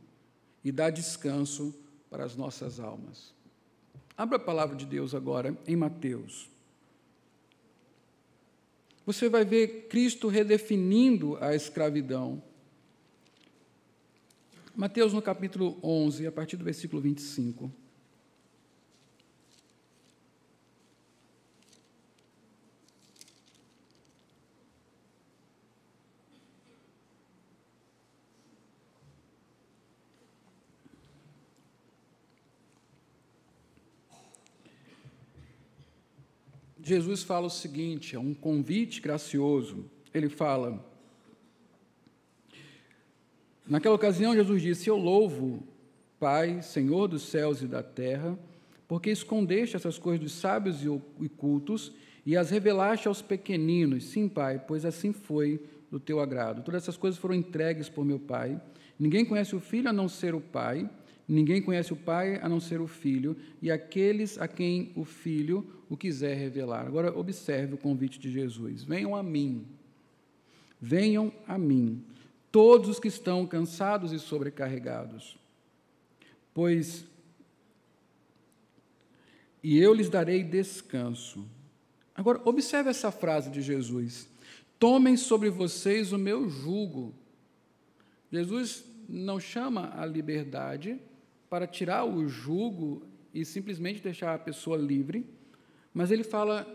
e 0.63 0.71
dá 0.71 0.89
descanso 0.89 1.73
para 2.09 2.25
as 2.25 2.35
nossas 2.35 2.79
almas. 2.79 3.33
Abra 4.17 4.37
a 4.37 4.39
palavra 4.39 4.75
de 4.75 4.85
Deus 4.85 5.15
agora 5.15 5.57
em 5.65 5.75
Mateus 5.75 6.51
você 9.11 9.27
vai 9.27 9.43
ver 9.43 9.87
Cristo 9.89 10.27
redefinindo 10.27 11.37
a 11.41 11.53
escravidão. 11.53 12.41
Mateus, 14.75 15.11
no 15.11 15.21
capítulo 15.21 15.77
11, 15.83 16.25
a 16.27 16.31
partir 16.31 16.55
do 16.55 16.63
versículo 16.63 17.01
25. 17.01 17.71
Jesus 36.91 37.23
fala 37.23 37.47
o 37.47 37.49
seguinte: 37.49 38.17
é 38.17 38.19
um 38.19 38.33
convite 38.33 38.99
gracioso. 38.99 39.85
Ele 40.13 40.27
fala. 40.27 40.85
Naquela 43.65 43.95
ocasião, 43.95 44.35
Jesus 44.35 44.61
disse: 44.61 44.89
Eu 44.89 44.97
louvo, 44.97 45.63
Pai, 46.19 46.61
Senhor 46.61 47.07
dos 47.07 47.23
céus 47.23 47.61
e 47.61 47.65
da 47.65 47.81
terra, 47.81 48.37
porque 48.89 49.09
escondeste 49.09 49.77
essas 49.77 49.97
coisas 49.97 50.19
dos 50.19 50.33
sábios 50.33 50.79
e 50.83 51.29
cultos 51.29 51.93
e 52.25 52.35
as 52.35 52.49
revelaste 52.49 53.07
aos 53.07 53.21
pequeninos. 53.21 54.03
Sim, 54.07 54.27
Pai, 54.27 54.61
pois 54.67 54.83
assim 54.83 55.13
foi 55.13 55.63
do 55.89 55.97
teu 55.97 56.19
agrado. 56.19 56.61
Todas 56.61 56.83
essas 56.83 56.97
coisas 56.97 57.17
foram 57.17 57.35
entregues 57.35 57.87
por 57.87 58.03
meu 58.03 58.19
Pai. 58.19 58.61
Ninguém 58.99 59.23
conhece 59.23 59.55
o 59.55 59.61
filho 59.61 59.87
a 59.87 59.93
não 59.93 60.09
ser 60.09 60.35
o 60.35 60.41
pai, 60.41 60.89
ninguém 61.25 61.61
conhece 61.61 61.93
o 61.93 61.95
pai 61.95 62.37
a 62.41 62.49
não 62.49 62.59
ser 62.59 62.81
o 62.81 62.85
filho, 62.85 63.35
e 63.61 63.71
aqueles 63.71 64.37
a 64.37 64.47
quem 64.47 64.91
o 64.95 65.05
filho 65.05 65.80
o 65.91 65.97
quiser 65.97 66.37
revelar. 66.37 66.87
Agora, 66.87 67.13
observe 67.13 67.73
o 67.73 67.77
convite 67.77 68.17
de 68.17 68.31
Jesus: 68.31 68.81
venham 68.81 69.13
a 69.13 69.21
mim, 69.21 69.67
venham 70.79 71.33
a 71.45 71.57
mim, 71.57 72.01
todos 72.49 72.87
os 72.87 72.97
que 72.97 73.09
estão 73.09 73.45
cansados 73.45 74.13
e 74.13 74.17
sobrecarregados, 74.17 75.37
pois 76.53 77.05
e 79.61 79.77
eu 79.77 79.93
lhes 79.93 80.09
darei 80.09 80.43
descanso. 80.43 81.45
Agora, 82.15 82.41
observe 82.45 82.89
essa 82.89 83.11
frase 83.11 83.51
de 83.51 83.61
Jesus: 83.61 84.29
Tomem 84.79 85.17
sobre 85.17 85.49
vocês 85.49 86.13
o 86.13 86.17
meu 86.17 86.49
jugo. 86.49 87.13
Jesus 88.31 88.85
não 89.09 89.41
chama 89.41 89.91
a 89.93 90.05
liberdade 90.05 90.97
para 91.49 91.67
tirar 91.67 92.05
o 92.05 92.29
jugo 92.29 93.05
e 93.33 93.43
simplesmente 93.43 94.01
deixar 94.01 94.33
a 94.33 94.39
pessoa 94.39 94.77
livre, 94.77 95.25
mas 95.93 96.11
ele 96.11 96.23
fala: 96.23 96.67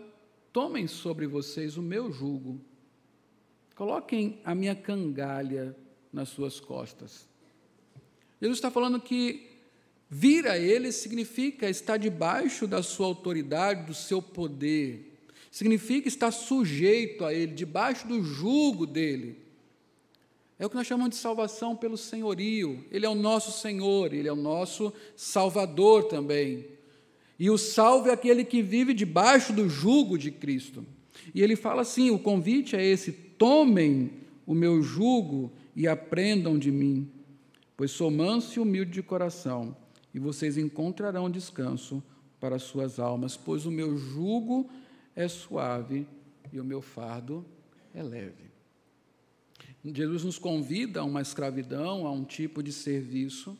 Tomem 0.51 0.87
sobre 0.87 1.27
vocês 1.27 1.77
o 1.77 1.81
meu 1.81 2.11
jugo. 2.11 2.59
Coloquem 3.75 4.41
a 4.43 4.55
minha 4.55 4.75
cangalha 4.75 5.75
nas 6.11 6.29
suas 6.29 6.59
costas. 6.59 7.27
Jesus 8.41 8.57
está 8.57 8.71
falando 8.71 8.99
que 8.99 9.47
vir 10.09 10.47
a 10.47 10.57
Ele 10.57 10.91
significa 10.91 11.69
estar 11.69 11.97
debaixo 11.97 12.65
da 12.65 12.81
sua 12.81 13.07
autoridade, 13.07 13.85
do 13.85 13.93
seu 13.93 14.21
poder, 14.21 15.19
significa 15.51 16.07
estar 16.07 16.31
sujeito 16.31 17.25
a 17.25 17.33
Ele, 17.33 17.53
debaixo 17.53 18.07
do 18.07 18.23
jugo 18.23 18.85
dele. 18.85 19.45
É 20.59 20.65
o 20.65 20.69
que 20.69 20.75
nós 20.75 20.87
chamamos 20.87 21.11
de 21.11 21.21
salvação 21.21 21.75
pelo 21.75 21.97
senhorio. 21.97 22.83
Ele 22.89 23.05
é 23.05 23.09
o 23.09 23.15
nosso 23.15 23.51
Senhor, 23.51 24.11
Ele 24.11 24.27
é 24.27 24.33
o 24.33 24.35
nosso 24.35 24.91
Salvador 25.15 26.05
também. 26.05 26.76
E 27.39 27.49
o 27.49 27.57
salvo 27.57 28.09
é 28.09 28.13
aquele 28.13 28.43
que 28.43 28.61
vive 28.61 28.93
debaixo 28.93 29.53
do 29.53 29.69
jugo 29.69 30.17
de 30.17 30.31
Cristo. 30.31 30.85
E 31.33 31.41
ele 31.41 31.55
fala 31.55 31.81
assim: 31.81 32.09
o 32.09 32.19
convite 32.19 32.75
é 32.75 32.83
esse: 32.83 33.11
tomem 33.11 34.11
o 34.45 34.53
meu 34.53 34.81
jugo 34.81 35.51
e 35.75 35.87
aprendam 35.87 36.57
de 36.57 36.71
mim, 36.71 37.09
pois 37.75 37.91
sou 37.91 38.09
manso 38.09 38.57
e 38.57 38.61
humilde 38.61 38.91
de 38.91 39.03
coração, 39.03 39.75
e 40.13 40.19
vocês 40.19 40.57
encontrarão 40.57 41.29
descanso 41.29 42.01
para 42.39 42.57
suas 42.57 42.99
almas, 42.99 43.35
pois 43.35 43.65
o 43.65 43.71
meu 43.71 43.97
jugo 43.97 44.69
é 45.15 45.27
suave 45.27 46.07
e 46.51 46.59
o 46.59 46.63
meu 46.63 46.81
fardo 46.81 47.45
é 47.93 48.01
leve. 48.01 48.47
Jesus 49.83 50.23
nos 50.23 50.37
convida 50.37 50.99
a 50.99 51.03
uma 51.03 51.21
escravidão, 51.21 52.05
a 52.05 52.11
um 52.11 52.23
tipo 52.23 52.61
de 52.61 52.73
serviço 52.73 53.57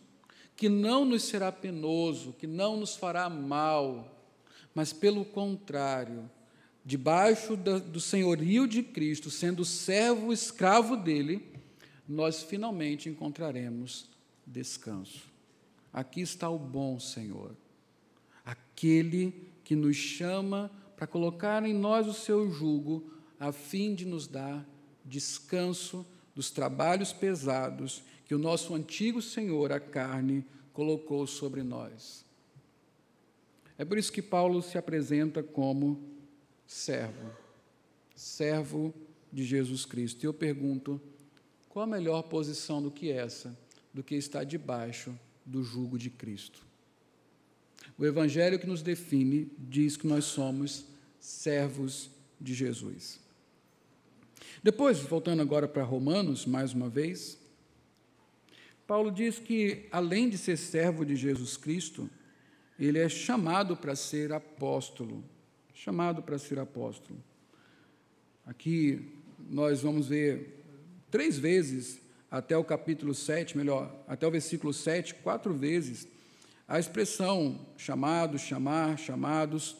que 0.58 0.68
não 0.68 1.06
nos 1.06 1.24
será 1.24 1.52
penoso, 1.52 2.34
que 2.34 2.48
não 2.48 2.78
nos 2.78 2.96
fará 2.96 3.30
mal, 3.30 4.12
mas 4.74 4.92
pelo 4.92 5.24
contrário, 5.24 6.30
debaixo 6.84 7.56
do 7.56 8.00
senhorio 8.00 8.68
de 8.68 8.82
Cristo, 8.82 9.30
sendo 9.30 9.64
servo 9.64 10.34
escravo 10.34 10.98
dele, 10.98 11.48
nós 12.10 12.42
finalmente 12.42 13.08
encontraremos 13.08 14.10
descanso. 14.46 15.28
Aqui 15.94 16.22
está 16.22 16.50
o 16.50 16.58
bom 16.58 17.00
Senhor, 17.00 17.56
aquele 18.44 19.52
que 19.64 19.76
nos 19.76 19.96
chama 19.96 20.72
para 20.96 21.06
colocar 21.06 21.64
em 21.66 21.74
nós 21.74 22.08
o 22.08 22.14
seu 22.14 22.52
jugo, 22.52 23.12
a 23.40 23.52
fim 23.52 23.94
de 23.94 24.06
nos 24.06 24.26
dar 24.26 24.68
descanso 25.06 26.04
dos 26.34 26.50
trabalhos 26.50 27.14
pesados 27.14 28.02
que 28.28 28.36
o 28.36 28.40
nosso 28.40 28.76
antigo 28.76 29.22
Senhor, 29.22 29.72
a 29.72 29.80
carne, 29.80 30.46
colocou 30.74 31.26
sobre 31.26 31.64
nós. 31.64 32.26
É 33.78 33.86
por 33.86 33.98
isso 33.98 34.12
que 34.12 34.22
Paulo 34.22 34.62
se 34.62 34.78
apresenta 34.78 35.42
como 35.42 36.04
servo, 36.66 37.32
servo 38.16 38.94
de 39.32 39.46
Jesus 39.46 39.86
Cristo. 39.86 40.24
E 40.24 40.26
eu 40.26 40.34
pergunto, 40.34 41.00
qual 41.70 41.84
a 41.84 41.88
melhor 41.88 42.24
posição 42.24 42.82
do 42.82 42.92
que 42.92 43.12
essa, 43.12 43.58
do 43.94 44.04
que 44.04 44.16
estar 44.16 44.44
debaixo 44.44 45.18
do 45.46 45.64
jugo 45.64 45.98
de 45.98 46.10
Cristo? 46.10 46.66
O 47.98 48.06
Evangelho 48.06 48.60
que 48.60 48.68
nos 48.68 48.82
define 48.82 49.50
diz 49.58 49.96
que 49.96 50.08
nós 50.08 50.26
somos 50.26 50.86
servos 51.20 52.10
de 52.40 52.54
Jesus. 52.54 53.20
Depois, 54.62 55.00
voltando 55.00 55.42
agora 55.42 55.68
para 55.68 55.84
Romanos, 55.84 56.46
mais 56.46 56.74
uma 56.74 56.90
vez, 56.90 57.38
Paulo 58.88 59.12
diz 59.12 59.38
que, 59.38 59.86
além 59.92 60.30
de 60.30 60.38
ser 60.38 60.58
servo 60.58 61.06
de 61.06 61.14
Jesus 61.14 61.58
Cristo, 61.58 62.10
ele 62.80 62.98
é 62.98 63.10
chamado 63.10 63.76
para 63.76 63.96
ser 63.98 64.32
apóstolo. 64.32 65.22
Chamado 65.74 66.24
para 66.24 66.40
ser 66.40 66.58
apóstolo. 66.58 67.22
Aqui 68.46 69.12
nós 69.50 69.82
vamos 69.82 70.08
ver 70.08 70.64
três 71.12 71.38
vezes 71.38 72.00
até 72.32 72.56
o 72.58 72.64
capítulo 72.64 73.14
7, 73.14 73.58
melhor, 73.58 73.94
até 74.08 74.26
o 74.26 74.32
versículo 74.32 74.74
7, 74.74 75.16
quatro 75.16 75.54
vezes, 75.54 76.08
a 76.66 76.80
expressão 76.80 77.60
chamados, 77.78 78.42
chamar, 78.42 78.98
chamados. 78.98 79.76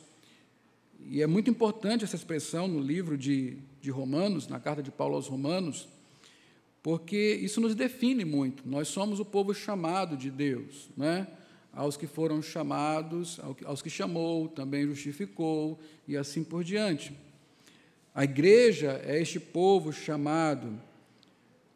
E 1.10 1.22
é 1.22 1.28
muito 1.28 1.50
importante 1.50 2.04
essa 2.04 2.16
expressão 2.18 2.68
no 2.68 2.82
livro 2.82 3.18
de, 3.18 3.58
de 3.80 3.90
Romanos, 3.90 4.50
na 4.50 4.60
carta 4.60 4.84
de 4.84 4.92
Paulo 4.92 5.16
aos 5.16 5.28
Romanos, 5.28 5.88
porque 6.88 7.38
isso 7.42 7.60
nos 7.60 7.76
define 7.76 8.24
muito. 8.24 8.64
Nós 8.66 8.88
somos 8.88 9.20
o 9.20 9.26
povo 9.26 9.54
chamado 9.54 10.16
de 10.16 10.32
Deus, 10.32 10.88
né? 10.96 11.28
aos 11.74 11.98
que 11.98 12.08
foram 12.08 12.42
chamados, 12.42 13.42
aos 13.66 13.82
que 13.82 13.90
chamou, 13.90 14.48
também 14.48 14.86
justificou, 14.86 15.78
e 16.08 16.16
assim 16.16 16.46
por 16.46 16.64
diante. 16.64 17.14
A 18.16 18.24
igreja 18.24 19.02
é 19.04 19.22
este 19.22 19.38
povo 19.38 19.92
chamado. 19.92 20.80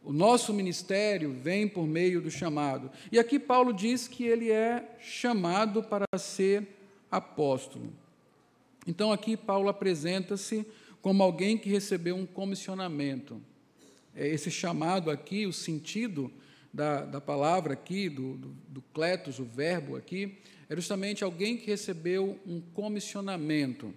O 0.02 0.14
nosso 0.14 0.54
ministério 0.54 1.34
vem 1.34 1.68
por 1.68 1.86
meio 1.86 2.22
do 2.22 2.32
chamado. 2.32 2.90
E 3.12 3.20
aqui 3.20 3.38
Paulo 3.38 3.74
diz 3.74 4.08
que 4.08 4.24
ele 4.24 4.50
é 4.50 4.96
chamado 4.98 5.84
para 5.84 6.06
ser 6.18 6.66
apóstolo. 7.12 7.92
Então 8.88 9.12
aqui 9.12 9.36
Paulo 9.36 9.68
apresenta-se 9.68 10.66
como 11.02 11.22
alguém 11.22 11.58
que 11.58 11.70
recebeu 11.70 12.16
um 12.16 12.26
comissionamento. 12.26 13.42
É 14.16 14.28
esse 14.28 14.52
chamado 14.52 15.10
aqui, 15.10 15.46
o 15.46 15.54
sentido 15.54 16.32
da, 16.74 17.06
da 17.06 17.22
palavra 17.22 17.74
aqui, 17.74 18.10
do, 18.10 18.38
do, 18.38 18.48
do 18.68 18.82
cletos, 18.94 19.40
o 19.40 19.46
verbo 19.46 19.96
aqui, 19.96 20.38
é 20.70 20.76
justamente 20.76 21.24
alguém 21.24 21.58
que 21.58 21.68
recebeu 21.68 22.40
um 22.46 22.62
comissionamento. 22.62 23.94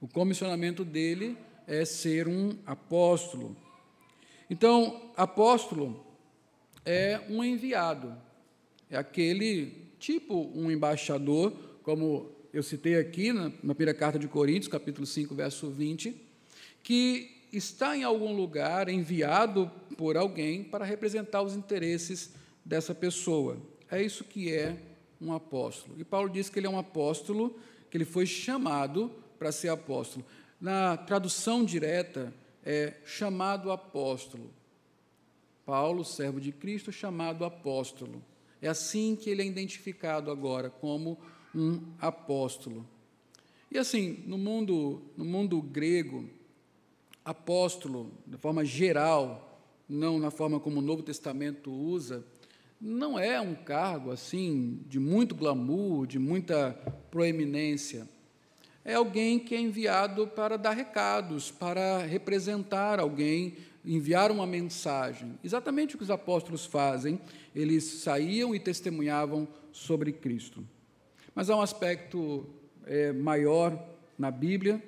O 0.00 0.08
comissionamento 0.08 0.84
dele 0.84 1.36
é 1.66 1.84
ser 1.84 2.28
um 2.28 2.58
apóstolo. 2.66 3.56
Então, 4.50 5.10
apóstolo 5.16 6.04
é 6.84 7.20
um 7.30 7.42
enviado, 7.42 8.14
é 8.90 8.96
aquele 8.96 9.84
tipo 9.98 10.52
um 10.54 10.70
embaixador, 10.70 11.52
como 11.82 12.30
eu 12.52 12.62
citei 12.62 12.96
aqui 12.96 13.32
na, 13.32 13.50
na 13.62 13.74
primeira 13.74 13.94
carta 13.94 14.18
de 14.18 14.28
Coríntios, 14.28 14.68
capítulo 14.68 15.06
5, 15.06 15.34
verso 15.34 15.70
20, 15.70 16.14
que 16.82 17.33
está 17.56 17.96
em 17.96 18.02
algum 18.02 18.34
lugar 18.34 18.88
enviado 18.88 19.70
por 19.96 20.16
alguém 20.16 20.64
para 20.64 20.84
representar 20.84 21.42
os 21.42 21.54
interesses 21.54 22.32
dessa 22.64 22.94
pessoa. 22.94 23.58
É 23.90 24.02
isso 24.02 24.24
que 24.24 24.52
é 24.52 24.76
um 25.20 25.32
apóstolo. 25.32 25.94
E 25.98 26.04
Paulo 26.04 26.28
diz 26.28 26.48
que 26.48 26.58
ele 26.58 26.66
é 26.66 26.70
um 26.70 26.78
apóstolo, 26.78 27.58
que 27.90 27.96
ele 27.96 28.04
foi 28.04 28.26
chamado 28.26 29.10
para 29.38 29.52
ser 29.52 29.68
apóstolo. 29.68 30.24
Na 30.60 30.96
tradução 30.96 31.64
direta, 31.64 32.32
é 32.64 32.94
chamado 33.04 33.70
apóstolo. 33.70 34.50
Paulo, 35.66 36.04
servo 36.04 36.40
de 36.40 36.52
Cristo, 36.52 36.90
chamado 36.90 37.44
apóstolo. 37.44 38.22
É 38.60 38.68
assim 38.68 39.16
que 39.16 39.28
ele 39.28 39.42
é 39.42 39.46
identificado 39.46 40.30
agora, 40.30 40.70
como 40.70 41.18
um 41.54 41.80
apóstolo. 42.00 42.86
E 43.70 43.78
assim, 43.78 44.22
no 44.26 44.38
mundo, 44.38 45.02
no 45.16 45.24
mundo 45.24 45.60
grego, 45.60 46.28
apóstolo, 47.24 48.12
de 48.26 48.36
forma 48.36 48.64
geral, 48.64 49.60
não 49.88 50.18
na 50.18 50.30
forma 50.30 50.60
como 50.60 50.78
o 50.78 50.82
Novo 50.82 51.02
Testamento 51.02 51.72
usa, 51.72 52.24
não 52.80 53.18
é 53.18 53.40
um 53.40 53.54
cargo 53.54 54.10
assim 54.10 54.80
de 54.86 54.98
muito 54.98 55.34
glamour, 55.34 56.06
de 56.06 56.18
muita 56.18 56.72
proeminência 57.10 58.06
é 58.84 58.94
alguém 58.94 59.38
que 59.38 59.54
é 59.54 59.60
enviado 59.60 60.26
para 60.26 60.58
dar 60.58 60.72
recados, 60.72 61.50
para 61.50 62.04
representar 62.04 63.00
alguém, 63.00 63.56
enviar 63.82 64.30
uma 64.30 64.46
mensagem. 64.46 65.38
Exatamente 65.42 65.94
o 65.94 65.98
que 65.98 66.04
os 66.04 66.10
apóstolos 66.10 66.66
fazem, 66.66 67.18
eles 67.54 67.84
saíam 67.84 68.54
e 68.54 68.60
testemunhavam 68.60 69.48
sobre 69.72 70.12
Cristo. 70.12 70.62
Mas 71.34 71.48
há 71.48 71.56
um 71.56 71.62
aspecto 71.62 72.46
é, 72.84 73.10
maior 73.10 73.82
na 74.18 74.30
Bíblia, 74.30 74.82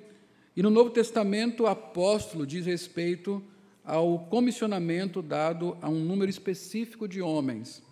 e 0.57 0.63
no 0.63 0.71
Novo 0.71 0.89
Testamento, 0.89 1.63
o 1.63 1.67
apóstolo 1.67 2.43
diz 2.43 2.65
respeito 2.65 3.43
ao 3.85 4.25
comissionamento 4.25 5.21
dado 5.21 5.77
a 5.83 5.87
um 5.87 6.03
número 6.03 6.31
específico 6.31 7.07
de 7.07 7.21
homens 7.21 7.83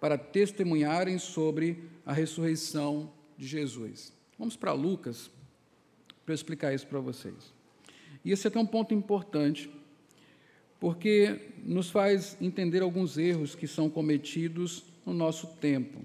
para 0.00 0.16
testemunharem 0.16 1.18
sobre 1.18 1.84
a 2.06 2.14
ressurreição 2.14 3.12
de 3.36 3.46
Jesus. 3.46 4.10
Vamos 4.38 4.56
para 4.56 4.72
Lucas 4.72 5.30
para 6.24 6.34
explicar 6.34 6.72
isso 6.72 6.86
para 6.86 6.98
vocês. 6.98 7.52
E 8.24 8.32
esse 8.32 8.48
é 8.48 8.58
um 8.58 8.64
ponto 8.64 8.94
importante, 8.94 9.70
porque 10.80 11.52
nos 11.62 11.90
faz 11.90 12.38
entender 12.40 12.80
alguns 12.80 13.18
erros 13.18 13.54
que 13.54 13.68
são 13.68 13.90
cometidos 13.90 14.82
no 15.04 15.12
nosso 15.12 15.46
tempo, 15.60 16.00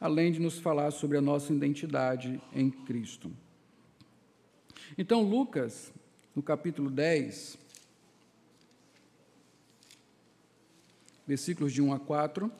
além 0.00 0.32
de 0.32 0.40
nos 0.40 0.58
falar 0.58 0.90
sobre 0.90 1.16
a 1.16 1.22
nossa 1.22 1.52
identidade 1.52 2.42
em 2.52 2.68
Cristo. 2.68 3.30
Então, 4.96 5.22
Lucas, 5.22 5.92
no 6.36 6.42
capítulo 6.42 6.88
10, 6.88 7.58
versículos 11.26 11.72
de 11.72 11.82
1 11.82 11.92
a 11.92 11.98
4. 11.98 12.52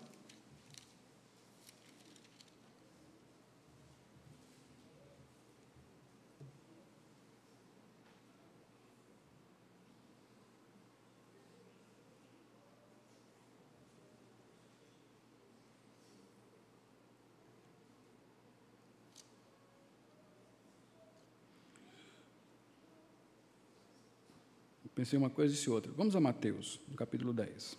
Pensei 25.05 25.19
uma 25.19 25.29
coisa 25.29 25.53
e 25.53 25.55
disse 25.55 25.69
outra. 25.69 25.93
Vamos 25.93 26.17
a 26.17 26.21
Mateus, 26.21 26.81
no 26.89 26.97
capítulo 26.97 27.35
10. 27.35 27.77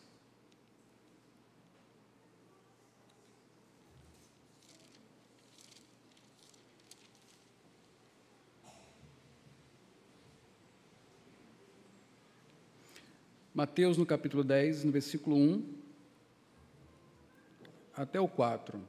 Mateus, 13.56 13.98
no 13.98 14.06
capítulo 14.06 14.44
10, 14.44 14.84
no 14.84 14.92
versículo 14.92 15.36
1 15.36 15.74
até 17.96 18.20
o 18.20 18.28
4. 18.28 18.80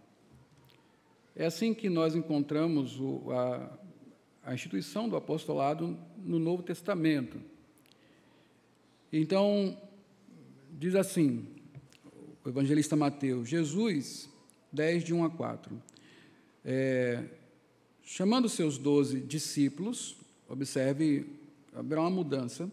É 1.35 1.47
assim 1.47 1.73
que 1.73 1.89
nós 1.89 2.15
encontramos 2.15 3.01
o, 3.01 3.31
a, 3.33 3.79
a 4.45 4.53
instituição 4.53 5.09
do 5.09 5.17
apostolado 5.17 5.99
no 6.19 6.39
Novo 6.39 6.63
Testamento. 6.63 7.56
Então, 9.13 9.77
diz 10.71 10.95
assim, 10.95 11.47
o 12.45 12.49
evangelista 12.49 12.97
Mateus, 12.97 13.49
Jesus, 13.49 14.29
10, 14.73 15.05
de 15.05 15.15
1 15.15 15.25
a 15.25 15.31
4, 15.31 15.83
é, 16.65 17.25
chamando 18.03 18.49
seus 18.49 18.79
doze 18.79 19.21
discípulos, 19.21 20.17
observe, 20.49 21.27
haverá 21.75 22.01
uma 22.01 22.11
mudança, 22.11 22.71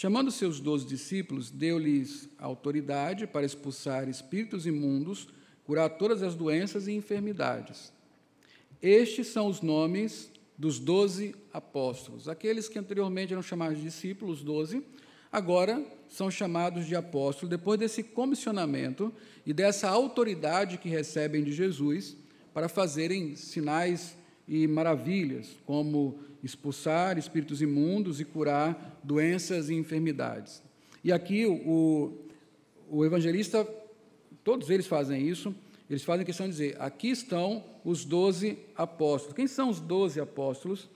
Chamando 0.00 0.30
seus 0.30 0.60
doze 0.60 0.86
discípulos, 0.86 1.50
deu-lhes 1.50 2.28
autoridade 2.38 3.26
para 3.26 3.44
expulsar 3.44 4.08
espíritos 4.08 4.64
imundos, 4.64 5.26
curar 5.64 5.90
todas 5.90 6.22
as 6.22 6.36
doenças 6.36 6.86
e 6.86 6.92
enfermidades. 6.92 7.92
Estes 8.80 9.26
são 9.26 9.48
os 9.48 9.60
nomes 9.60 10.30
dos 10.56 10.78
doze 10.78 11.34
apóstolos. 11.52 12.28
Aqueles 12.28 12.68
que 12.68 12.78
anteriormente 12.78 13.32
eram 13.32 13.42
chamados 13.42 13.78
de 13.78 13.82
discípulos, 13.82 14.40
doze, 14.40 14.84
agora 15.30 15.84
são 16.08 16.30
chamados 16.30 16.86
de 16.86 16.96
apóstolos, 16.96 17.50
depois 17.50 17.78
desse 17.78 18.02
comissionamento 18.02 19.12
e 19.44 19.52
dessa 19.52 19.88
autoridade 19.88 20.78
que 20.78 20.88
recebem 20.88 21.44
de 21.44 21.52
Jesus 21.52 22.16
para 22.54 22.68
fazerem 22.68 23.36
sinais 23.36 24.16
e 24.48 24.66
maravilhas, 24.66 25.58
como 25.66 26.18
expulsar 26.42 27.18
espíritos 27.18 27.60
imundos 27.60 28.20
e 28.20 28.24
curar 28.24 28.98
doenças 29.04 29.68
e 29.68 29.74
enfermidades. 29.74 30.62
E 31.04 31.12
aqui 31.12 31.46
o, 31.46 32.12
o 32.90 33.04
evangelista, 33.04 33.68
todos 34.42 34.70
eles 34.70 34.86
fazem 34.86 35.28
isso, 35.28 35.54
eles 35.88 36.02
fazem 36.02 36.24
questão 36.24 36.46
de 36.46 36.52
dizer: 36.52 36.76
aqui 36.78 37.08
estão 37.10 37.64
os 37.84 38.04
doze 38.04 38.58
apóstolos. 38.76 39.34
Quem 39.34 39.46
são 39.46 39.68
os 39.68 39.80
doze 39.80 40.20
apóstolos? 40.20 40.88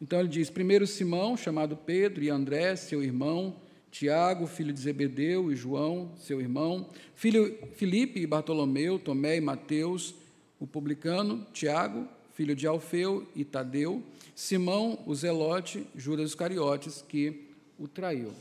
Então 0.00 0.20
ele 0.20 0.28
diz: 0.28 0.50
primeiro 0.50 0.86
Simão, 0.86 1.36
chamado 1.36 1.76
Pedro, 1.76 2.22
e 2.22 2.30
André, 2.30 2.76
seu 2.76 3.02
irmão, 3.02 3.56
Tiago, 3.90 4.46
filho 4.46 4.72
de 4.72 4.80
Zebedeu, 4.80 5.50
e 5.50 5.56
João, 5.56 6.12
seu 6.18 6.40
irmão, 6.40 6.88
filho 7.14 7.56
Filipe 7.74 8.20
e 8.20 8.26
Bartolomeu, 8.26 8.98
Tomé 8.98 9.36
e 9.36 9.40
Mateus, 9.40 10.14
o 10.60 10.66
publicano, 10.66 11.46
Tiago, 11.52 12.06
filho 12.34 12.54
de 12.54 12.66
Alfeu 12.66 13.26
e 13.34 13.44
Tadeu, 13.44 14.02
Simão, 14.34 14.98
o 15.06 15.14
Zelote, 15.14 15.86
Judas 15.96 16.30
Iscariotes, 16.30 17.02
que 17.08 17.48
o 17.78 17.88
traiu. 17.88 18.32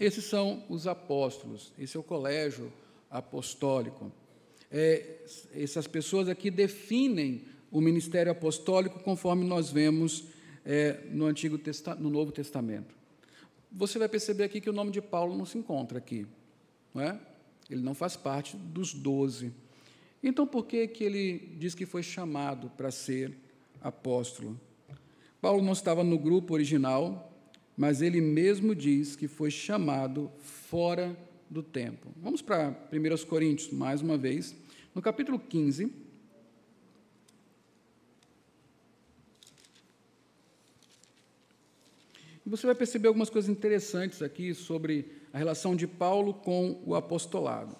Esses 0.00 0.24
são 0.24 0.64
os 0.68 0.86
apóstolos, 0.86 1.72
esse 1.78 1.96
é 1.96 2.00
o 2.00 2.02
colégio 2.02 2.72
apostólico. 3.10 4.12
É, 4.70 5.20
essas 5.54 5.86
pessoas 5.86 6.28
aqui 6.28 6.50
definem 6.50 7.42
o 7.70 7.80
ministério 7.80 8.32
apostólico 8.32 8.98
conforme 9.00 9.44
nós 9.44 9.70
vemos 9.70 10.24
é, 10.66 11.04
no, 11.12 11.26
Antigo 11.26 11.56
Testa 11.56 11.94
no 11.94 12.10
Novo 12.10 12.32
Testamento. 12.32 12.94
Você 13.70 13.98
vai 13.98 14.08
perceber 14.08 14.44
aqui 14.44 14.60
que 14.60 14.68
o 14.68 14.72
nome 14.72 14.90
de 14.90 15.00
Paulo 15.00 15.36
não 15.36 15.46
se 15.46 15.56
encontra 15.56 15.98
aqui, 15.98 16.26
não 16.92 17.02
é? 17.02 17.18
Ele 17.70 17.82
não 17.82 17.94
faz 17.94 18.16
parte 18.16 18.56
dos 18.56 18.92
doze. 18.92 19.52
Então, 20.22 20.46
por 20.46 20.66
que, 20.66 20.88
que 20.88 21.04
ele 21.04 21.56
diz 21.58 21.74
que 21.74 21.86
foi 21.86 22.02
chamado 22.02 22.68
para 22.70 22.90
ser 22.90 23.32
apóstolo? 23.80 24.58
Paulo 25.40 25.62
não 25.62 25.72
estava 25.72 26.02
no 26.02 26.18
grupo 26.18 26.54
original, 26.54 27.32
mas 27.76 28.02
ele 28.02 28.20
mesmo 28.20 28.74
diz 28.74 29.14
que 29.14 29.28
foi 29.28 29.50
chamado 29.50 30.30
fora 30.40 31.16
do 31.48 31.62
tempo. 31.62 32.08
Vamos 32.16 32.42
para 32.42 32.74
1 32.92 33.26
Coríntios, 33.26 33.70
mais 33.70 34.00
uma 34.00 34.16
vez, 34.16 34.56
no 34.94 35.02
capítulo 35.02 35.38
15. 35.38 36.05
E 42.46 42.48
você 42.48 42.64
vai 42.64 42.76
perceber 42.76 43.08
algumas 43.08 43.28
coisas 43.28 43.50
interessantes 43.50 44.22
aqui 44.22 44.54
sobre 44.54 45.10
a 45.32 45.38
relação 45.38 45.74
de 45.74 45.84
Paulo 45.84 46.32
com 46.32 46.80
o 46.86 46.94
apostolado. 46.94 47.76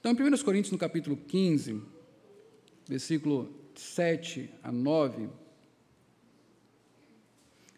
Então, 0.00 0.12
em 0.12 0.34
1 0.34 0.42
Coríntios, 0.42 0.72
no 0.72 0.78
capítulo 0.78 1.14
15, 1.14 1.82
versículo 2.88 3.54
7 3.74 4.48
a 4.62 4.72
9, 4.72 5.28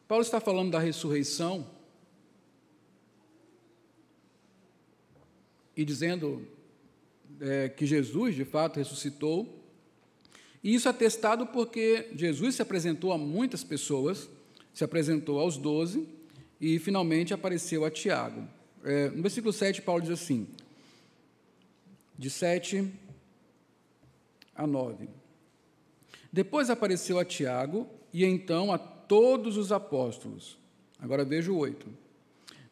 Paulo 0.07 0.23
está 0.23 0.39
falando 0.39 0.71
da 0.71 0.79
ressurreição 0.79 1.69
e 5.77 5.85
dizendo 5.85 6.47
é, 7.41 7.69
que 7.71 7.85
Jesus, 7.85 8.37
de 8.37 8.45
fato, 8.45 8.77
ressuscitou. 8.77 9.65
E 10.63 10.77
isso 10.77 10.87
é 10.87 10.93
atestado 10.93 11.49
porque 11.49 12.13
Jesus 12.15 12.55
se 12.55 12.63
apresentou 12.63 13.13
a 13.13 13.19
muitas 13.19 13.65
pessoas, 13.65 14.31
se 14.73 14.85
apresentou 14.85 15.41
aos 15.41 15.57
doze 15.57 16.20
e 16.61 16.79
finalmente 16.79 17.33
apareceu 17.33 17.85
a 17.85 17.91
Tiago. 17.91 18.47
É, 18.85 19.09
no 19.11 19.23
versículo 19.23 19.53
7, 19.53 19.83
Paulo 19.83 20.03
diz 20.03 20.11
assim: 20.11 20.47
de 22.19 22.29
7 22.29 22.93
a 24.55 24.67
9. 24.67 25.09
Depois 26.33 26.69
apareceu 26.69 27.19
a 27.19 27.25
Tiago 27.25 27.89
e 28.13 28.25
então 28.25 28.71
a 28.71 28.79
todos 28.79 29.57
os 29.57 29.73
apóstolos. 29.73 30.59
Agora 30.99 31.25
veja 31.25 31.51
o 31.51 31.57
8. 31.57 31.87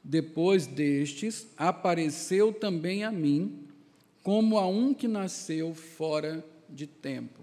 Depois 0.04 0.66
destes, 0.66 1.48
apareceu 1.56 2.52
também 2.52 3.04
a 3.04 3.10
mim, 3.10 3.66
como 4.22 4.58
a 4.58 4.66
um 4.66 4.92
que 4.94 5.08
nasceu 5.08 5.74
fora 5.74 6.44
de 6.68 6.86
tempo. 6.86 7.42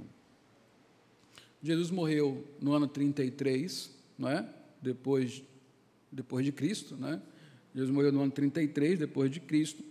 Jesus 1.62 1.90
morreu 1.90 2.46
no 2.62 2.74
ano 2.74 2.88
33, 2.88 3.90
não 4.18 4.30
é? 4.30 4.48
Depois, 4.82 5.44
depois 6.16 6.46
de 6.46 6.52
Cristo, 6.52 6.96
não 6.98 7.10
é? 7.10 7.22
Jesus 7.74 7.92
morreu 7.94 8.12
no 8.12 8.22
ano 8.22 8.32
33, 8.32 8.98
depois 8.98 9.30
de 9.30 9.42
Cristo. 9.42 9.84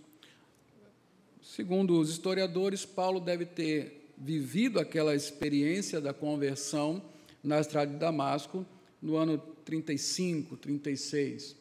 Segundo 1.39 1.99
os 1.99 2.09
historiadores, 2.09 2.83
Paulo 2.83 3.19
deve 3.19 3.45
ter 3.45 4.11
vivido 4.17 4.79
aquela 4.79 5.13
experiência 5.13 6.01
da 6.01 6.11
conversão 6.11 7.01
na 7.43 7.59
estrada 7.59 7.91
de 7.91 7.99
Damasco 7.99 8.65
no 8.99 9.15
ano 9.17 9.37
35, 9.63 10.57
36. 10.57 11.55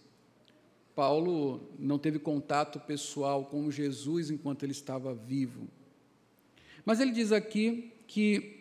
Paulo 0.96 1.60
não 1.78 1.98
teve 1.98 2.18
contato 2.18 2.80
pessoal 2.80 3.44
com 3.44 3.70
Jesus 3.70 4.30
enquanto 4.30 4.62
ele 4.62 4.72
estava 4.72 5.14
vivo. 5.14 5.68
Mas 6.86 7.00
ele 7.00 7.12
diz 7.12 7.32
aqui 7.32 7.92
que, 8.06 8.60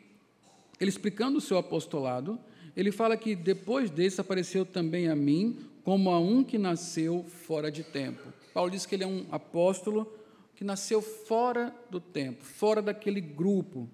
ele 0.81 0.89
explicando 0.89 1.37
o 1.37 1.41
seu 1.41 1.57
apostolado, 1.57 2.37
ele 2.75 2.91
fala 2.91 3.15
que 3.15 3.35
depois 3.35 3.89
desse 3.89 4.19
apareceu 4.19 4.65
também 4.65 5.07
a 5.07 5.15
mim 5.15 5.57
como 5.83 6.09
a 6.09 6.19
um 6.19 6.43
que 6.43 6.57
nasceu 6.57 7.23
fora 7.23 7.71
de 7.71 7.83
tempo. 7.83 8.33
Paulo 8.53 8.71
diz 8.71 8.85
que 8.85 8.95
ele 8.95 9.03
é 9.03 9.07
um 9.07 9.25
apóstolo 9.31 10.11
que 10.55 10.63
nasceu 10.63 11.01
fora 11.01 11.75
do 11.89 11.99
tempo, 11.99 12.43
fora 12.43 12.81
daquele 12.81 13.19
grupo. 13.19 13.89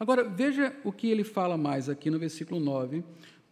Agora, 0.00 0.24
veja 0.24 0.74
o 0.84 0.92
que 0.92 1.08
ele 1.08 1.24
fala 1.24 1.56
mais 1.56 1.88
aqui 1.88 2.10
no 2.10 2.18
versículo 2.18 2.58
9: 2.58 3.04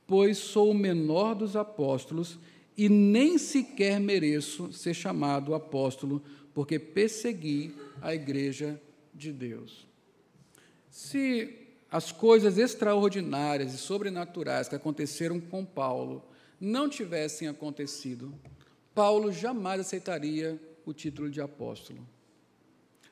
Pois 0.06 0.38
sou 0.38 0.70
o 0.70 0.74
menor 0.74 1.34
dos 1.34 1.56
apóstolos 1.56 2.38
e 2.76 2.88
nem 2.88 3.38
sequer 3.38 4.00
mereço 4.00 4.72
ser 4.72 4.94
chamado 4.94 5.54
apóstolo, 5.54 6.22
porque 6.52 6.78
persegui 6.78 7.74
a 8.02 8.14
igreja 8.14 8.80
de 9.14 9.32
Deus. 9.32 9.86
Se 10.90 11.66
as 11.90 12.10
coisas 12.10 12.58
extraordinárias 12.58 13.72
e 13.72 13.78
sobrenaturais 13.78 14.68
que 14.68 14.74
aconteceram 14.74 15.40
com 15.40 15.64
Paulo 15.64 16.22
não 16.60 16.88
tivessem 16.88 17.48
acontecido, 17.48 18.34
Paulo 18.94 19.30
jamais 19.30 19.80
aceitaria 19.80 20.60
o 20.84 20.92
título 20.92 21.30
de 21.30 21.40
apóstolo. 21.40 22.06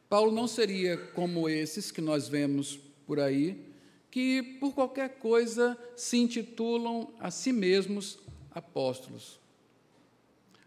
Paulo 0.09 0.31
não 0.33 0.47
seria 0.47 0.97
como 0.97 1.49
esses 1.49 1.91
que 1.91 2.01
nós 2.01 2.29
vemos 2.29 2.79
por 3.07 3.19
aí, 3.21 3.73
que 4.11 4.43
por 4.61 4.73
qualquer 4.73 5.19
coisa 5.19 5.77
se 5.97 6.17
intitulam 6.19 7.13
a 7.19 7.31
si 7.31 7.53
mesmos 7.53 8.19
apóstolos. 8.51 9.41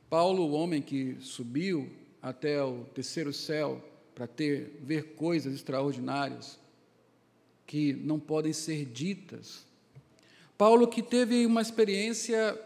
Paulo, 0.10 0.44
o 0.44 0.52
homem 0.52 0.82
que 0.82 1.18
subiu 1.22 1.90
até 2.22 2.62
o 2.62 2.84
terceiro 2.94 3.32
céu 3.32 3.82
para 4.14 4.28
ter 4.28 4.80
ver 4.82 5.16
coisas 5.16 5.54
extraordinárias 5.54 6.60
que 7.66 7.94
não 7.94 8.20
podem 8.20 8.52
ser 8.52 8.86
ditas. 8.86 9.66
Paulo 10.58 10.88
que 10.88 11.04
teve 11.04 11.46
uma 11.46 11.62
experiência 11.62 12.60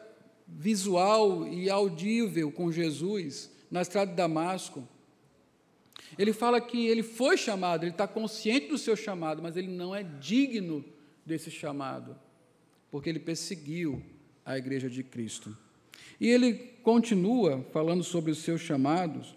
visual 0.57 1.47
e 1.47 1.69
audível 1.69 2.51
com 2.51 2.71
Jesus 2.71 3.49
na 3.69 3.81
estrada 3.81 4.11
de 4.11 4.17
Damasco. 4.17 4.87
Ele 6.17 6.33
fala 6.33 6.59
que 6.59 6.87
ele 6.87 7.03
foi 7.03 7.37
chamado, 7.37 7.83
ele 7.83 7.91
está 7.91 8.07
consciente 8.07 8.67
do 8.67 8.77
seu 8.77 8.95
chamado, 8.95 9.41
mas 9.41 9.55
ele 9.55 9.69
não 9.69 9.95
é 9.95 10.03
digno 10.03 10.83
desse 11.25 11.49
chamado, 11.49 12.15
porque 12.89 13.09
ele 13.09 13.19
perseguiu 13.19 14.03
a 14.45 14.57
igreja 14.57 14.89
de 14.89 15.03
Cristo. 15.03 15.55
E 16.19 16.27
ele 16.27 16.53
continua 16.83 17.65
falando 17.71 18.03
sobre 18.03 18.31
os 18.31 18.39
seus 18.39 18.61
chamados, 18.61 19.35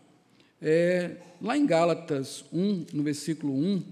é, 0.60 1.16
lá 1.40 1.56
em 1.56 1.66
Gálatas 1.66 2.44
1, 2.52 2.86
no 2.92 3.02
versículo 3.02 3.54
1, 3.54 3.82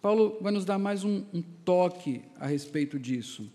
Paulo 0.00 0.38
vai 0.40 0.52
nos 0.52 0.64
dar 0.64 0.78
mais 0.78 1.04
um, 1.04 1.24
um 1.32 1.40
toque 1.64 2.22
a 2.38 2.46
respeito 2.46 2.98
disso. 2.98 3.50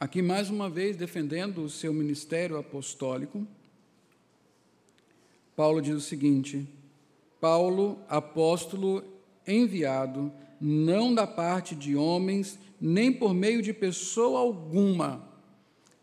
Aqui, 0.00 0.22
mais 0.22 0.48
uma 0.48 0.70
vez, 0.70 0.96
defendendo 0.96 1.64
o 1.64 1.68
seu 1.68 1.92
ministério 1.92 2.56
apostólico, 2.56 3.44
Paulo 5.56 5.82
diz 5.82 5.96
o 5.96 6.00
seguinte: 6.00 6.68
Paulo, 7.40 7.98
apóstolo 8.08 9.02
enviado, 9.44 10.32
não 10.60 11.12
da 11.12 11.26
parte 11.26 11.74
de 11.74 11.96
homens, 11.96 12.60
nem 12.80 13.12
por 13.12 13.34
meio 13.34 13.60
de 13.60 13.72
pessoa 13.72 14.38
alguma, 14.38 15.28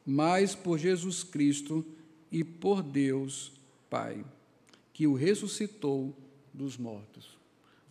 mas 0.06 0.54
por 0.54 0.78
Jesus 0.78 1.24
Cristo 1.24 1.86
e 2.30 2.44
por 2.44 2.84
Deus 2.84 3.54
Pai, 3.90 4.26
que 4.92 5.08
o 5.08 5.14
ressuscitou 5.14 6.14
dos 6.54 6.76
mortos. 6.76 7.38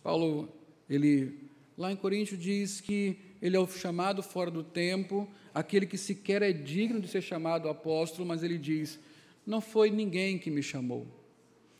Paulo, 0.03 0.49
ele 0.87 1.49
lá 1.75 1.91
em 1.91 1.95
Coríntios 1.95 2.39
diz 2.39 2.79
que 2.79 3.17
ele 3.41 3.55
é 3.55 3.59
o 3.59 3.67
chamado 3.67 4.21
fora 4.21 4.51
do 4.51 4.63
tempo, 4.63 5.27
aquele 5.55 5.85
que 5.85 5.97
sequer 5.97 6.41
é 6.41 6.51
digno 6.51 6.99
de 6.99 7.07
ser 7.07 7.21
chamado 7.21 7.69
apóstolo, 7.69 8.27
mas 8.27 8.43
ele 8.43 8.57
diz: 8.57 8.99
Não 9.47 9.61
foi 9.61 9.89
ninguém 9.89 10.37
que 10.37 10.51
me 10.51 10.61
chamou, 10.61 11.07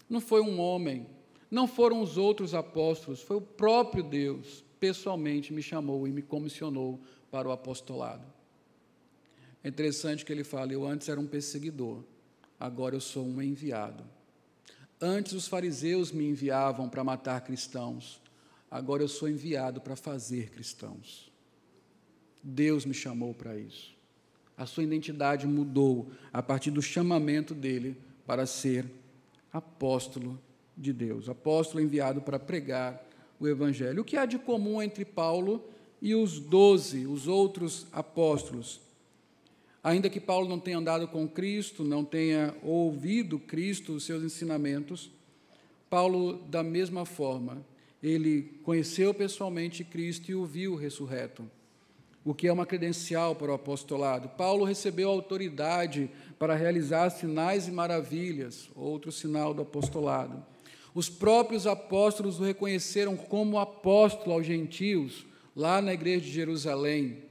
não 0.10 0.22
foi 0.22 0.40
um 0.40 0.62
homem, 0.62 1.06
não 1.52 1.68
foram 1.68 2.02
os 2.02 2.18
outros 2.18 2.54
apóstolos, 2.54 3.22
foi 3.22 3.36
o 3.36 3.42
próprio 3.42 4.02
Deus, 4.02 4.64
pessoalmente 4.80 5.52
me 5.52 5.62
chamou 5.62 6.08
e 6.08 6.12
me 6.12 6.22
comissionou 6.22 7.02
para 7.30 7.50
o 7.50 7.52
apostolado. 7.52 8.26
É 9.62 9.68
interessante 9.68 10.24
que 10.24 10.32
ele 10.32 10.46
fala: 10.46 10.72
Eu 10.72 10.86
antes 10.86 11.10
era 11.10 11.20
um 11.20 11.28
perseguidor, 11.28 12.02
agora 12.58 12.96
eu 12.96 13.02
sou 13.02 13.26
um 13.26 13.42
enviado. 13.42 14.06
Antes 15.02 15.34
os 15.34 15.50
fariseus 15.50 16.14
me 16.14 16.26
enviavam 16.26 16.88
para 16.88 17.04
matar 17.04 17.42
cristãos, 17.42 18.22
agora 18.72 19.04
eu 19.04 19.10
sou 19.10 19.28
enviado 19.28 19.82
para 19.82 19.98
fazer 19.98 20.50
cristãos. 20.52 21.25
Deus 22.48 22.86
me 22.86 22.94
chamou 22.94 23.34
para 23.34 23.58
isso. 23.58 23.96
A 24.56 24.68
sua 24.68 24.84
identidade 24.84 25.48
mudou 25.48 26.12
a 26.32 26.44
partir 26.44 26.70
do 26.70 26.82
chamamento 26.82 27.56
dele 27.56 27.98
para 28.26 28.46
ser 28.46 28.86
apóstolo 29.52 30.40
de 30.78 30.94
Deus, 30.94 31.28
apóstolo 31.28 31.84
enviado 31.84 32.22
para 32.22 32.38
pregar 32.38 33.04
o 33.40 33.48
Evangelho. 33.48 34.04
O 34.04 34.06
que 34.06 34.16
há 34.16 34.28
de 34.28 34.38
comum 34.38 34.80
entre 34.80 35.04
Paulo 35.04 35.64
e 36.00 36.14
os 36.14 36.40
doze, 36.40 37.08
os 37.08 37.28
outros 37.28 37.88
apóstolos? 37.92 38.80
Ainda 39.84 40.10
que 40.10 40.20
Paulo 40.20 40.48
não 40.48 40.60
tenha 40.60 40.78
andado 40.78 41.08
com 41.08 41.28
Cristo, 41.28 41.84
não 41.84 42.06
tenha 42.06 42.56
ouvido 42.62 43.40
Cristo, 43.40 43.94
os 43.94 44.06
seus 44.06 44.24
ensinamentos, 44.24 45.12
Paulo, 45.90 46.44
da 46.48 46.62
mesma 46.62 47.06
forma, 47.06 47.66
ele 48.04 48.60
conheceu 48.64 49.14
pessoalmente 49.14 49.84
Cristo 49.84 50.30
e 50.30 50.36
o 50.36 50.46
viu 50.46 50.76
ressurreto 50.76 51.50
o 52.26 52.34
que 52.34 52.48
é 52.48 52.52
uma 52.52 52.66
credencial 52.66 53.36
para 53.36 53.52
o 53.52 53.54
apostolado. 53.54 54.30
Paulo 54.30 54.66
recebeu 54.66 55.10
autoridade 55.10 56.10
para 56.40 56.56
realizar 56.56 57.12
sinais 57.12 57.68
e 57.68 57.72
maravilhas, 57.72 58.68
outro 58.76 59.12
sinal 59.12 59.54
do 59.54 59.62
apostolado. 59.62 60.44
Os 60.96 61.08
próprios 61.08 61.68
apóstolos 61.68 62.40
o 62.40 62.44
reconheceram 62.44 63.16
como 63.16 63.60
apóstolo 63.60 64.34
aos 64.34 64.46
gentios, 64.46 65.24
lá 65.56 65.80
na 65.82 65.94
igreja 65.94 66.26
de 66.26 66.32
Jerusalém. 66.32 67.24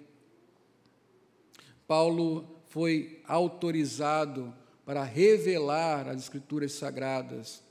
Paulo 1.88 2.46
foi 2.68 3.20
autorizado 3.26 4.54
para 4.86 5.02
revelar 5.02 6.08
as 6.08 6.22
escrituras 6.22 6.72
sagradas. 6.72 7.62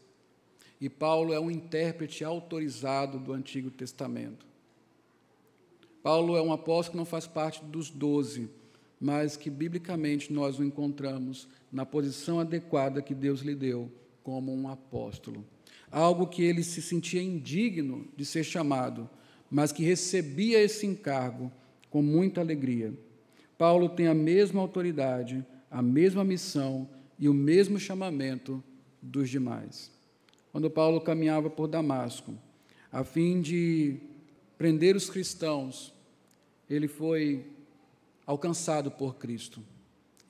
E 0.82 0.90
Paulo 0.90 1.32
é 1.32 1.40
um 1.40 1.50
intérprete 1.50 2.26
autorizado 2.26 3.18
do 3.18 3.32
Antigo 3.32 3.72
Testamento. 3.72 4.53
Paulo 6.04 6.36
é 6.36 6.42
um 6.42 6.52
apóstolo 6.52 6.92
que 6.92 6.98
não 6.98 7.06
faz 7.06 7.26
parte 7.26 7.64
dos 7.64 7.90
doze, 7.90 8.50
mas 9.00 9.38
que 9.38 9.50
biblicamente 9.50 10.34
nós 10.34 10.60
o 10.60 10.64
encontramos 10.64 11.48
na 11.72 11.86
posição 11.86 12.42
adequada 12.42 13.02
que 13.02 13.16
Deus 13.16 13.40
lhe 13.40 13.56
deu 13.56 13.90
como 14.22 14.54
um 14.54 14.68
apóstolo. 14.68 15.46
Algo 15.90 16.28
que 16.28 16.44
ele 16.44 16.62
se 16.62 16.82
sentia 16.82 17.22
indigno 17.22 18.06
de 18.18 18.26
ser 18.26 18.44
chamado, 18.44 19.10
mas 19.50 19.72
que 19.72 19.84
recebia 19.84 20.62
esse 20.62 20.86
encargo 20.86 21.50
com 21.90 22.02
muita 22.02 22.42
alegria. 22.42 22.94
Paulo 23.58 23.88
tem 23.88 24.08
a 24.08 24.14
mesma 24.14 24.60
autoridade, 24.60 25.46
a 25.72 25.82
mesma 25.82 26.24
missão 26.26 26.90
e 27.18 27.30
o 27.30 27.34
mesmo 27.34 27.80
chamamento 27.80 28.62
dos 29.02 29.30
demais. 29.30 29.90
Quando 30.52 30.70
Paulo 30.70 31.00
caminhava 31.00 31.50
por 31.50 31.68
Damasco, 31.68 32.34
a 32.92 33.06
fim 33.06 33.42
de 33.42 34.00
prender 34.58 34.96
os 34.96 35.10
cristãos, 35.10 35.93
ele 36.70 36.88
foi 36.88 37.46
alcançado 38.26 38.90
por 38.90 39.16
Cristo. 39.16 39.62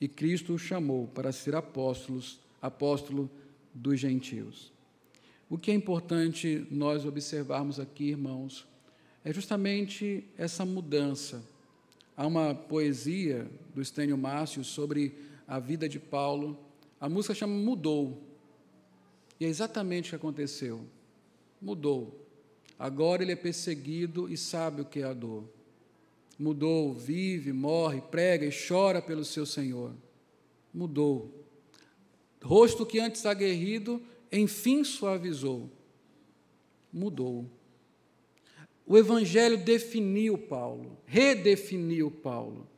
E 0.00 0.08
Cristo 0.08 0.54
o 0.54 0.58
chamou 0.58 1.06
para 1.08 1.32
ser 1.32 1.54
apóstolos, 1.54 2.40
apóstolo 2.60 3.30
dos 3.72 3.98
gentios. 3.98 4.72
O 5.48 5.56
que 5.56 5.70
é 5.70 5.74
importante 5.74 6.66
nós 6.70 7.04
observarmos 7.04 7.78
aqui, 7.78 8.10
irmãos, 8.10 8.66
é 9.24 9.32
justamente 9.32 10.24
essa 10.36 10.64
mudança. 10.64 11.42
Há 12.16 12.26
uma 12.26 12.54
poesia 12.54 13.48
do 13.74 13.80
Estênio 13.80 14.18
Márcio 14.18 14.64
sobre 14.64 15.14
a 15.46 15.58
vida 15.58 15.88
de 15.88 15.98
Paulo. 15.98 16.58
A 17.00 17.08
música 17.08 17.34
chama 17.34 17.54
Mudou. 17.54 18.22
E 19.38 19.44
é 19.44 19.48
exatamente 19.48 20.08
o 20.08 20.10
que 20.10 20.16
aconteceu. 20.16 20.84
Mudou. 21.60 22.20
Agora 22.78 23.22
ele 23.22 23.32
é 23.32 23.36
perseguido 23.36 24.30
e 24.30 24.36
sabe 24.36 24.82
o 24.82 24.84
que 24.84 25.00
é 25.00 25.04
a 25.04 25.12
dor 25.12 25.44
mudou, 26.38 26.94
vive, 26.94 27.52
morre, 27.52 28.00
prega 28.00 28.46
e 28.46 28.50
chora 28.50 29.00
pelo 29.00 29.24
seu 29.24 29.46
Senhor. 29.46 29.94
Mudou. 30.72 31.44
Rosto 32.42 32.84
que 32.84 32.98
antes 32.98 33.24
aguerrido, 33.24 34.02
enfim 34.30 34.84
suavizou. 34.84 35.70
Mudou. 36.92 37.50
O 38.86 38.98
Evangelho 38.98 39.56
definiu 39.56 40.36
Paulo, 40.36 40.98
redefiniu 41.06 42.10
Paulo. 42.10 42.68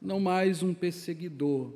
Não 0.00 0.20
mais 0.20 0.62
um 0.62 0.72
perseguidor, 0.72 1.72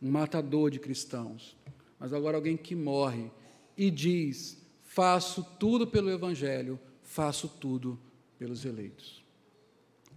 um 0.00 0.10
matador 0.10 0.70
de 0.70 0.78
cristãos, 0.78 1.56
mas 1.98 2.12
agora 2.12 2.36
alguém 2.36 2.56
que 2.56 2.74
morre 2.74 3.30
e 3.76 3.90
diz: 3.90 4.58
faço 4.82 5.44
tudo 5.58 5.86
pelo 5.86 6.10
Evangelho, 6.10 6.78
faço 7.02 7.48
tudo 7.48 7.98
pelos 8.38 8.64
eleitos. 8.64 9.27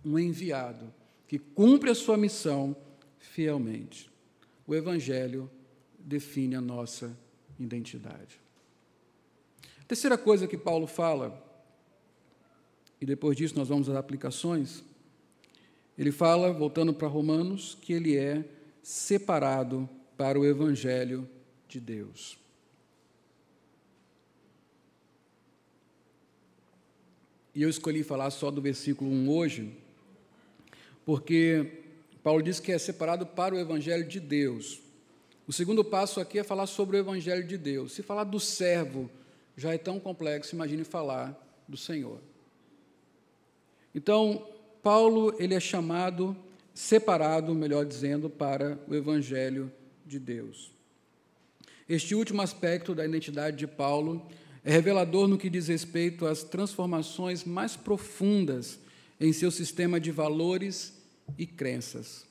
Um 0.04 0.18
enviado 0.18 0.93
que 1.28 1.39
cumpre 1.39 1.89
a 1.89 1.95
sua 1.95 2.18
missão 2.18 2.76
fielmente. 3.18 4.12
O 4.68 4.76
Evangelho 4.76 5.49
define 5.97 6.56
a 6.56 6.62
nossa 6.62 7.18
identidade. 7.60 8.39
A 9.80 9.84
terceira 9.86 10.18
coisa 10.18 10.47
que 10.47 10.58
Paulo 10.58 10.88
fala, 10.88 11.41
e 12.99 13.06
depois 13.06 13.38
disso 13.38 13.56
nós 13.58 13.70
vamos 13.70 13.89
às 13.89 13.95
aplicações, 13.95 14.84
ele 15.97 16.12
fala, 16.12 16.52
voltando 16.52 16.93
para 16.93 17.08
Romanos, 17.08 17.78
que 17.80 17.93
ele 17.93 18.18
é 18.18 18.43
separado 18.82 19.88
para 20.18 20.39
o 20.39 20.45
Evangelho 20.45 21.30
de 21.68 21.80
Deus. 21.80 22.38
E 27.54 27.62
eu 27.62 27.70
escolhi 27.70 28.04
falar 28.04 28.32
só 28.32 28.49
do 28.49 28.62
versículo 28.62 29.12
1 29.12 29.30
hoje, 29.30 29.78
porque 31.06 31.84
Paulo 32.24 32.43
diz 32.43 32.60
que 32.60 32.72
é 32.72 32.78
separado 32.78 33.26
para 33.26 33.56
o 33.56 33.60
Evangelho 33.60 34.08
de 34.08 34.20
Deus. 34.20 34.82
O 35.47 35.54
segundo 35.54 35.84
passo 35.84 36.20
aqui 36.20 36.39
é 36.39 36.43
falar 36.43 36.68
sobre 36.68 36.97
o 36.97 36.99
Evangelho 36.99 37.45
de 37.45 37.58
Deus. 37.58 37.93
Se 37.93 38.04
falar 38.04 38.24
do 38.24 38.39
servo 38.39 39.10
já 39.58 39.74
é 39.74 39.78
tão 39.78 39.99
complexo, 39.99 40.56
imagine 40.56 40.84
falar 40.84 41.38
do 41.68 41.76
Senhor. 41.76 42.20
Então, 43.93 44.47
Paulo 44.82 45.36
ele 45.39 45.54
é 45.54 45.60
chamado, 45.60 46.36
separado, 46.74 47.54
melhor 47.54 47.86
dizendo, 47.86 48.30
para 48.30 48.80
o 48.88 48.95
Evangelho 48.95 49.72
de 50.06 50.20
Deus. 50.20 50.72
Este 51.89 52.16
último 52.16 52.41
aspecto 52.41 52.95
da 52.95 53.06
identidade 53.06 53.58
de 53.58 53.68
Paulo 53.68 54.26
é 54.64 54.72
revelador 54.72 55.28
no 55.28 55.38
que 55.38 55.49
diz 55.49 55.68
respeito 55.68 56.26
às 56.26 56.43
transformações 56.43 57.43
mais 57.43 57.76
profundas 57.76 58.80
em 59.22 59.32
seu 59.32 59.51
sistema 59.51 59.99
de 59.99 60.09
valores 60.09 60.99
e 61.38 61.45
crenças. 61.45 62.26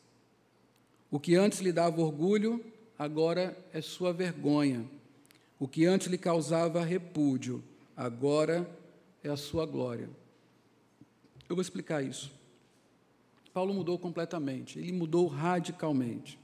O 1.09 1.21
que 1.21 1.37
antes 1.37 1.61
lhe 1.61 1.71
dava 1.71 2.01
orgulho, 2.01 2.65
agora 2.99 3.57
é 3.73 3.81
sua 3.81 4.13
vergonha. 4.13 4.85
O 5.57 5.69
que 5.69 5.87
antes 5.87 6.09
lhe 6.09 6.19
causava 6.19 6.85
repúdio, 6.85 7.63
agora 7.97 8.69
é 9.23 9.29
a 9.29 9.37
sua 9.37 9.65
glória. 9.67 10.11
Eu 11.49 11.55
vou 11.55 11.63
explicar 11.63 12.03
isso. 12.03 12.33
Paulo 13.53 13.73
mudou 13.73 13.97
completamente, 13.97 14.79
ele 14.79 14.93
mudou 14.93 15.29
radicalmente. 15.29 16.41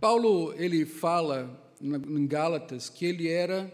Paulo, 0.00 0.54
ele 0.54 0.86
fala 0.86 1.62
em 1.80 2.26
Gálatas 2.26 2.88
que 2.88 3.04
ele 3.04 3.28
era, 3.28 3.70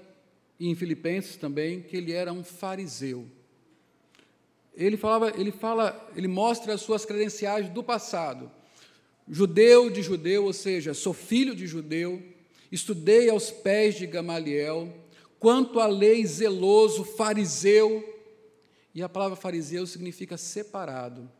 e 0.59 0.68
em 0.68 0.74
Filipenses 0.74 1.36
também, 1.36 1.82
que 1.82 1.97
ele 1.97 2.11
era 2.11 2.32
um 2.32 2.42
fariseu. 2.42 3.28
Ele 4.77 4.97
falava, 4.97 5.33
ele 5.39 5.53
fala, 5.53 6.11
ele 6.16 6.27
mostra 6.27 6.75
as 6.75 6.81
suas 6.81 7.05
credenciais 7.05 7.68
do 7.68 7.83
passado. 7.83 8.51
Judeu 9.29 9.89
de 9.89 10.03
judeu, 10.03 10.45
ou 10.45 10.53
seja, 10.53 10.93
sou 10.93 11.14
filho 11.14 11.55
de 11.55 11.66
judeu, 11.66 12.22
estudei 12.70 13.31
aos 13.31 13.51
pés 13.51 13.95
de 13.95 14.07
Gamaliel, 14.07 14.93
quanto 15.39 15.79
à 15.79 15.87
lei 15.87 16.27
zeloso, 16.27 17.05
fariseu, 17.05 18.12
e 18.95 19.03
a 19.03 19.09
palavra 19.09 19.37
fariseu 19.37 19.87
significa 19.87 20.37
separado. 20.37 21.31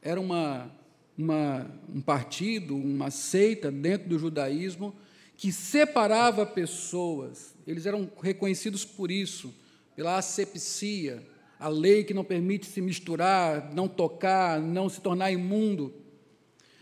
Era 0.00 0.20
uma, 0.20 0.70
uma, 1.16 1.70
um 1.88 2.00
partido, 2.00 2.76
uma 2.76 3.10
seita 3.10 3.70
dentro 3.70 4.08
do 4.08 4.18
judaísmo 4.18 4.94
que 5.36 5.52
separava 5.52 6.46
pessoas. 6.46 7.54
Eles 7.66 7.86
eram 7.86 8.10
reconhecidos 8.20 8.84
por 8.84 9.10
isso, 9.10 9.54
pela 9.94 10.16
asepsia, 10.16 11.22
a 11.62 11.68
lei 11.68 12.04
que 12.04 12.12
não 12.12 12.24
permite 12.24 12.66
se 12.66 12.80
misturar, 12.80 13.72
não 13.72 13.88
tocar, 13.88 14.60
não 14.60 14.88
se 14.88 15.00
tornar 15.00 15.30
imundo. 15.30 15.94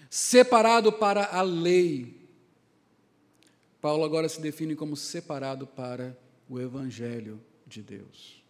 Separado 0.09 0.93
para 0.93 1.27
a 1.27 1.43
lei. 1.43 2.29
Paulo 3.81 4.05
agora 4.05 4.29
se 4.29 4.41
define 4.41 4.75
como 4.75 4.97
separado 4.97 5.67
para 5.67 6.19
o 6.49 6.59
Evangelho 6.59 7.41
de 7.67 7.83
Deus 7.83 8.41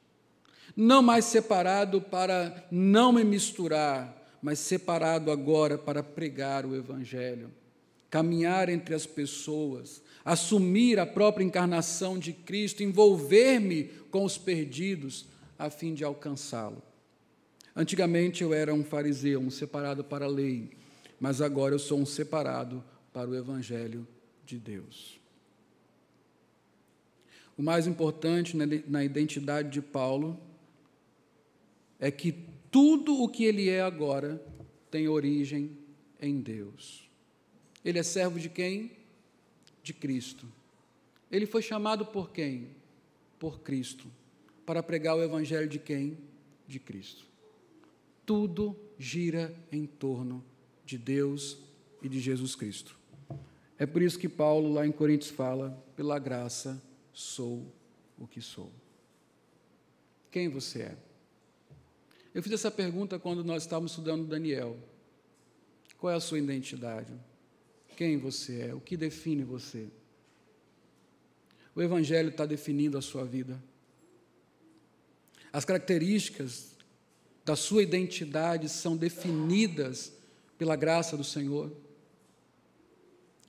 não 0.76 1.02
mais 1.02 1.24
separado 1.24 2.00
para 2.00 2.66
não 2.70 3.12
me 3.12 3.24
misturar, 3.24 4.16
mas 4.42 4.58
separado 4.58 5.30
agora 5.30 5.76
para 5.76 6.02
pregar 6.02 6.64
o 6.64 6.74
Evangelho, 6.74 7.50
caminhar 8.08 8.68
entre 8.68 8.94
as 8.94 9.06
pessoas, 9.06 10.02
assumir 10.24 10.98
a 10.98 11.06
própria 11.06 11.44
encarnação 11.44 12.18
de 12.18 12.32
Cristo, 12.32 12.82
envolver-me 12.82 13.84
com 14.10 14.24
os 14.24 14.38
perdidos, 14.38 15.26
a 15.60 15.68
fim 15.68 15.92
de 15.92 16.02
alcançá-lo. 16.02 16.82
Antigamente 17.76 18.42
eu 18.42 18.54
era 18.54 18.72
um 18.72 18.82
fariseu, 18.82 19.38
um 19.38 19.50
separado 19.50 20.02
para 20.02 20.24
a 20.24 20.28
lei, 20.28 20.70
mas 21.20 21.42
agora 21.42 21.74
eu 21.74 21.78
sou 21.78 22.00
um 22.00 22.06
separado 22.06 22.82
para 23.12 23.28
o 23.28 23.34
Evangelho 23.36 24.08
de 24.46 24.58
Deus. 24.58 25.20
O 27.58 27.62
mais 27.62 27.86
importante 27.86 28.56
na 28.56 29.04
identidade 29.04 29.68
de 29.68 29.82
Paulo 29.82 30.40
é 31.98 32.10
que 32.10 32.34
tudo 32.70 33.22
o 33.22 33.28
que 33.28 33.44
ele 33.44 33.68
é 33.68 33.82
agora 33.82 34.42
tem 34.90 35.08
origem 35.08 35.76
em 36.22 36.40
Deus. 36.40 37.06
Ele 37.84 37.98
é 37.98 38.02
servo 38.02 38.40
de 38.40 38.48
quem? 38.48 38.92
De 39.82 39.92
Cristo. 39.92 40.50
Ele 41.30 41.44
foi 41.44 41.60
chamado 41.60 42.06
por 42.06 42.30
quem? 42.30 42.68
Por 43.38 43.60
Cristo. 43.60 44.10
Para 44.64 44.82
pregar 44.82 45.16
o 45.16 45.22
evangelho 45.22 45.68
de 45.68 45.78
quem? 45.78 46.18
De 46.66 46.78
Cristo. 46.78 47.26
Tudo 48.24 48.76
gira 48.98 49.54
em 49.72 49.86
torno 49.86 50.44
de 50.84 50.96
Deus 50.96 51.58
e 52.02 52.08
de 52.08 52.20
Jesus 52.20 52.54
Cristo. 52.54 52.98
É 53.78 53.86
por 53.86 54.02
isso 54.02 54.18
que 54.18 54.28
Paulo, 54.28 54.72
lá 54.72 54.86
em 54.86 54.92
Coríntios, 54.92 55.30
fala: 55.30 55.70
pela 55.96 56.18
graça 56.18 56.80
sou 57.12 57.72
o 58.18 58.26
que 58.26 58.40
sou. 58.40 58.70
Quem 60.30 60.48
você 60.48 60.82
é? 60.82 60.96
Eu 62.32 62.42
fiz 62.42 62.52
essa 62.52 62.70
pergunta 62.70 63.18
quando 63.18 63.42
nós 63.42 63.62
estávamos 63.64 63.92
estudando 63.92 64.26
Daniel. 64.26 64.76
Qual 65.98 66.12
é 66.12 66.16
a 66.16 66.20
sua 66.20 66.38
identidade? 66.38 67.12
Quem 67.96 68.16
você 68.16 68.68
é? 68.68 68.74
O 68.74 68.80
que 68.80 68.96
define 68.96 69.42
você? 69.42 69.88
O 71.74 71.82
Evangelho 71.82 72.30
está 72.30 72.46
definindo 72.46 72.96
a 72.96 73.02
sua 73.02 73.24
vida. 73.24 73.62
As 75.52 75.64
características 75.64 76.76
da 77.44 77.56
sua 77.56 77.82
identidade 77.82 78.68
são 78.68 78.96
definidas 78.96 80.12
pela 80.56 80.76
graça 80.76 81.16
do 81.16 81.24
Senhor. 81.24 81.72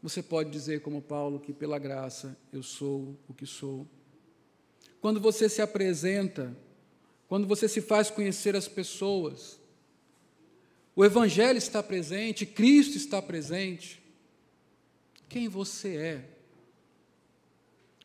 Você 0.02 0.24
pode 0.24 0.50
dizer, 0.50 0.82
como 0.82 1.02
Paulo, 1.02 1.40
que 1.40 1.54
pela 1.54 1.78
graça 1.78 2.38
eu 2.52 2.64
sou 2.64 3.16
o 3.28 3.34
que 3.34 3.46
sou. 3.46 3.88
Quando 5.00 5.20
você 5.20 5.48
se 5.48 5.62
apresenta 5.62 6.56
quando 7.32 7.48
você 7.48 7.66
se 7.70 7.80
faz 7.80 8.10
conhecer 8.10 8.58
as 8.58 8.68
pessoas. 8.68 9.58
O 10.94 11.06
Evangelho 11.06 11.58
está 11.58 11.82
presente, 11.82 12.46
Cristo 12.46 12.98
está 12.98 13.22
presente. 13.22 14.04
Quem 15.30 15.48
você 15.48 15.96
é? 15.96 16.30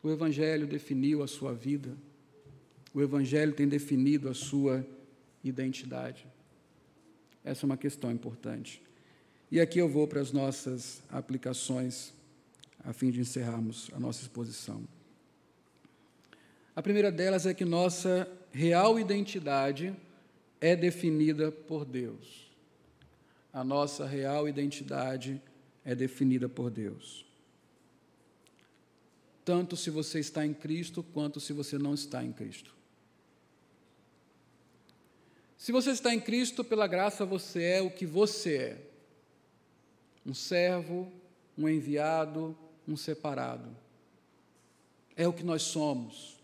O 0.01 0.09
Evangelho 0.09 0.65
definiu 0.65 1.21
a 1.21 1.27
sua 1.27 1.53
vida, 1.53 1.97
o 2.97 3.01
Evangelho 3.03 3.53
tem 3.53 3.67
definido 3.67 4.27
a 4.27 4.33
sua 4.33 4.83
identidade. 5.43 6.25
Essa 7.45 7.63
é 7.63 7.67
uma 7.67 7.77
questão 7.77 8.11
importante. 8.11 8.81
E 9.51 9.61
aqui 9.61 9.77
eu 9.77 9.87
vou 9.87 10.07
para 10.07 10.19
as 10.19 10.31
nossas 10.31 11.03
aplicações, 11.07 12.11
a 12.83 12.91
fim 12.93 13.11
de 13.11 13.19
encerrarmos 13.19 13.91
a 13.93 13.99
nossa 13.99 14.23
exposição. 14.23 14.83
A 16.75 16.81
primeira 16.81 17.11
delas 17.11 17.45
é 17.45 17.53
que 17.53 17.63
nossa 17.63 18.27
real 18.51 18.99
identidade 18.99 19.95
é 20.59 20.75
definida 20.75 21.51
por 21.51 21.85
Deus. 21.85 22.49
A 23.53 23.63
nossa 23.63 24.07
real 24.07 24.49
identidade 24.49 25.39
é 25.85 25.93
definida 25.93 26.49
por 26.49 26.71
Deus. 26.71 27.23
Tanto 29.45 29.77
se 29.77 29.91
você 29.91 30.17
está 30.17 30.43
em 30.43 30.53
Cristo, 30.55 31.03
quanto 31.03 31.39
se 31.39 31.53
você 31.53 31.77
não 31.77 31.93
está 31.93 32.23
em 32.23 32.33
Cristo. 32.33 32.75
Se 35.57 35.71
você 35.71 35.91
está 35.91 36.13
em 36.13 36.19
Cristo, 36.19 36.63
pela 36.63 36.85
graça 36.85 37.25
você 37.25 37.63
é 37.63 37.81
o 37.81 37.89
que 37.89 38.05
você 38.05 38.57
é: 38.57 38.77
um 40.25 40.33
servo, 40.33 41.11
um 41.57 41.67
enviado, 41.67 42.55
um 42.87 42.95
separado. 42.95 43.75
É 45.15 45.27
o 45.27 45.33
que 45.33 45.43
nós 45.43 45.63
somos. 45.63 46.37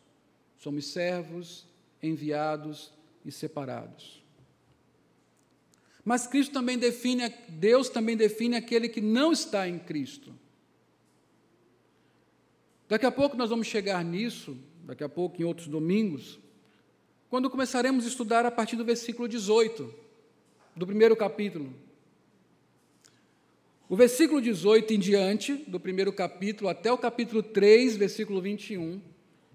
Somos 0.58 0.88
servos, 0.88 1.68
enviados 2.02 2.92
e 3.24 3.32
separados. 3.32 4.24
Mas 6.04 6.28
Cristo 6.28 6.54
também 6.54 6.78
define, 6.78 7.30
Deus 7.48 7.88
também 7.90 8.18
define 8.18 8.56
aquele 8.56 8.90
que 8.90 9.00
não 9.00 9.32
está 9.32 9.70
em 9.70 9.78
Cristo. 9.78 10.34
Daqui 12.90 13.06
a 13.06 13.12
pouco 13.12 13.38
nós 13.38 13.50
vamos 13.50 13.68
chegar 13.68 14.04
nisso, 14.04 14.58
daqui 14.84 15.04
a 15.04 15.10
pouco 15.10 15.42
em 15.42 15.46
outros 15.46 15.68
domingos, 15.68 16.40
quando 17.34 17.50
começaremos 17.50 18.06
a 18.06 18.08
estudar 18.08 18.46
a 18.46 18.52
partir 18.52 18.76
do 18.76 18.86
versículo 18.86 19.28
18, 19.28 19.92
do 20.76 20.86
primeiro 20.86 21.16
capítulo. 21.16 21.74
O 23.90 23.96
versículo 23.96 24.40
18 24.40 24.94
em 24.94 25.00
diante, 25.00 25.56
do 25.56 25.80
primeiro 25.80 26.14
capítulo, 26.14 26.70
até 26.70 26.92
o 26.92 26.98
capítulo 27.00 27.42
3, 27.42 27.98
versículo 27.98 28.40
21, 28.40 29.02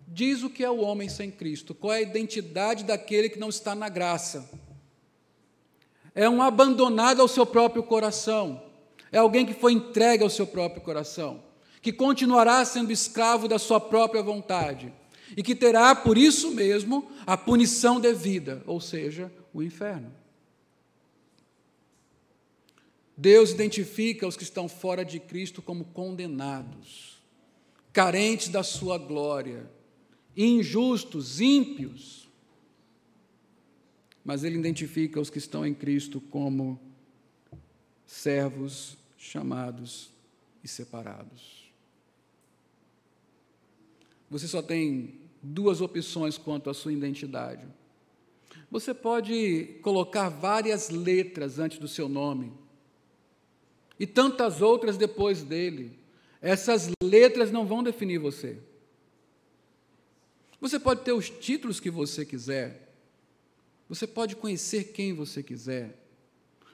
diz 0.09 0.43
o 0.43 0.51
que 0.51 0.64
é 0.64 0.68
o 0.68 0.81
homem 0.81 1.09
sem 1.09 1.31
Cristo, 1.31 1.72
qual 1.72 1.93
é 1.93 1.99
a 1.99 2.03
identidade 2.03 2.83
daquele 2.83 3.29
que 3.29 3.39
não 3.39 3.49
está 3.49 3.76
na 3.76 3.89
graça. 3.89 4.51
É 6.16 6.29
um 6.29 6.43
abandonado 6.43 7.22
ao 7.22 7.29
seu 7.29 7.47
próprio 7.47 7.85
coração, 7.85 8.61
é 9.12 9.18
alguém 9.18 9.47
que 9.47 9.55
foi 9.55 9.72
entregue 9.72 10.24
ao 10.24 10.31
seu 10.31 10.49
próprio 10.49 10.83
coração, 10.83 11.45
que 11.81 11.93
continuará 11.93 12.64
sendo 12.64 12.91
escravo 12.91 13.47
da 13.47 13.57
sua 13.57 13.81
própria 13.81 14.20
vontade 14.20 14.93
e 15.37 15.43
que 15.43 15.55
terá, 15.55 15.95
por 15.95 16.16
isso 16.16 16.53
mesmo, 16.53 17.11
a 17.26 17.37
punição 17.37 18.01
devida, 18.01 18.62
ou 18.66 18.81
seja, 18.81 19.33
o 19.53 19.62
inferno. 19.62 20.12
Deus 23.16 23.51
identifica 23.51 24.29
os 24.29 24.37
que 24.37 24.45
estão 24.45 24.68
fora 24.68 25.05
de 25.05 25.18
Cristo 25.18 25.61
como 25.61 25.87
condenados, 25.87 27.20
carentes 27.93 28.49
da 28.49 28.62
sua 28.62 28.97
glória, 28.97 29.68
injustos, 30.37 31.41
ímpios. 31.41 32.29
Mas 34.24 34.45
Ele 34.45 34.57
identifica 34.57 35.20
os 35.20 35.31
que 35.31 35.39
estão 35.39 35.66
em 35.66 35.74
Cristo 35.74 36.20
como 36.20 36.81
servos 38.07 38.97
chamados 39.16 40.11
e 40.62 40.68
separados. 40.68 41.57
Você 44.31 44.47
só 44.47 44.61
tem 44.61 45.14
duas 45.43 45.81
opções 45.81 46.37
quanto 46.37 46.68
à 46.68 46.74
sua 46.74 46.93
identidade. 46.93 47.66
Você 48.70 48.93
pode 48.93 49.79
colocar 49.83 50.29
várias 50.29 50.91
letras 50.91 51.59
antes 51.59 51.79
do 51.79 51.89
seu 51.89 52.09
nome 52.09 52.53
e 53.99 54.07
tantas 54.07 54.61
outras 54.61 54.97
depois 54.97 55.43
dele. 55.43 55.99
Essas 56.41 56.91
letras 57.03 57.51
não 57.51 57.66
vão 57.66 57.83
definir 57.83 58.18
você. 58.18 58.59
Você 60.61 60.79
pode 60.79 61.03
ter 61.03 61.12
os 61.12 61.31
títulos 61.31 61.81
que 61.81 61.91
você 61.91 62.24
quiser. 62.24 62.95
Você 63.89 64.07
pode 64.07 64.37
conhecer 64.37 64.93
quem 64.93 65.14
você 65.14 65.43
quiser. 65.43 65.97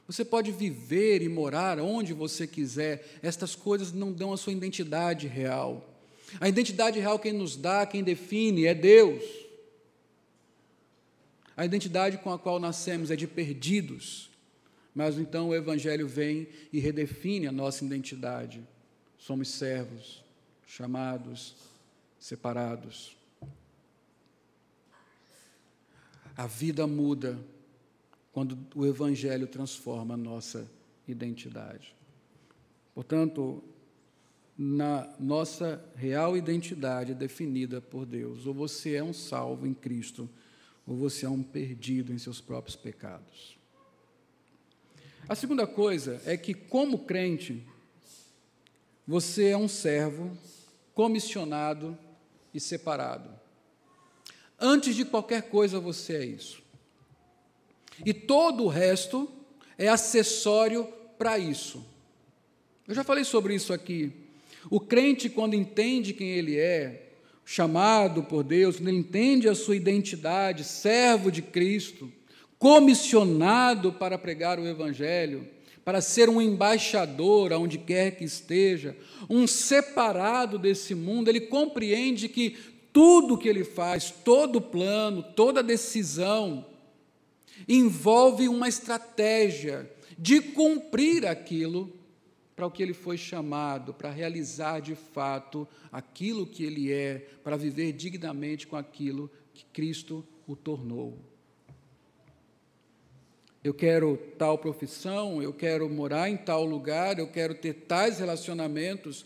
Você 0.07 0.25
pode 0.25 0.51
viver 0.51 1.23
e 1.23 1.29
morar 1.29 1.79
onde 1.79 2.13
você 2.13 2.47
quiser. 2.47 3.19
Estas 3.23 3.55
coisas 3.55 3.93
não 3.93 4.13
dão 4.13 4.33
a 4.33 4.37
sua 4.37 4.53
identidade 4.53 5.27
real. 5.27 5.93
A 6.41 6.49
identidade 6.49 6.99
real 6.99 7.18
quem 7.18 7.32
nos 7.32 7.57
dá, 7.57 7.87
quem 7.87 8.03
define 8.03 8.66
é 8.66 8.74
Deus. 8.74 9.22
A 11.57 11.64
identidade 11.64 12.18
com 12.18 12.32
a 12.32 12.39
qual 12.39 12.59
nascemos 12.59 13.11
é 13.11 13.16
de 13.16 13.26
perdidos. 13.26 14.30
Mas 14.95 15.18
então 15.18 15.49
o 15.49 15.55
Evangelho 15.55 16.07
vem 16.07 16.49
e 16.72 16.78
redefine 16.78 17.47
a 17.47 17.53
nossa 17.53 17.85
identidade. 17.85 18.62
Somos 19.18 19.49
servos, 19.49 20.22
chamados, 20.66 21.57
separados. 22.18 23.16
A 26.37 26.47
vida 26.47 26.87
muda 26.87 27.39
quando 28.32 28.59
o 28.74 28.85
Evangelho 28.85 29.47
transforma 29.47 30.14
a 30.14 30.16
nossa 30.16 30.68
identidade. 31.07 31.95
Portanto, 32.95 33.62
na 34.57 35.09
nossa 35.19 35.85
real 35.97 36.37
identidade 36.37 37.15
definida 37.15 37.81
por 37.81 38.07
Deus. 38.07 38.47
Ou 38.47 38.55
você 38.55 38.95
é 38.95 39.03
um 39.03 39.13
salvo 39.13 39.67
em 39.67 39.75
Cristo, 39.75 40.29
ou 40.87 40.97
você 40.97 41.27
é 41.27 41.29
um 41.29 41.43
perdido 41.43 42.13
em 42.13 42.19
seus 42.19 42.41
próprios 42.41 42.77
pecados. 42.77 43.59
A 45.29 45.35
segunda 45.35 45.67
coisa 45.67 46.21
é 46.25 46.37
que, 46.37 46.55
como 46.55 47.01
crente, 47.01 47.67
você 49.07 49.49
é 49.49 49.57
um 49.57 49.69
servo 49.69 50.37
comissionado 50.95 51.99
e 52.53 52.61
separado. 52.61 53.31
Antes 54.61 54.95
de 54.95 55.05
qualquer 55.05 55.49
coisa, 55.49 55.81
você 55.81 56.17
é 56.17 56.25
isso. 56.25 56.63
E 58.05 58.15
todo 58.15 58.65
o 58.65 58.69
resto 58.69 59.29
é 59.77 59.89
acessório 59.89 60.87
para 61.19 61.39
isso. 61.39 61.85
Eu 62.87 62.95
já 62.95 63.03
falei 63.03 63.25
sobre 63.25 63.55
isso 63.55 63.73
aqui 63.73 64.24
o 64.71 64.81
crente, 64.81 65.29
quando 65.29 65.55
entende 65.55 66.12
quem 66.12 66.29
ele 66.29 66.59
é, 66.59 67.12
chamado 67.45 68.23
por 68.23 68.43
Deus, 68.43 68.77
quando 68.77 68.89
ele 68.89 68.99
entende 68.99 69.49
a 69.49 69.55
sua 69.55 69.77
identidade, 69.77 70.65
servo 70.65 71.31
de 71.31 71.43
Cristo, 71.43 72.11
comissionado 72.59 73.93
para 73.93 74.17
pregar 74.17 74.59
o 74.59 74.67
Evangelho, 74.67 75.47
para 75.85 76.01
ser 76.01 76.31
um 76.31 76.41
embaixador 76.41 77.53
aonde 77.53 77.77
quer 77.77 78.17
que 78.17 78.25
esteja, 78.25 78.97
um 79.29 79.47
separado 79.47 80.59
desse 80.59 80.95
mundo, 80.95 81.29
ele 81.29 81.43
compreende 81.43 82.29
que 82.29 82.57
tudo 82.93 83.37
que 83.37 83.49
ele 83.49 83.65
faz, 83.65 84.11
todo 84.11 84.61
plano, 84.61 85.23
toda 85.23 85.62
decisão, 85.62 86.65
envolve 87.69 88.49
uma 88.49 88.69
estratégia 88.69 89.91
de 90.19 90.41
cumprir 90.41 91.27
aquilo 91.27 91.93
para 92.55 92.67
o 92.67 92.71
que 92.71 92.83
ele 92.83 92.95
foi 92.95 93.17
chamado, 93.17 93.93
para 93.93 94.11
realizar 94.11 94.81
de 94.81 94.95
fato 94.95 95.67
aquilo 95.91 96.47
que 96.47 96.65
ele 96.65 96.93
é, 96.93 97.27
para 97.43 97.57
viver 97.57 97.93
dignamente 97.93 98.67
com 98.67 98.77
aquilo 98.77 99.31
que 99.53 99.65
Cristo 99.67 100.25
o 100.47 100.55
tornou. 100.55 101.19
Eu 103.63 103.73
quero 103.73 104.19
tal 104.39 104.59
profissão, 104.59 105.43
eu 105.43 105.53
quero 105.53 105.89
morar 105.89 106.29
em 106.29 106.37
tal 106.37 106.65
lugar, 106.65 107.19
eu 107.19 107.27
quero 107.27 107.55
ter 107.55 107.73
tais 107.73 108.19
relacionamentos. 108.19 109.25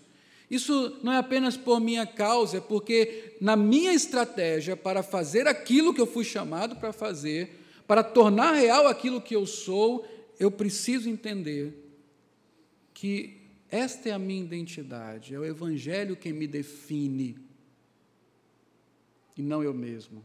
Isso 0.49 0.97
não 1.03 1.13
é 1.13 1.19
apenas 1.19 1.57
por 1.57 1.81
minha 1.81 2.07
causa, 2.07 2.59
é 2.59 2.61
porque 2.61 3.35
na 3.41 3.57
minha 3.57 3.93
estratégia 3.93 4.77
para 4.77 5.03
fazer 5.03 5.47
aquilo 5.47 5.93
que 5.93 6.01
eu 6.01 6.07
fui 6.07 6.25
chamado 6.25 6.77
para 6.77 6.93
fazer, 6.93 7.59
para 7.87 8.03
tornar 8.03 8.53
real 8.53 8.87
aquilo 8.87 9.21
que 9.21 9.35
eu 9.35 9.45
sou, 9.45 10.07
eu 10.39 10.51
preciso 10.51 11.11
entender 11.11 11.88
que 12.99 13.43
esta 13.71 14.09
é 14.09 14.13
a 14.13 14.19
minha 14.19 14.43
identidade, 14.43 15.33
é 15.33 15.39
o 15.39 15.45
Evangelho 15.45 16.17
quem 16.17 16.33
me 16.33 16.49
define, 16.49 17.39
e 19.37 19.43
não 19.43 19.63
eu 19.63 19.73
mesmo. 19.73 20.25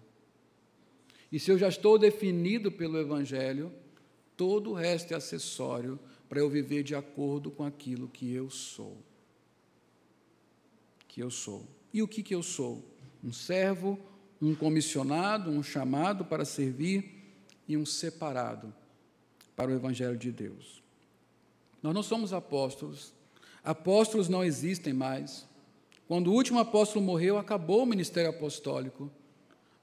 E 1.31 1.39
se 1.39 1.51
eu 1.51 1.57
já 1.59 1.67
estou 1.67 1.99
definido 1.99 2.71
pelo 2.71 2.97
Evangelho, 2.97 3.71
todo 4.35 4.71
o 4.71 4.73
resto 4.73 5.13
é 5.13 5.17
acessório 5.17 5.99
para 6.27 6.39
eu 6.39 6.49
viver 6.49 6.81
de 6.81 6.95
acordo 6.95 7.51
com 7.51 7.63
aquilo 7.63 8.07
que 8.07 8.33
eu 8.33 8.49
sou. 8.49 8.97
Que 11.07 11.21
eu 11.21 11.29
sou. 11.29 11.67
E 11.93 12.01
o 12.01 12.07
que, 12.07 12.23
que 12.23 12.33
eu 12.33 12.41
sou? 12.41 12.83
Um 13.23 13.31
servo, 13.31 13.99
um 14.41 14.55
comissionado, 14.55 15.51
um 15.51 15.61
chamado 15.61 16.25
para 16.25 16.43
servir 16.43 17.35
e 17.67 17.77
um 17.77 17.85
separado 17.85 18.73
para 19.55 19.69
o 19.69 19.75
Evangelho 19.75 20.17
de 20.17 20.31
Deus. 20.31 20.82
Nós 21.83 21.93
não 21.93 22.01
somos 22.01 22.31
apóstolos. 22.31 23.13
Apóstolos 23.61 24.29
não 24.29 24.43
existem 24.43 24.93
mais. 24.93 25.45
Quando 26.07 26.27
o 26.27 26.33
último 26.33 26.59
apóstolo 26.59 27.03
morreu, 27.03 27.37
acabou 27.37 27.83
o 27.83 27.85
ministério 27.85 28.29
apostólico. 28.29 29.11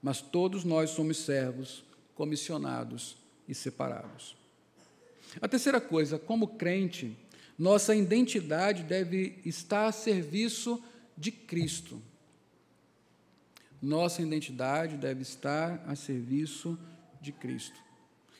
Mas 0.03 0.23
todos 0.23 0.65
nós 0.65 0.91
somos 0.91 1.19
servos, 1.19 1.85
comissionados 2.15 3.19
e 3.47 3.55
separados. 3.55 4.35
A 5.43 5.47
terceira 5.47 5.81
coisa, 5.81 6.19
como 6.19 6.49
crente, 6.49 7.15
nossa 7.59 7.95
identidade 7.95 8.83
deve 8.83 9.39
estar 9.45 9.87
a 9.87 9.93
serviço 9.93 10.83
de 11.17 11.31
Cristo. 11.31 12.01
Nossa 13.81 14.23
identidade 14.23 14.97
deve 14.97 15.21
estar 15.21 15.85
a 15.87 15.95
serviço 15.95 16.79
de 17.21 17.31
Cristo. 17.31 17.79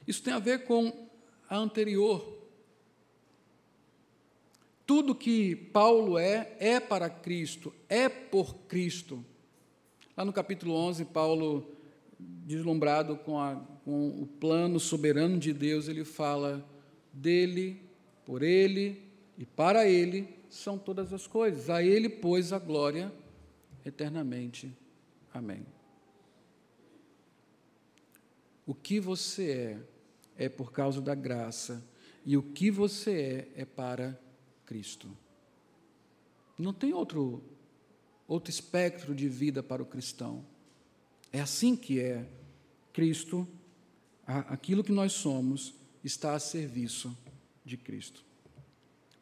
Isso 0.07 0.23
tem 0.23 0.33
a 0.33 0.39
ver 0.39 0.65
com 0.65 1.09
a 1.49 1.57
anterior 1.57 2.40
tudo 4.91 5.15
que 5.15 5.55
Paulo 5.55 6.19
é, 6.19 6.57
é 6.59 6.81
para 6.81 7.09
Cristo, 7.09 7.73
é 7.89 8.09
por 8.09 8.57
Cristo. 8.67 9.25
Lá 10.17 10.25
no 10.25 10.33
capítulo 10.33 10.75
11, 10.75 11.05
Paulo, 11.05 11.71
deslumbrado 12.19 13.15
com, 13.19 13.39
a, 13.39 13.55
com 13.85 14.09
o 14.09 14.27
plano 14.27 14.81
soberano 14.81 15.39
de 15.39 15.53
Deus, 15.53 15.87
ele 15.87 16.05
fala: 16.05 16.69
dele, 17.13 17.81
por 18.27 18.43
ele 18.43 19.01
e 19.39 19.47
para 19.47 19.87
ele 19.87 20.29
são 20.49 20.77
todas 20.77 21.13
as 21.13 21.25
coisas. 21.25 21.71
A 21.71 21.85
ele, 21.85 22.09
pois, 22.09 22.53
a 22.53 22.59
glória 22.59 23.13
eternamente. 23.87 24.77
Amém. 25.33 25.65
O 28.67 28.75
que 28.75 28.99
você 28.99 29.79
é, 30.37 30.47
é 30.47 30.49
por 30.49 30.73
causa 30.73 31.01
da 31.01 31.15
graça, 31.15 31.81
e 32.27 32.37
o 32.37 32.43
que 32.43 32.73
você 32.73 33.49
é, 33.55 33.63
é 33.63 33.65
para 33.65 34.21
Cristo. 34.71 35.11
Não 36.57 36.73
tem 36.73 36.93
outro, 36.93 37.43
outro 38.29 38.51
espectro 38.51 39.17
de 39.17 39.29
vida 39.29 39.65
para 39.65 39.83
o 39.83 39.85
cristão. 39.85 40.47
É 41.33 41.41
assim 41.41 41.75
que 41.75 41.99
é. 41.99 42.25
Cristo, 42.93 43.49
aquilo 44.25 44.85
que 44.85 44.93
nós 44.93 45.13
somos, 45.13 45.75
está 46.05 46.37
a 46.37 46.39
serviço 46.39 47.17
de 47.65 47.77
Cristo. 47.77 48.25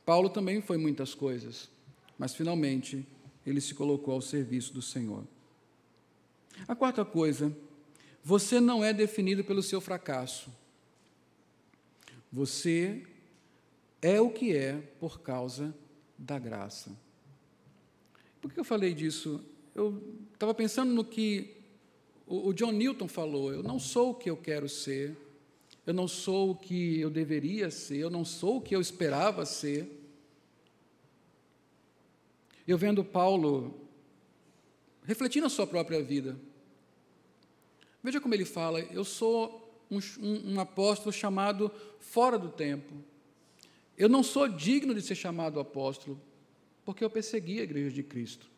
Paulo 0.05 0.28
também 0.28 0.61
foi 0.61 0.76
muitas 0.76 1.14
coisas, 1.14 1.70
mas 2.18 2.34
finalmente 2.34 3.07
ele 3.46 3.62
se 3.62 3.74
colocou 3.74 4.12
ao 4.12 4.20
serviço 4.20 4.74
do 4.74 4.82
Senhor. 4.82 5.26
A 6.66 6.76
quarta 6.76 7.07
coisa, 7.07 7.57
você 8.22 8.61
não 8.61 8.84
é 8.84 8.92
definido 8.92 9.42
pelo 9.42 9.62
seu 9.62 9.80
fracasso. 9.80 10.53
Você 12.30 13.07
é 14.01 14.20
o 14.20 14.30
que 14.30 14.55
é 14.55 14.74
por 15.01 15.20
causa 15.20 15.74
da 16.16 16.38
graça. 16.38 16.90
Por 18.40 18.53
que 18.53 18.61
eu 18.61 18.64
falei 18.64 18.94
disso? 18.94 19.44
Eu 19.74 20.03
estava 20.32 20.55
pensando 20.55 20.92
no 20.92 21.05
que 21.05 21.57
o 22.26 22.53
John 22.53 22.72
Newton 22.72 23.09
falou: 23.09 23.53
eu 23.53 23.62
não 23.62 23.78
sou 23.78 24.11
o 24.11 24.14
que 24.14 24.28
eu 24.28 24.36
quero 24.36 24.68
ser, 24.68 25.16
eu 25.86 25.94
não 25.94 26.07
sou 26.07 26.51
o 26.51 26.55
que 26.55 27.01
eu 27.01 27.11
deveria 27.11 27.70
ser, 27.70 27.99
eu 27.99 28.11
não 28.11 28.24
sou 28.24 28.59
o 28.59 28.61
que 28.61 28.76
eu 28.76 28.80
esperava 28.80 29.46
ser. 29.46 29.96
Eu 32.66 32.76
vendo 32.76 33.03
Paulo 33.03 33.88
refletindo 35.05 35.46
a 35.46 35.51
sua 35.51 35.66
própria 35.66 36.03
vida. 36.03 36.38
Veja 38.03 38.20
como 38.20 38.34
ele 38.34 38.44
fala: 38.44 38.80
eu 38.80 39.05
sou 39.05 39.86
um, 39.90 39.99
um, 40.20 40.55
um 40.55 40.61
apóstolo 40.61 41.12
chamado 41.12 41.70
fora 41.99 42.38
do 42.38 42.51
tempo. 42.51 42.94
Eu 43.99 44.09
não 44.09 44.22
sou 44.22 44.49
digno 44.49 44.94
de 44.94 45.03
ser 45.03 45.16
chamado 45.16 45.59
apóstolo, 45.59 46.20
porque 46.84 47.05
eu 47.05 47.11
persegui 47.11 47.59
a 47.59 47.64
igreja 47.64 47.90
de 47.90 48.05
Cristo. 48.05 48.49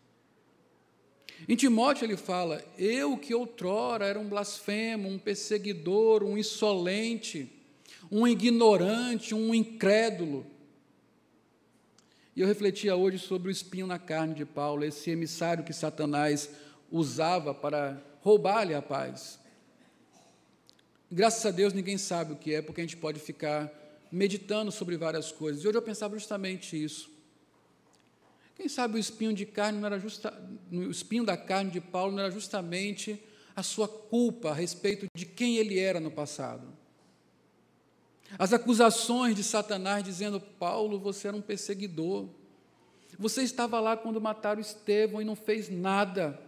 Em 1.48 1.56
Timóteo 1.56 2.04
ele 2.04 2.16
fala: 2.16 2.62
Eu 2.76 3.16
que 3.16 3.34
outrora 3.34 4.04
era 4.04 4.20
um 4.20 4.28
blasfemo, 4.28 5.08
um 5.08 5.18
perseguidor, 5.18 6.22
um 6.22 6.36
insolente, 6.36 7.50
um 8.12 8.28
ignorante, 8.28 9.34
um 9.34 9.54
incrédulo. 9.54 10.44
E 12.36 12.42
eu 12.42 12.46
refletia 12.46 12.94
hoje 12.94 13.18
sobre 13.18 13.48
o 13.48 13.50
espinho 13.50 13.86
na 13.86 13.98
carne 13.98 14.34
de 14.34 14.44
Paulo, 14.44 14.84
esse 14.84 15.10
emissário 15.10 15.64
que 15.64 15.72
Satanás 15.72 16.50
usava 16.90 17.54
para 17.54 18.02
roubar-lhe 18.20 18.74
a 18.74 18.82
paz. 18.82 19.38
Graças 21.10 21.44
a 21.46 21.50
Deus 21.50 21.72
ninguém 21.72 21.96
sabe 21.96 22.34
o 22.34 22.36
que 22.36 22.54
é, 22.54 22.62
porque 22.62 22.82
a 22.82 22.84
gente 22.84 22.96
pode 22.96 23.18
ficar 23.18 23.72
meditando 24.10 24.72
sobre 24.72 24.96
várias 24.96 25.30
coisas. 25.30 25.62
E 25.62 25.68
hoje 25.68 25.78
eu 25.78 25.82
pensava 25.82 26.18
justamente 26.18 26.82
isso. 26.82 27.10
Quem 28.56 28.68
sabe 28.68 28.96
o 28.96 28.98
espinho 28.98 29.32
de 29.32 29.46
carne 29.46 29.78
não 29.78 29.86
era 29.86 29.98
justa, 29.98 30.34
o 30.70 30.90
espinho 30.90 31.24
da 31.24 31.36
carne 31.36 31.70
de 31.70 31.80
Paulo 31.80 32.12
não 32.12 32.20
era 32.20 32.30
justamente 32.30 33.22
a 33.56 33.62
sua 33.62 33.88
culpa 33.88 34.50
a 34.50 34.54
respeito 34.54 35.06
de 35.14 35.24
quem 35.24 35.56
ele 35.56 35.78
era 35.78 35.98
no 35.98 36.10
passado. 36.10 36.66
As 38.38 38.52
acusações 38.52 39.34
de 39.34 39.42
Satanás 39.42 40.04
dizendo: 40.04 40.40
Paulo, 40.40 40.98
você 40.98 41.28
era 41.28 41.36
um 41.36 41.42
perseguidor. 41.42 42.28
Você 43.18 43.42
estava 43.42 43.80
lá 43.80 43.96
quando 43.96 44.20
mataram 44.20 44.60
Estevão 44.60 45.20
e 45.20 45.24
não 45.24 45.34
fez 45.34 45.68
nada. 45.68 46.40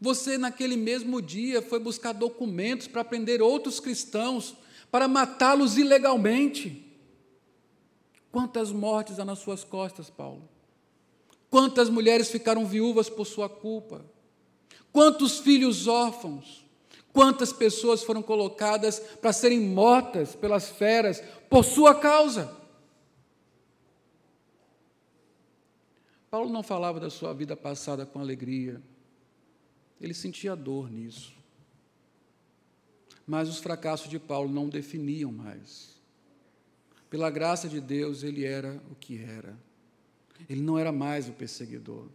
Você, 0.00 0.36
naquele 0.36 0.76
mesmo 0.76 1.22
dia, 1.22 1.62
foi 1.62 1.78
buscar 1.78 2.12
documentos 2.12 2.86
para 2.86 3.04
prender 3.04 3.40
outros 3.40 3.80
cristãos, 3.80 4.54
para 4.94 5.08
matá-los 5.08 5.76
ilegalmente. 5.76 6.88
Quantas 8.30 8.70
mortes 8.70 9.18
há 9.18 9.24
nas 9.24 9.40
suas 9.40 9.64
costas, 9.64 10.08
Paulo? 10.08 10.48
Quantas 11.50 11.90
mulheres 11.90 12.30
ficaram 12.30 12.64
viúvas 12.64 13.10
por 13.10 13.24
sua 13.26 13.48
culpa? 13.48 14.04
Quantos 14.92 15.40
filhos 15.40 15.88
órfãos? 15.88 16.64
Quantas 17.12 17.52
pessoas 17.52 18.04
foram 18.04 18.22
colocadas 18.22 19.00
para 19.20 19.32
serem 19.32 19.58
mortas 19.58 20.36
pelas 20.36 20.68
feras 20.68 21.20
por 21.50 21.64
sua 21.64 21.96
causa? 21.96 22.56
Paulo 26.30 26.50
não 26.50 26.62
falava 26.62 27.00
da 27.00 27.10
sua 27.10 27.34
vida 27.34 27.56
passada 27.56 28.06
com 28.06 28.20
alegria, 28.20 28.80
ele 30.00 30.14
sentia 30.14 30.54
dor 30.54 30.88
nisso. 30.88 31.34
Mas 33.26 33.48
os 33.48 33.58
fracassos 33.58 34.08
de 34.08 34.18
Paulo 34.18 34.52
não 34.52 34.68
definiam 34.68 35.32
mais. 35.32 35.94
Pela 37.08 37.30
graça 37.30 37.68
de 37.68 37.80
Deus, 37.80 38.22
ele 38.22 38.44
era 38.44 38.80
o 38.90 38.94
que 38.94 39.22
era. 39.22 39.56
Ele 40.48 40.60
não 40.60 40.78
era 40.78 40.92
mais 40.92 41.28
o 41.28 41.32
perseguidor. 41.32 42.08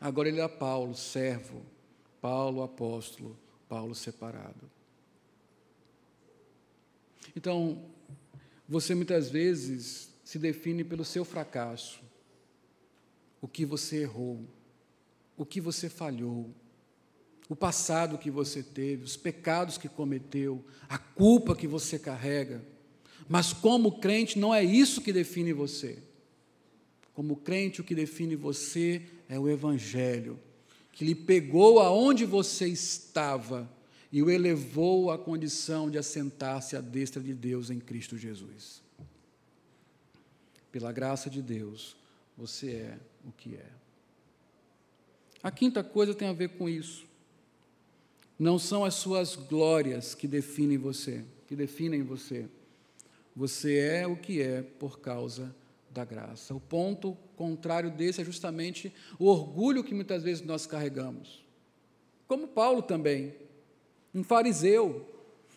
Agora 0.00 0.28
ele 0.28 0.38
era 0.38 0.48
Paulo, 0.48 0.94
servo. 0.94 1.62
Paulo, 2.20 2.62
apóstolo. 2.62 3.36
Paulo 3.68 3.94
separado. 3.94 4.70
Então, 7.34 7.84
você 8.68 8.94
muitas 8.94 9.28
vezes 9.30 10.10
se 10.24 10.38
define 10.38 10.84
pelo 10.84 11.04
seu 11.04 11.24
fracasso, 11.24 12.00
o 13.40 13.48
que 13.48 13.66
você 13.66 14.02
errou, 14.02 14.46
o 15.36 15.44
que 15.44 15.60
você 15.60 15.88
falhou, 15.88 16.50
o 17.48 17.56
passado 17.56 18.18
que 18.18 18.30
você 18.30 18.62
teve, 18.62 19.04
os 19.04 19.16
pecados 19.16 19.76
que 19.76 19.88
cometeu, 19.88 20.64
a 20.88 20.96
culpa 20.96 21.54
que 21.54 21.66
você 21.66 21.98
carrega. 21.98 22.64
Mas 23.28 23.52
como 23.52 23.98
crente, 24.00 24.38
não 24.38 24.54
é 24.54 24.62
isso 24.62 25.02
que 25.02 25.12
define 25.12 25.52
você. 25.52 26.02
Como 27.12 27.36
crente, 27.36 27.80
o 27.80 27.84
que 27.84 27.94
define 27.94 28.34
você 28.34 29.02
é 29.28 29.38
o 29.38 29.48
Evangelho, 29.48 30.38
que 30.92 31.04
lhe 31.04 31.14
pegou 31.14 31.80
aonde 31.80 32.24
você 32.24 32.66
estava 32.66 33.70
e 34.10 34.22
o 34.22 34.30
elevou 34.30 35.10
à 35.10 35.18
condição 35.18 35.90
de 35.90 35.98
assentar-se 35.98 36.76
à 36.76 36.80
destra 36.80 37.22
de 37.22 37.34
Deus 37.34 37.70
em 37.70 37.80
Cristo 37.80 38.16
Jesus. 38.16 38.82
Pela 40.70 40.92
graça 40.92 41.28
de 41.28 41.42
Deus, 41.42 41.96
você 42.36 42.70
é 42.70 42.98
o 43.24 43.32
que 43.32 43.54
é. 43.54 43.70
A 45.42 45.50
quinta 45.50 45.84
coisa 45.84 46.14
tem 46.14 46.28
a 46.28 46.32
ver 46.32 46.50
com 46.50 46.68
isso. 46.68 47.06
Não 48.38 48.58
são 48.58 48.84
as 48.84 48.94
suas 48.94 49.36
glórias 49.36 50.14
que 50.14 50.26
definem 50.26 50.76
você, 50.76 51.24
que 51.46 51.54
definem 51.54 52.02
você. 52.02 52.46
Você 53.36 53.78
é 53.78 54.06
o 54.06 54.16
que 54.16 54.42
é 54.42 54.62
por 54.62 54.98
causa 54.98 55.54
da 55.90 56.04
graça. 56.04 56.54
O 56.54 56.60
ponto 56.60 57.16
contrário 57.36 57.90
desse 57.90 58.20
é 58.20 58.24
justamente 58.24 58.92
o 59.18 59.26
orgulho 59.26 59.84
que 59.84 59.94
muitas 59.94 60.22
vezes 60.22 60.44
nós 60.44 60.66
carregamos. 60.66 61.44
Como 62.26 62.48
Paulo 62.48 62.82
também, 62.82 63.34
um 64.12 64.24
fariseu, 64.24 65.08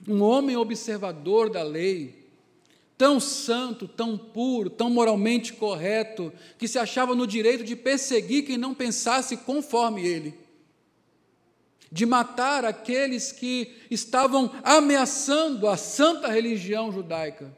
um 0.08 0.22
homem 0.22 0.56
observador 0.56 1.50
da 1.50 1.64
lei, 1.64 2.28
tão 2.96 3.20
santo, 3.20 3.88
tão 3.88 4.18
puro, 4.18 4.70
tão 4.70 4.90
moralmente 4.90 5.54
correto, 5.54 6.32
que 6.60 6.68
se 6.68 6.78
achava 6.78 7.16
no 7.16 7.26
direito 7.26 7.64
de 7.64 7.76
perseguir 7.76 8.46
quem 8.46 8.58
não 8.58 8.76
pensasse 8.76 9.38
conforme 9.38 10.06
ele 10.06 10.47
de 11.92 12.06
matar 12.06 12.66
aqueles 12.66 13.32
que 13.32 13.76
estavam 13.90 14.52
ameaçando 14.64 15.68
a 15.68 15.78
santa 15.78 16.28
religião 16.28 16.92
judaica. 16.92 17.56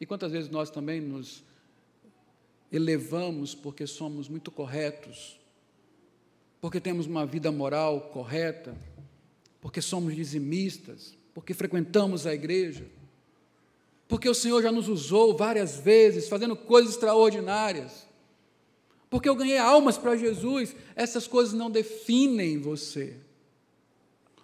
E 0.00 0.06
quantas 0.06 0.32
vezes 0.32 0.50
nós 0.50 0.70
também 0.70 1.00
nos 1.00 1.42
elevamos 2.70 3.54
porque 3.54 3.86
somos 3.86 4.28
muito 4.28 4.50
corretos, 4.50 5.38
porque 6.60 6.80
temos 6.80 7.06
uma 7.06 7.26
vida 7.26 7.50
moral 7.50 8.10
correta, 8.12 8.76
porque 9.60 9.80
somos 9.80 10.14
dizimistas, 10.14 11.16
porque 11.34 11.54
frequentamos 11.54 12.26
a 12.26 12.34
igreja, 12.34 12.86
porque 14.06 14.28
o 14.28 14.34
Senhor 14.34 14.62
já 14.62 14.70
nos 14.70 14.88
usou 14.88 15.36
várias 15.36 15.78
vezes 15.78 16.28
fazendo 16.28 16.56
coisas 16.56 16.94
extraordinárias 16.94 18.07
porque 19.10 19.28
eu 19.28 19.34
ganhei 19.34 19.58
almas 19.58 19.96
para 19.96 20.16
Jesus, 20.16 20.74
essas 20.94 21.26
coisas 21.26 21.54
não 21.54 21.70
definem 21.70 22.58
você. 22.58 23.16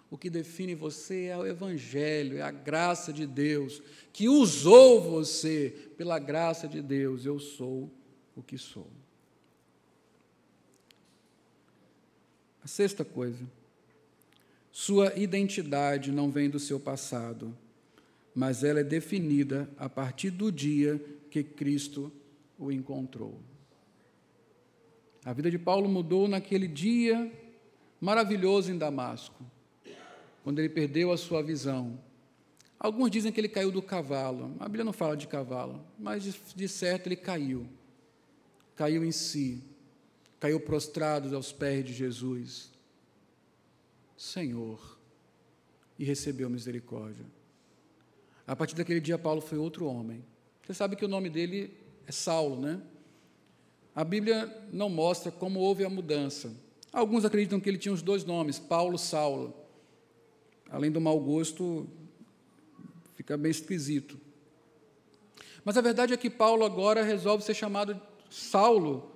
O 0.09 0.17
que 0.17 0.29
define 0.29 0.75
você 0.75 1.25
é 1.25 1.37
o 1.37 1.45
Evangelho, 1.45 2.37
é 2.37 2.41
a 2.41 2.51
graça 2.51 3.11
de 3.11 3.25
Deus, 3.25 3.81
que 4.13 4.29
usou 4.29 5.01
você, 5.01 5.91
pela 5.97 6.17
graça 6.19 6.67
de 6.67 6.81
Deus, 6.81 7.25
eu 7.25 7.39
sou 7.39 7.91
o 8.35 8.41
que 8.41 8.57
sou. 8.57 8.87
A 12.63 12.67
sexta 12.67 13.05
coisa, 13.05 13.45
sua 14.71 15.15
identidade 15.15 16.11
não 16.11 16.31
vem 16.31 16.49
do 16.49 16.59
seu 16.59 16.79
passado, 16.79 17.55
mas 18.33 18.63
ela 18.63 18.79
é 18.79 18.83
definida 18.83 19.69
a 19.77 19.87
partir 19.87 20.31
do 20.31 20.51
dia 20.51 20.99
que 21.29 21.43
Cristo 21.43 22.11
o 22.57 22.71
encontrou. 22.71 23.39
A 25.25 25.33
vida 25.33 25.49
de 25.49 25.57
Paulo 25.57 25.89
mudou 25.89 26.27
naquele 26.27 26.67
dia 26.67 27.31
maravilhoso 27.99 28.71
em 28.71 28.77
Damasco, 28.77 29.43
quando 30.43 30.59
ele 30.59 30.69
perdeu 30.69 31.11
a 31.11 31.17
sua 31.17 31.41
visão. 31.41 31.99
Alguns 32.79 33.09
dizem 33.09 33.31
que 33.31 33.39
ele 33.39 33.49
caiu 33.49 33.71
do 33.71 33.81
cavalo. 33.81 34.55
A 34.59 34.65
Bíblia 34.65 34.83
não 34.83 34.93
fala 34.93 35.17
de 35.17 35.25
cavalo, 35.25 35.83
mas 35.97 36.21
de, 36.21 36.35
de 36.55 36.67
certo 36.67 37.07
ele 37.07 37.15
caiu. 37.15 37.67
caiu 38.75 39.03
em 39.03 39.11
si, 39.11 39.63
caiu 40.39 40.59
prostrado 40.59 41.35
aos 41.35 41.51
pés 41.51 41.83
de 41.83 41.93
Jesus. 41.93 42.71
Senhor, 44.15 44.99
e 45.97 46.05
recebeu 46.05 46.49
misericórdia. 46.49 47.25
A 48.45 48.55
partir 48.55 48.75
daquele 48.75 48.99
dia, 48.99 49.17
Paulo 49.17 49.41
foi 49.41 49.57
outro 49.57 49.87
homem. 49.87 50.23
Você 50.63 50.73
sabe 50.73 50.95
que 50.95 51.03
o 51.03 51.07
nome 51.07 51.29
dele 51.29 51.75
é 52.05 52.11
Saulo, 52.11 52.61
né? 52.61 52.79
A 53.95 54.03
Bíblia 54.03 54.53
não 54.73 54.89
mostra 54.89 55.31
como 55.31 55.61
houve 55.61 55.85
a 55.85 55.89
mudança. 55.89 56.53
Alguns 56.91 57.23
acreditam 57.23 57.61
que 57.61 57.69
ele 57.69 57.77
tinha 57.77 57.93
os 57.93 58.01
dois 58.01 58.25
nomes, 58.25 58.59
Paulo, 58.59 58.97
Saulo. 58.97 59.53
Além 60.69 60.91
do 60.91 60.99
mau 60.99 61.17
gosto, 61.17 61.87
fica 63.15 63.37
bem 63.37 63.51
esquisito. 63.51 64.19
Mas 65.63 65.77
a 65.77 65.81
verdade 65.81 66.13
é 66.13 66.17
que 66.17 66.29
Paulo 66.29 66.65
agora 66.65 67.03
resolve 67.03 67.43
ser 67.43 67.53
chamado 67.53 67.99
Saulo, 68.29 69.11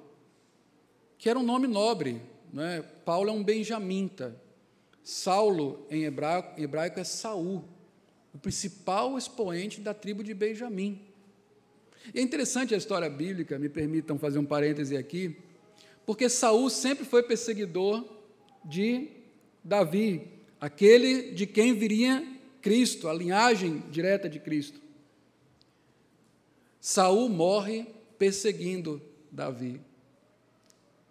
que 1.17 1.29
era 1.29 1.37
um 1.37 1.43
nome 1.43 1.67
nobre. 1.67 2.21
Né? 2.53 2.81
Paulo 3.03 3.29
é 3.29 3.33
um 3.33 3.43
benjamita. 3.43 4.41
Saulo, 5.03 5.85
em 5.89 6.03
hebraico, 6.03 6.59
hebraico 6.59 6.99
é 6.99 7.03
Saul, 7.03 7.65
o 8.33 8.37
principal 8.37 9.17
expoente 9.17 9.81
da 9.81 9.93
tribo 9.93 10.23
de 10.23 10.33
Benjamim. 10.33 11.08
E 12.13 12.19
é 12.19 12.21
interessante 12.21 12.73
a 12.73 12.77
história 12.77 13.09
bíblica, 13.09 13.59
me 13.59 13.69
permitam 13.69 14.17
fazer 14.17 14.39
um 14.39 14.45
parêntese 14.45 14.95
aqui, 14.95 15.37
porque 16.05 16.29
Saul 16.29 16.69
sempre 16.69 17.05
foi 17.05 17.23
perseguidor 17.23 18.03
de 18.65 19.07
Davi, 19.63 20.27
aquele 20.59 21.31
de 21.31 21.45
quem 21.45 21.73
viria 21.73 22.25
Cristo, 22.61 23.07
a 23.07 23.13
linhagem 23.13 23.83
direta 23.91 24.29
de 24.29 24.39
Cristo. 24.39 24.79
Saul 26.79 27.29
morre 27.29 27.85
perseguindo 28.17 29.01
Davi. 29.31 29.79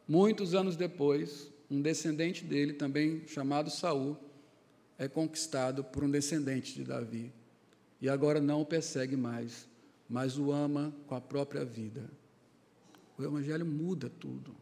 Muitos 0.07 0.55
anos 0.55 0.77
depois, 0.77 1.51
um 1.71 1.81
descendente 1.81 2.45
dele, 2.45 2.73
também 2.73 3.23
chamado 3.27 3.71
Saul, 3.71 4.17
é 4.99 5.07
conquistado 5.07 5.85
por 5.85 6.03
um 6.03 6.11
descendente 6.11 6.75
de 6.75 6.85
Davi. 6.85 7.33
E 8.01 8.09
agora 8.09 8.41
não 8.41 8.63
o 8.63 8.67
persegue 8.67 9.17
mais, 9.17 9.69
mas 10.09 10.39
o 10.39 10.51
ama 10.51 10.93
com 11.07 11.15
a 11.15 11.21
própria 11.21 11.65
vida. 11.65 12.11
O 13.19 13.23
Evangelho 13.23 13.67
muda 13.67 14.09
tudo. 14.09 14.55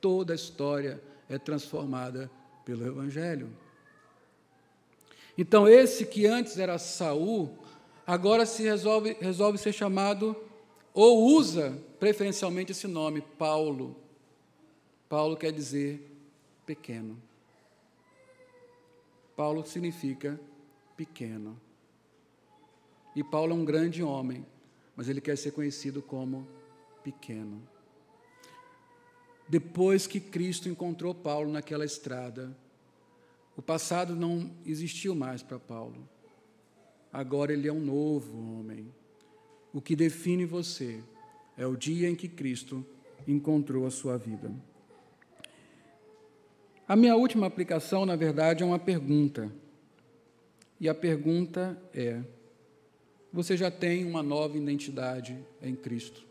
Toda 0.00 0.32
a 0.32 0.36
história 0.36 1.02
é 1.28 1.38
transformada 1.38 2.30
pelo 2.64 2.86
Evangelho. 2.86 3.50
Então, 5.36 5.68
esse 5.68 6.04
que 6.04 6.26
antes 6.26 6.58
era 6.58 6.78
Saul, 6.78 7.56
agora 8.06 8.44
se 8.44 8.62
resolve, 8.62 9.16
resolve 9.20 9.58
ser 9.58 9.72
chamado, 9.72 10.34
ou 10.92 11.26
usa 11.36 11.78
preferencialmente 12.00 12.72
esse 12.72 12.88
nome, 12.88 13.20
Paulo. 13.20 13.96
Paulo 15.08 15.36
quer 15.36 15.52
dizer 15.52 16.10
pequeno. 16.66 17.16
Paulo 19.36 19.64
significa 19.64 20.40
pequeno. 20.96 21.60
E 23.18 23.24
Paulo 23.24 23.50
é 23.50 23.54
um 23.56 23.64
grande 23.64 24.00
homem, 24.00 24.46
mas 24.94 25.08
ele 25.08 25.20
quer 25.20 25.36
ser 25.36 25.50
conhecido 25.50 26.00
como 26.00 26.46
pequeno. 27.02 27.60
Depois 29.48 30.06
que 30.06 30.20
Cristo 30.20 30.68
encontrou 30.68 31.12
Paulo 31.12 31.50
naquela 31.50 31.84
estrada, 31.84 32.56
o 33.56 33.60
passado 33.60 34.14
não 34.14 34.48
existiu 34.64 35.16
mais 35.16 35.42
para 35.42 35.58
Paulo. 35.58 36.08
Agora 37.12 37.52
ele 37.52 37.66
é 37.66 37.72
um 37.72 37.80
novo 37.80 38.38
homem. 38.38 38.94
O 39.72 39.80
que 39.80 39.96
define 39.96 40.44
você 40.44 41.02
é 41.56 41.66
o 41.66 41.74
dia 41.74 42.08
em 42.08 42.14
que 42.14 42.28
Cristo 42.28 42.86
encontrou 43.26 43.84
a 43.84 43.90
sua 43.90 44.16
vida. 44.16 44.48
A 46.86 46.94
minha 46.94 47.16
última 47.16 47.48
aplicação, 47.48 48.06
na 48.06 48.14
verdade, 48.14 48.62
é 48.62 48.66
uma 48.66 48.78
pergunta. 48.78 49.52
E 50.78 50.88
a 50.88 50.94
pergunta 50.94 51.76
é: 51.92 52.22
você 53.32 53.56
já 53.56 53.70
tem 53.70 54.04
uma 54.04 54.22
nova 54.22 54.56
identidade 54.56 55.38
em 55.62 55.74
Cristo? 55.74 56.26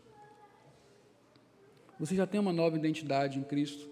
Você 1.98 2.14
já 2.14 2.26
tem 2.26 2.40
uma 2.40 2.52
nova 2.52 2.76
identidade 2.76 3.38
em 3.38 3.42
Cristo? 3.42 3.88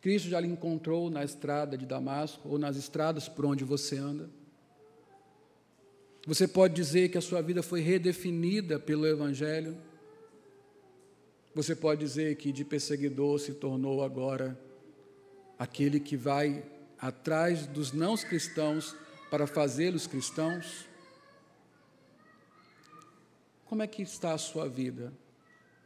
Cristo 0.00 0.28
já 0.28 0.40
lhe 0.40 0.48
encontrou 0.48 1.08
na 1.10 1.24
estrada 1.24 1.78
de 1.78 1.86
Damasco 1.86 2.48
ou 2.48 2.58
nas 2.58 2.76
estradas 2.76 3.28
por 3.28 3.46
onde 3.46 3.64
você 3.64 3.98
anda? 3.98 4.28
Você 6.26 6.46
pode 6.46 6.74
dizer 6.74 7.08
que 7.08 7.18
a 7.18 7.20
sua 7.20 7.40
vida 7.40 7.62
foi 7.62 7.80
redefinida 7.80 8.78
pelo 8.78 9.06
Evangelho? 9.06 9.76
Você 11.54 11.74
pode 11.74 12.00
dizer 12.00 12.36
que 12.36 12.52
de 12.52 12.64
perseguidor 12.64 13.38
se 13.38 13.54
tornou 13.54 14.02
agora 14.02 14.58
aquele 15.58 16.00
que 16.00 16.16
vai 16.16 16.64
atrás 16.98 17.66
dos 17.66 17.92
não 17.92 18.16
cristãos 18.16 18.96
para 19.30 19.46
fazê-los 19.46 20.06
cristãos? 20.06 20.91
Como 23.72 23.82
é 23.82 23.86
que 23.86 24.02
está 24.02 24.34
a 24.34 24.38
sua 24.38 24.68
vida? 24.68 25.10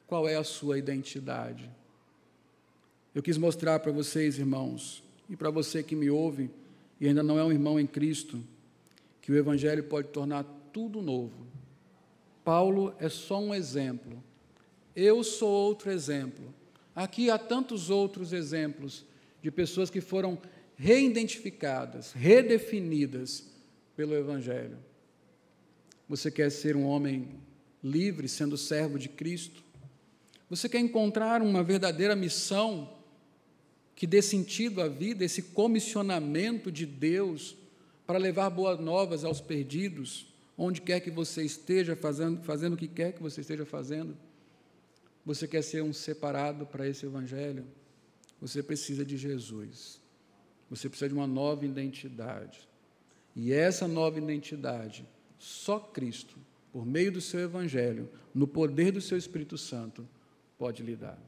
Qual 0.08 0.28
é 0.28 0.34
a 0.34 0.42
sua 0.42 0.76
identidade? 0.76 1.70
Eu 3.14 3.22
quis 3.22 3.38
mostrar 3.38 3.78
para 3.78 3.92
vocês, 3.92 4.40
irmãos, 4.40 5.04
e 5.30 5.36
para 5.36 5.50
você 5.50 5.84
que 5.84 5.94
me 5.94 6.10
ouve 6.10 6.50
e 7.00 7.06
ainda 7.06 7.22
não 7.22 7.38
é 7.38 7.44
um 7.44 7.52
irmão 7.52 7.78
em 7.78 7.86
Cristo, 7.86 8.42
que 9.22 9.30
o 9.30 9.36
Evangelho 9.36 9.84
pode 9.84 10.08
tornar 10.08 10.42
tudo 10.72 11.00
novo. 11.00 11.46
Paulo 12.42 12.92
é 12.98 13.08
só 13.08 13.38
um 13.38 13.54
exemplo. 13.54 14.20
Eu 14.96 15.22
sou 15.22 15.48
outro 15.48 15.88
exemplo. 15.88 16.52
Aqui 16.92 17.30
há 17.30 17.38
tantos 17.38 17.88
outros 17.88 18.32
exemplos 18.32 19.04
de 19.40 19.52
pessoas 19.52 19.90
que 19.90 20.00
foram 20.00 20.36
reidentificadas, 20.74 22.10
redefinidas 22.10 23.46
pelo 23.94 24.16
Evangelho. 24.16 24.76
Você 26.08 26.32
quer 26.32 26.50
ser 26.50 26.74
um 26.74 26.84
homem 26.84 27.45
livre, 27.86 28.28
sendo 28.28 28.56
servo 28.56 28.98
de 28.98 29.08
Cristo? 29.08 29.62
Você 30.48 30.68
quer 30.68 30.78
encontrar 30.78 31.42
uma 31.42 31.62
verdadeira 31.62 32.14
missão 32.14 32.92
que 33.94 34.06
dê 34.06 34.20
sentido 34.20 34.82
à 34.82 34.88
vida, 34.88 35.24
esse 35.24 35.42
comissionamento 35.42 36.70
de 36.70 36.84
Deus 36.84 37.56
para 38.06 38.18
levar 38.18 38.50
boas 38.50 38.78
novas 38.78 39.24
aos 39.24 39.40
perdidos, 39.40 40.26
onde 40.56 40.80
quer 40.80 41.00
que 41.00 41.10
você 41.10 41.42
esteja 41.42 41.96
fazendo, 41.96 42.42
fazendo 42.42 42.74
o 42.74 42.76
que 42.76 42.86
quer 42.86 43.12
que 43.12 43.22
você 43.22 43.40
esteja 43.40 43.64
fazendo? 43.64 44.16
Você 45.24 45.48
quer 45.48 45.62
ser 45.62 45.82
um 45.82 45.92
separado 45.92 46.66
para 46.66 46.86
esse 46.86 47.04
Evangelho? 47.04 47.66
Você 48.40 48.62
precisa 48.62 49.04
de 49.04 49.16
Jesus. 49.16 50.00
Você 50.70 50.88
precisa 50.88 51.08
de 51.08 51.14
uma 51.14 51.26
nova 51.26 51.64
identidade. 51.64 52.68
E 53.34 53.52
essa 53.52 53.88
nova 53.88 54.18
identidade, 54.18 55.06
só 55.38 55.78
Cristo, 55.78 56.38
por 56.77 56.85
meio 56.85 57.11
do 57.11 57.23
seu 57.23 57.40
Evangelho, 57.40 58.07
no 58.35 58.47
poder 58.47 58.93
do 58.93 59.01
seu 59.01 59.16
Espírito 59.16 59.57
Santo, 59.57 60.07
pode 60.59 60.82
lhe 60.82 60.94
dar. 60.94 61.19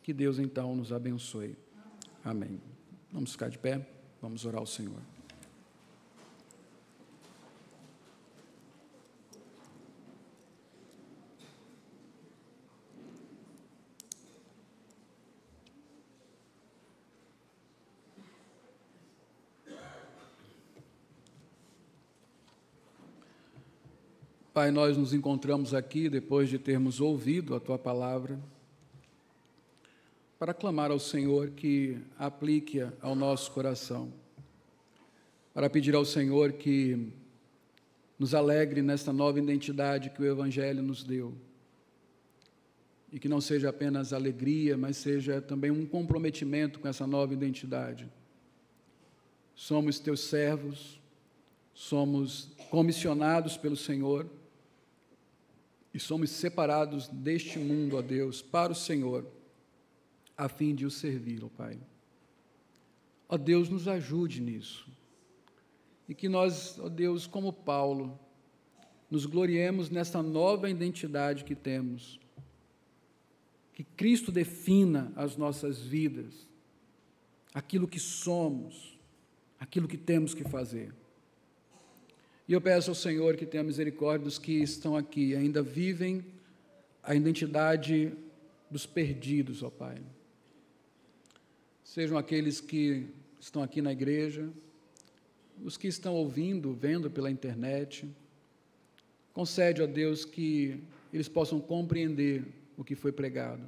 Que 0.00 0.12
Deus 0.12 0.38
então 0.38 0.76
nos 0.76 0.92
abençoe. 0.92 1.56
Amém. 2.24 2.60
Vamos 3.10 3.32
ficar 3.32 3.48
de 3.48 3.58
pé, 3.58 3.84
vamos 4.22 4.44
orar 4.44 4.60
ao 4.60 4.66
Senhor. 4.66 5.00
Pai, 24.54 24.70
nós 24.70 24.96
nos 24.96 25.12
encontramos 25.12 25.74
aqui 25.74 26.08
depois 26.08 26.48
de 26.48 26.60
termos 26.60 27.00
ouvido 27.00 27.56
a 27.56 27.60
tua 27.60 27.76
palavra, 27.76 28.38
para 30.38 30.54
clamar 30.54 30.92
ao 30.92 31.00
Senhor 31.00 31.50
que 31.50 31.98
aplique-a 32.16 32.92
ao 33.00 33.16
nosso 33.16 33.50
coração, 33.50 34.12
para 35.52 35.68
pedir 35.68 35.96
ao 35.96 36.04
Senhor 36.04 36.52
que 36.52 37.12
nos 38.16 38.32
alegre 38.32 38.80
nesta 38.80 39.12
nova 39.12 39.40
identidade 39.40 40.10
que 40.10 40.22
o 40.22 40.24
Evangelho 40.24 40.84
nos 40.84 41.02
deu, 41.02 41.34
e 43.10 43.18
que 43.18 43.28
não 43.28 43.40
seja 43.40 43.70
apenas 43.70 44.12
alegria, 44.12 44.76
mas 44.76 44.96
seja 44.98 45.40
também 45.40 45.72
um 45.72 45.84
comprometimento 45.84 46.78
com 46.78 46.86
essa 46.86 47.08
nova 47.08 47.32
identidade. 47.34 48.08
Somos 49.52 49.98
teus 49.98 50.20
servos, 50.20 51.00
somos 51.74 52.52
comissionados 52.70 53.56
pelo 53.56 53.76
Senhor 53.76 54.30
e 55.94 56.00
somos 56.00 56.30
separados 56.30 57.06
deste 57.06 57.56
mundo, 57.56 57.96
ó 57.96 58.02
Deus, 58.02 58.42
para 58.42 58.72
o 58.72 58.74
Senhor, 58.74 59.24
a 60.36 60.48
fim 60.48 60.74
de 60.74 60.84
o 60.84 60.90
servir, 60.90 61.44
ó 61.44 61.48
Pai. 61.48 61.78
Ó 63.28 63.38
Deus, 63.38 63.68
nos 63.68 63.86
ajude 63.86 64.40
nisso. 64.40 64.88
E 66.08 66.14
que 66.14 66.28
nós, 66.28 66.80
ó 66.80 66.88
Deus, 66.88 67.28
como 67.28 67.52
Paulo, 67.52 68.18
nos 69.08 69.24
gloriemos 69.24 69.88
nessa 69.88 70.20
nova 70.20 70.68
identidade 70.68 71.44
que 71.44 71.54
temos, 71.54 72.18
que 73.72 73.84
Cristo 73.84 74.32
defina 74.32 75.12
as 75.14 75.36
nossas 75.36 75.78
vidas, 75.78 76.48
aquilo 77.52 77.86
que 77.86 78.00
somos, 78.00 78.98
aquilo 79.60 79.86
que 79.86 79.96
temos 79.96 80.34
que 80.34 80.42
fazer. 80.42 80.92
E 82.46 82.52
eu 82.52 82.60
peço 82.60 82.90
ao 82.90 82.94
Senhor 82.94 83.36
que 83.36 83.46
tenha 83.46 83.62
misericórdia 83.62 84.24
dos 84.24 84.38
que 84.38 84.52
estão 84.52 84.96
aqui 84.96 85.34
ainda 85.34 85.62
vivem 85.62 86.24
a 87.02 87.14
identidade 87.14 88.12
dos 88.70 88.84
perdidos, 88.84 89.62
ó 89.62 89.70
Pai. 89.70 89.96
Sejam 91.82 92.18
aqueles 92.18 92.60
que 92.60 93.06
estão 93.40 93.62
aqui 93.62 93.80
na 93.80 93.92
igreja, 93.92 94.48
os 95.62 95.76
que 95.76 95.86
estão 95.86 96.14
ouvindo, 96.14 96.74
vendo 96.74 97.10
pela 97.10 97.30
internet. 97.30 98.08
Concede, 99.32 99.80
ó 99.80 99.86
Deus, 99.86 100.24
que 100.24 100.82
eles 101.12 101.28
possam 101.28 101.60
compreender 101.60 102.44
o 102.76 102.84
que 102.84 102.94
foi 102.94 103.12
pregado 103.12 103.62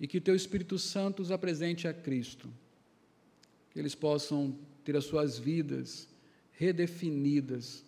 e 0.00 0.06
que 0.06 0.20
Teu 0.20 0.34
Espírito 0.34 0.78
Santo 0.78 1.20
os 1.20 1.30
apresente 1.30 1.88
a 1.88 1.92
Cristo, 1.92 2.48
que 3.70 3.78
eles 3.78 3.94
possam 3.94 4.56
ter 4.84 4.96
as 4.96 5.04
suas 5.04 5.38
vidas 5.38 6.08
redefinidas 6.58 7.84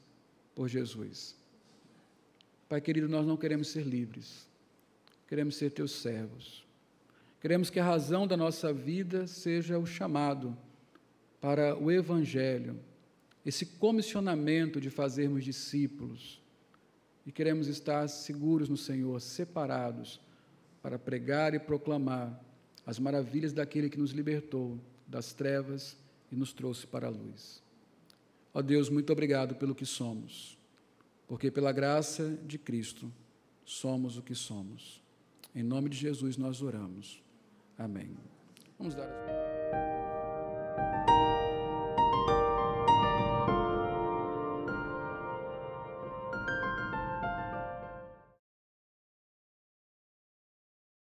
por 0.55 0.69
Jesus. 0.69 1.37
Pai 2.69 2.81
querido, 2.81 3.09
nós 3.09 3.27
não 3.27 3.37
queremos 3.37 3.67
ser 3.67 3.85
livres, 3.85 4.49
queremos 5.27 5.57
ser 5.57 5.73
Teus 5.73 5.91
servos. 5.91 6.65
Queremos 7.41 7.69
que 7.69 7.81
a 7.81 7.85
razão 7.85 8.29
da 8.29 8.37
nossa 8.37 8.73
vida 8.73 9.27
seja 9.27 9.77
o 9.77 9.85
chamado 9.85 10.57
para 11.41 11.77
o 11.77 11.91
Evangelho, 11.91 12.79
esse 13.45 13.67
comissionamento 13.67 14.81
de 14.81 14.89
fazermos 14.89 15.43
discípulos. 15.43 16.41
E 17.27 17.33
queremos 17.33 17.67
estar 17.67 18.07
seguros 18.09 18.69
no 18.69 18.77
Senhor, 18.77 19.21
separados, 19.21 20.21
para 20.81 20.99
pregar 20.99 21.55
e 21.55 21.59
proclamar 21.59 22.41
as 22.87 23.01
maravilhas 23.01 23.53
daquele 23.53 23.91
que 23.91 23.99
nos 23.99 24.13
libertou 24.13 24.79
das 25.09 25.33
trevas 25.33 25.97
e 26.31 26.37
nos 26.37 26.53
trouxe 26.53 26.87
para 26.87 27.09
a 27.09 27.11
luz. 27.11 27.63
Ó 28.53 28.63
Deus, 28.63 28.89
muito 28.89 29.13
obrigado 29.13 29.55
pelo 29.55 29.75
que 29.75 29.87
somos, 29.87 30.59
porque 31.29 31.51
pela 31.51 31.73
graça 31.73 32.37
de 32.47 32.59
Cristo 32.59 33.13
somos 33.65 34.19
o 34.19 34.23
que 34.23 34.35
somos. 34.35 35.03
Em 35.55 35.63
nome 35.63 35.89
de 35.89 35.97
Jesus 35.97 36.37
nós 36.37 36.63
oramos. 36.63 37.23
Amém. 37.79 38.17
Vamos 38.79 38.95
dar 38.95 39.09
as 39.09 39.90